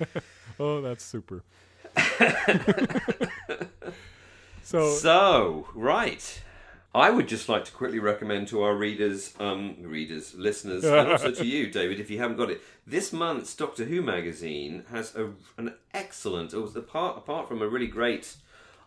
Oh, 0.63 0.83
that's 0.83 1.03
super. 1.03 1.43
so, 4.63 4.91
So, 4.95 5.69
right. 5.75 6.43
I 6.95 7.09
would 7.11 7.29
just 7.29 7.49
like 7.49 7.65
to 7.67 7.73
quickly 7.73 7.99
recommend 8.01 8.49
to 8.49 8.63
our 8.63 8.75
readers, 8.75 9.33
um, 9.39 9.77
readers, 9.81 10.35
listeners, 10.35 10.85
and 10.85 11.09
also 11.09 11.31
to 11.31 11.47
you, 11.47 11.71
David, 11.71 12.01
if 12.01 12.11
you 12.11 12.19
haven't 12.19 12.37
got 12.37 12.51
it. 12.51 12.61
This 12.87 13.13
month's 13.13 13.55
Doctor 13.55 13.85
Who 13.85 14.03
magazine 14.03 14.85
has 14.91 15.15
a, 15.15 15.31
an 15.57 15.75
excellent, 15.95 16.53
it 16.53 16.59
was 16.59 16.75
apart, 16.75 17.17
apart 17.17 17.49
from 17.49 17.63
a 17.63 17.69
really 17.69 17.87
great 17.87 18.35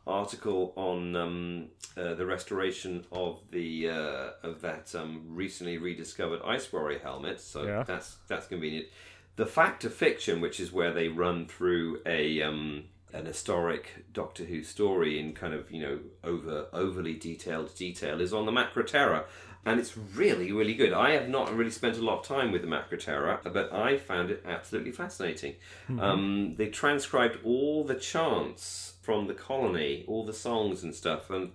article 0.05 0.73
on 0.75 1.15
um, 1.15 1.67
uh, 1.95 2.13
the 2.13 2.25
restoration 2.25 3.05
of 3.11 3.39
the 3.51 3.89
uh, 3.89 4.29
of 4.43 4.61
that 4.61 4.93
um, 4.95 5.23
recently 5.29 5.77
rediscovered 5.77 6.41
Ice 6.45 6.71
Warrior 6.73 6.99
helmet. 6.99 7.39
So 7.39 7.63
Yeah. 7.63 7.83
that's 7.83 8.17
that's 8.27 8.47
convenient. 8.47 8.87
The 9.35 9.45
fact 9.45 9.83
of 9.83 9.93
fiction, 9.93 10.41
which 10.41 10.59
is 10.59 10.71
where 10.71 10.93
they 10.93 11.07
run 11.07 11.47
through 11.47 12.01
a 12.05 12.41
um, 12.41 12.85
an 13.13 13.25
historic 13.25 14.05
Doctor 14.11 14.43
Who 14.45 14.63
story 14.63 15.19
in 15.19 15.33
kind 15.33 15.53
of 15.53 15.71
you 15.71 15.81
know 15.81 15.99
over 16.23 16.67
overly 16.73 17.13
detailed 17.15 17.73
detail, 17.75 18.19
is 18.21 18.33
on 18.33 18.45
the 18.45 18.51
Macra 18.51 18.85
Terror. 18.85 19.25
And 19.65 19.79
it's 19.79 19.95
really, 19.97 20.51
really 20.51 20.73
good. 20.73 20.91
I 20.91 21.11
have 21.11 21.29
not 21.29 21.55
really 21.55 21.71
spent 21.71 21.95
a 21.95 22.01
lot 22.01 22.19
of 22.19 22.25
time 22.25 22.51
with 22.51 22.63
the 22.63 22.67
Macra 22.67 22.99
Terror, 22.99 23.39
but 23.45 23.71
I 23.71 23.97
found 23.97 24.29
it 24.29 24.43
absolutely 24.45 24.91
fascinating. 24.91 25.55
Um, 25.97 26.55
they 26.57 26.67
transcribed 26.67 27.37
all 27.45 27.85
the 27.85 27.95
chants 27.95 28.92
from 29.03 29.27
the 29.27 29.33
colony, 29.35 30.03
all 30.07 30.25
the 30.25 30.33
songs 30.33 30.81
and 30.83 30.95
stuff, 30.95 31.29
and 31.29 31.51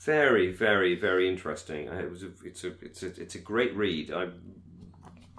very, 0.00 0.50
very, 0.52 0.94
very 0.96 1.28
interesting. 1.28 1.86
It 1.88 2.10
was 2.10 2.22
a, 2.24 2.30
it's 2.44 2.64
a 2.64 2.72
it's 2.82 3.02
a 3.04 3.06
it's 3.20 3.34
a 3.36 3.38
great 3.38 3.74
read. 3.76 4.10
I 4.10 4.28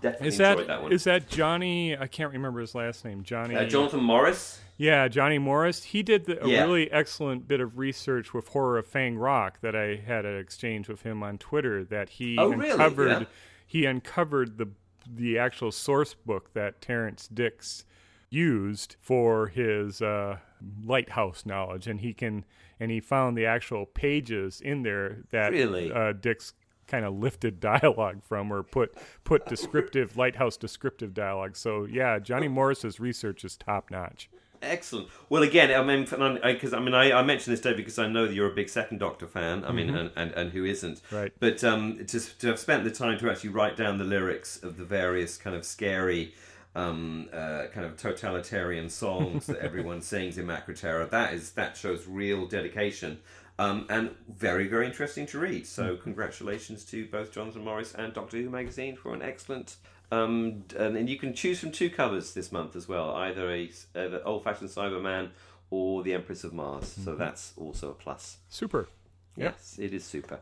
definitely 0.02 0.28
is 0.28 0.40
enjoyed 0.40 0.58
that, 0.60 0.68
that 0.68 0.84
one. 0.84 0.92
is 0.94 1.04
that 1.06 1.28
Johnny? 1.30 1.98
I 1.98 2.08
can't 2.08 2.32
remember 2.34 2.60
his 2.62 2.76
last 2.76 3.04
name. 3.06 3.24
Johnny. 3.24 3.56
uh, 3.56 3.66
Jonathan 3.66 4.04
Morris. 4.04 4.62
Yeah, 4.78 5.08
Johnny 5.08 5.40
Morris. 5.40 5.84
He 5.84 6.04
did 6.04 6.26
the, 6.26 6.44
a 6.44 6.48
Yeah. 6.48 6.64
really 6.64 6.92
excellent 6.92 7.48
bit 7.48 7.60
of 7.62 7.80
research 7.80 8.32
with 8.34 8.48
Horror 8.50 8.78
of 8.78 8.86
Fang 8.86 9.18
Rock 9.18 9.60
that 9.62 9.76
I 9.76 9.96
had 9.96 10.24
an 10.26 10.38
exchange 10.38 10.88
with 10.88 11.02
him 11.02 11.24
on 11.24 11.40
Twitter. 11.40 11.84
That 11.84 12.10
he 12.10 12.38
Oh, 12.38 12.50
really? 12.50 12.70
uncovered. 12.72 13.10
Yeah. 13.10 13.26
He 13.66 13.86
uncovered 13.86 14.58
the 14.58 14.70
the 15.10 15.40
actual 15.40 15.72
source 15.72 16.14
book 16.14 16.54
that 16.54 16.82
Terrance 16.82 17.28
Dicks 17.30 17.86
used 18.30 18.96
for 19.00 19.48
his 19.48 20.02
uh, 20.02 20.38
lighthouse 20.84 21.46
knowledge, 21.46 21.88
and 21.88 22.02
he 22.02 22.14
can 22.14 22.46
and 22.80 22.92
he 22.92 23.00
found 23.00 23.38
the 23.38 23.46
actual 23.46 23.86
pages 23.86 24.62
in 24.62 24.84
there 24.84 25.24
that 25.32 25.52
Really? 25.52 25.92
uh, 25.92 26.14
Dicks 26.14 26.54
kind 26.88 27.04
of 27.06 27.14
lifted 27.16 27.60
dialogue 27.62 28.24
from 28.24 28.52
or 28.52 28.64
put 28.64 28.96
put 29.24 29.46
descriptive 29.48 30.16
lighthouse 30.18 30.58
descriptive 30.58 31.14
dialogue. 31.14 31.56
So 31.56 31.86
yeah, 31.86 32.20
Johnny 32.20 32.48
Morris's 32.48 33.00
research 33.00 33.44
is 33.44 33.58
top 33.58 33.92
notch. 33.92 34.30
Excellent. 34.60 35.08
Well, 35.30 35.44
again, 35.44 35.72
I 35.72 35.84
mean, 35.84 36.06
because 36.44 36.74
I 36.74 36.80
mean, 36.80 36.96
I, 36.96 37.12
I 37.12 37.22
mentioned 37.22 37.54
this 37.54 37.62
day 37.62 37.74
because 37.74 38.00
I 38.00 38.08
know 38.08 38.26
that 38.26 38.34
you're 38.34 38.52
a 38.52 38.56
big 38.56 38.70
Second 38.70 38.98
Doctor 38.98 39.28
fan. 39.28 39.64
I 39.64 39.72
mean, 39.72 39.90
and, 39.96 40.10
and, 40.16 40.32
and 40.32 40.52
who 40.52 40.66
isn't? 40.66 41.00
Right. 41.12 41.32
But 41.40 41.64
um, 41.64 42.04
to 42.08 42.38
to 42.40 42.48
have 42.48 42.58
spent 42.60 42.84
the 42.84 42.90
time 42.90 43.20
to 43.20 43.30
actually 43.30 43.52
write 43.52 43.78
down 43.78 44.00
the 44.00 44.04
lyrics 44.04 44.58
of 44.64 44.78
the 44.78 44.84
various 44.84 45.38
kind 45.38 45.56
of 45.56 45.64
scary, 45.64 46.34
um, 46.78 47.30
uh, 47.34 47.66
kind 47.74 47.86
of 47.86 47.98
totalitarian 47.98 48.90
songs 48.90 49.48
that 49.48 49.58
everyone 49.58 50.02
sings 50.14 50.38
in 50.38 50.46
Macra 50.46 50.80
Terror, 50.80 51.06
that 51.06 51.34
is 51.34 51.52
that 51.52 51.76
shows 51.76 52.08
real 52.08 52.46
dedication. 52.46 53.20
Um, 53.60 53.88
and 53.90 54.12
very, 54.30 54.68
very 54.68 54.86
interesting 54.86 55.26
to 55.28 55.40
read. 55.40 55.66
So, 55.66 55.96
congratulations 55.96 56.86
to 56.86 57.08
both 57.08 57.32
Jonathan 57.32 57.64
Morris 57.64 57.96
and 57.96 58.14
Doctor 58.14 58.38
Who 58.38 58.52
magazine 58.52 58.96
for 58.96 59.16
an 59.16 59.24
excellent 59.24 59.78
um, 60.12 60.64
and, 60.78 60.96
and 60.96 61.10
you 61.10 61.18
can 61.18 61.34
choose 61.34 61.60
from 61.60 61.72
two 61.72 61.90
covers 61.90 62.34
this 62.34 62.52
month 62.52 62.76
as 62.76 62.88
well, 62.88 63.14
either 63.16 63.52
a, 63.52 63.70
a 63.96 64.24
old-fashioned 64.24 64.70
Cyberman 64.70 65.30
or 65.70 66.02
the 66.04 66.14
Empress 66.14 66.44
of 66.44 66.54
Mars. 66.54 66.96
So 67.04 67.16
that's 67.16 67.54
also 67.58 67.92
a 67.92 67.94
plus. 67.94 68.38
Super. 68.50 68.88
Yes, 69.36 69.78
it 69.80 69.94
is 69.94 70.06
super. 70.06 70.40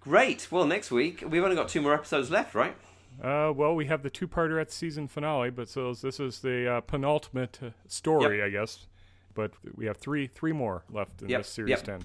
Great. 0.00 0.48
Well, 0.50 0.64
next 0.64 0.90
week 0.90 1.22
we've 1.28 1.44
only 1.44 1.56
got 1.56 1.68
two 1.68 1.82
more 1.82 1.94
episodes 1.94 2.30
left, 2.30 2.54
right? 2.54 2.74
Uh, 3.20 3.52
well, 3.54 3.74
we 3.74 3.86
have 3.86 4.02
the 4.02 4.10
two-parter 4.10 4.60
at 4.60 4.68
the 4.68 4.74
season 4.74 5.08
finale, 5.08 5.50
but 5.50 5.68
so 5.68 5.92
this 5.94 6.20
is 6.20 6.40
the 6.40 6.68
uh, 6.74 6.80
penultimate 6.82 7.58
uh, 7.62 7.70
story, 7.88 8.42
I 8.42 8.48
guess. 8.50 8.86
But 9.34 9.52
we 9.74 9.86
have 9.86 9.96
three 9.96 10.26
three 10.26 10.52
more 10.52 10.84
left 10.90 11.22
in 11.22 11.28
Yep, 11.28 11.40
this 11.40 11.48
series 11.48 11.70
yep. 11.70 11.82
ten. 11.84 12.00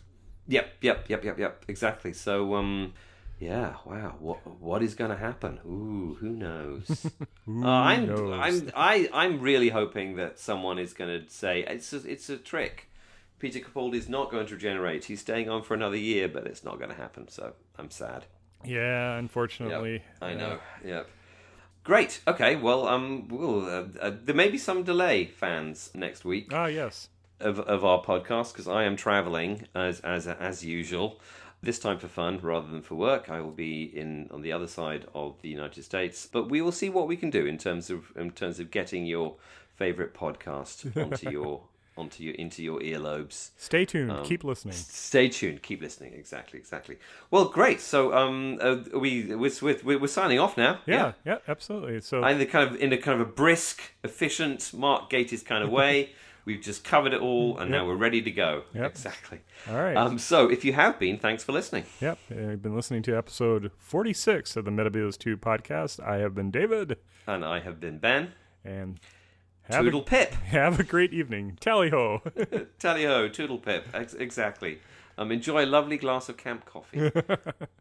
Yep, 0.47 0.73
yep, 0.81 1.09
yep, 1.09 1.23
yep, 1.25 1.37
yep. 1.39 1.65
Exactly. 1.67 2.13
So, 2.13 2.55
um, 2.55 2.93
yeah. 3.39 3.75
Wow. 3.85 4.15
What 4.19 4.61
what 4.61 4.81
is 4.81 4.95
going 4.95 5.11
to 5.11 5.17
happen? 5.17 5.59
Ooh, 5.65 6.15
who 6.19 6.29
knows? 6.29 7.05
who 7.45 7.65
Uh, 7.65 7.67
I'm 7.69 8.07
knows? 8.07 8.39
I'm 8.39 8.71
I 8.75 9.09
I'm 9.13 9.41
really 9.41 9.69
hoping 9.69 10.15
that 10.15 10.39
someone 10.39 10.79
is 10.79 10.93
going 10.93 11.21
to 11.23 11.29
say 11.29 11.65
it's 11.67 11.91
a, 11.91 11.97
it's 12.09 12.29
a 12.29 12.37
trick. 12.37 12.89
Peter 13.39 13.59
Capaldi 13.59 13.95
is 13.95 14.07
not 14.09 14.31
going 14.31 14.47
to 14.47 14.53
regenerate. 14.55 15.05
He's 15.05 15.19
staying 15.21 15.47
on 15.49 15.61
for 15.63 15.73
another 15.75 15.97
year, 15.97 16.27
but 16.29 16.47
it's 16.47 16.63
not 16.63 16.77
going 16.79 16.89
to 16.89 16.95
happen. 16.95 17.27
So 17.27 17.53
I'm 17.77 17.91
sad. 17.91 18.25
Yeah, 18.65 19.13
Yep, 19.15 19.19
unfortunately. 19.19 20.03
I 20.21 20.33
uh, 20.33 20.37
know. 20.37 20.59
Yep. 20.85 21.09
Great. 21.83 22.21
Okay. 22.27 22.55
Well, 22.55 22.87
um, 22.87 23.27
we'll, 23.29 23.65
uh, 23.65 23.85
uh, 24.01 24.11
there 24.23 24.35
may 24.35 24.49
be 24.49 24.57
some 24.57 24.83
delay, 24.83 25.25
fans, 25.25 25.89
next 25.93 26.25
week 26.25 26.51
Ah, 26.51 26.65
yes. 26.65 27.09
of, 27.39 27.59
of 27.59 27.85
our 27.85 28.03
podcast 28.03 28.51
because 28.51 28.67
I 28.67 28.83
am 28.83 28.95
traveling 28.95 29.67
as 29.73 29.99
as 30.01 30.27
as 30.27 30.65
usual. 30.65 31.19
This 31.61 31.79
time 31.79 31.97
for 31.97 32.07
fun 32.07 32.39
rather 32.43 32.67
than 32.67 32.81
for 32.83 32.95
work. 32.95 33.29
I 33.29 33.39
will 33.41 33.51
be 33.51 33.83
in 33.83 34.29
on 34.31 34.41
the 34.41 34.51
other 34.51 34.67
side 34.67 35.05
of 35.15 35.41
the 35.41 35.49
United 35.49 35.83
States, 35.83 36.27
but 36.31 36.49
we 36.49 36.61
will 36.61 36.71
see 36.71 36.89
what 36.89 37.07
we 37.07 37.15
can 37.17 37.29
do 37.29 37.45
in 37.45 37.57
terms 37.57 37.89
of 37.89 38.11
in 38.17 38.31
terms 38.31 38.59
of 38.59 38.69
getting 38.69 39.05
your 39.05 39.35
favorite 39.75 40.13
podcast 40.13 40.95
onto 41.03 41.29
your 41.29 41.61
onto 41.97 42.23
your 42.23 42.35
into 42.35 42.63
your 42.63 42.79
earlobes. 42.79 43.51
Stay 43.57 43.85
tuned. 43.85 44.11
Um, 44.11 44.25
Keep 44.25 44.43
listening. 44.43 44.73
Stay 44.75 45.29
tuned. 45.29 45.61
Keep 45.63 45.81
listening. 45.81 46.13
Exactly. 46.13 46.59
Exactly. 46.59 46.97
Well, 47.31 47.45
great. 47.49 47.81
So 47.81 48.13
um, 48.13 48.57
uh, 48.61 48.77
we 48.97 49.35
we're, 49.35 49.51
we're, 49.61 49.97
we're 49.99 50.07
signing 50.07 50.39
off 50.39 50.57
now. 50.57 50.79
Yeah, 50.85 51.13
yeah, 51.25 51.37
absolutely. 51.47 52.01
So 52.01 52.23
in 52.25 52.37
the 52.39 52.45
kind 52.45 52.69
of 52.69 52.79
in 52.81 52.93
a 52.93 52.97
kind 52.97 53.19
of 53.19 53.27
a 53.27 53.31
brisk, 53.31 53.81
efficient, 54.03 54.73
Mark 54.73 55.09
Gatiss 55.09 55.43
kind 55.45 55.63
of 55.63 55.69
way. 55.69 56.11
We've 56.45 56.61
just 56.61 56.85
covered 56.85 57.11
it 57.13 57.19
all, 57.19 57.57
and 57.57 57.69
now 57.69 57.85
we're 57.85 57.97
ready 57.97 58.21
to 58.21 58.31
go. 58.31 58.63
Yep. 58.73 58.91
Exactly. 58.91 59.41
all 59.69 59.75
right. 59.75 59.97
Um, 59.97 60.17
so, 60.17 60.49
if 60.49 60.63
you 60.63 60.71
have 60.71 60.97
been, 60.97 61.17
thanks 61.19 61.43
for 61.43 61.51
listening. 61.51 61.83
yep. 61.99 62.17
uh, 62.31 62.35
You've 62.35 62.61
been 62.61 62.73
listening 62.73 63.01
to 63.03 63.17
episode 63.17 63.69
forty-six 63.79 64.55
of 64.55 64.63
the 64.63 64.71
Metabios 64.71 65.17
Two 65.17 65.35
podcast. 65.35 65.99
I 66.01 66.19
have 66.19 66.33
been 66.33 66.49
David, 66.49 66.99
And 67.27 67.43
I 67.43 67.59
have 67.59 67.81
been 67.81 67.97
Ben. 67.97 68.31
and 68.63 68.97
have 69.69 69.83
Toodle 69.83 70.01
pip. 70.01 70.33
have 70.45 70.79
a 70.79 70.83
great 70.83 71.13
evening. 71.13 71.57
Tally 71.59 71.89
ho. 71.89 72.21
Tally 72.79 73.05
ho, 73.05 73.27
toodle 73.27 73.57
pip. 73.57 73.85
Ex- 73.93 74.13
exactly. 74.13 74.79
Um, 75.17 75.31
enjoy 75.31 75.65
a 75.65 75.65
lovely 75.65 75.97
glass 75.97 76.29
of 76.29 76.37
camp 76.37 76.65
coffee. 76.65 77.11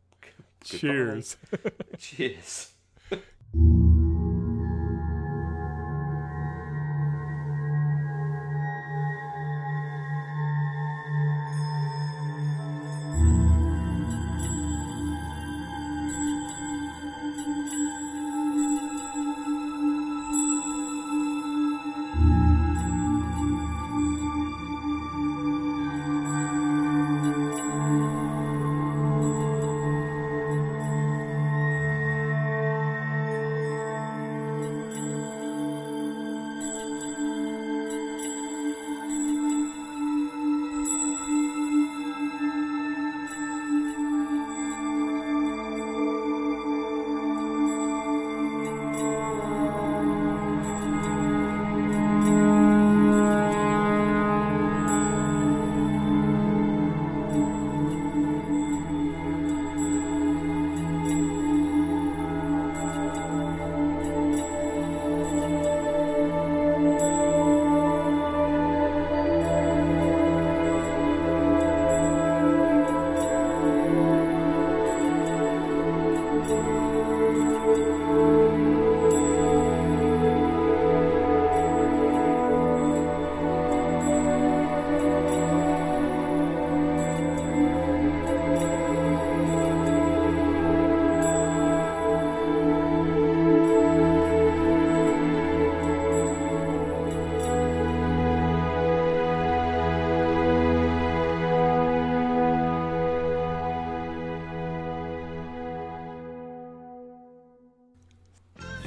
Cheers. 0.65 1.37
Cheers. 1.99 2.73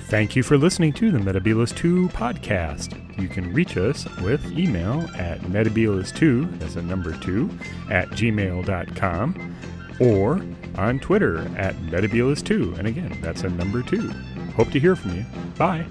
Thank 0.09 0.35
you 0.35 0.41
for 0.41 0.57
listening 0.57 0.91
to 0.93 1.11
the 1.11 1.19
Metabolist 1.19 1.75
2 1.77 2.09
podcast. 2.09 2.97
You 3.21 3.27
can 3.27 3.53
reach 3.53 3.77
us 3.77 4.07
with 4.21 4.43
email 4.57 5.01
at 5.15 5.39
metabolist2, 5.41 6.57
that's 6.57 6.77
a 6.77 6.81
number 6.81 7.15
2, 7.19 7.47
at 7.91 8.09
gmail.com, 8.09 9.55
or 9.99 10.41
on 10.79 10.99
Twitter 10.99 11.41
at 11.55 11.75
metabolist2, 11.75 12.79
and 12.79 12.87
again, 12.87 13.19
that's 13.21 13.43
a 13.43 13.49
number 13.49 13.83
2. 13.83 14.09
Hope 14.55 14.71
to 14.71 14.79
hear 14.79 14.95
from 14.95 15.15
you. 15.15 15.25
Bye. 15.59 15.85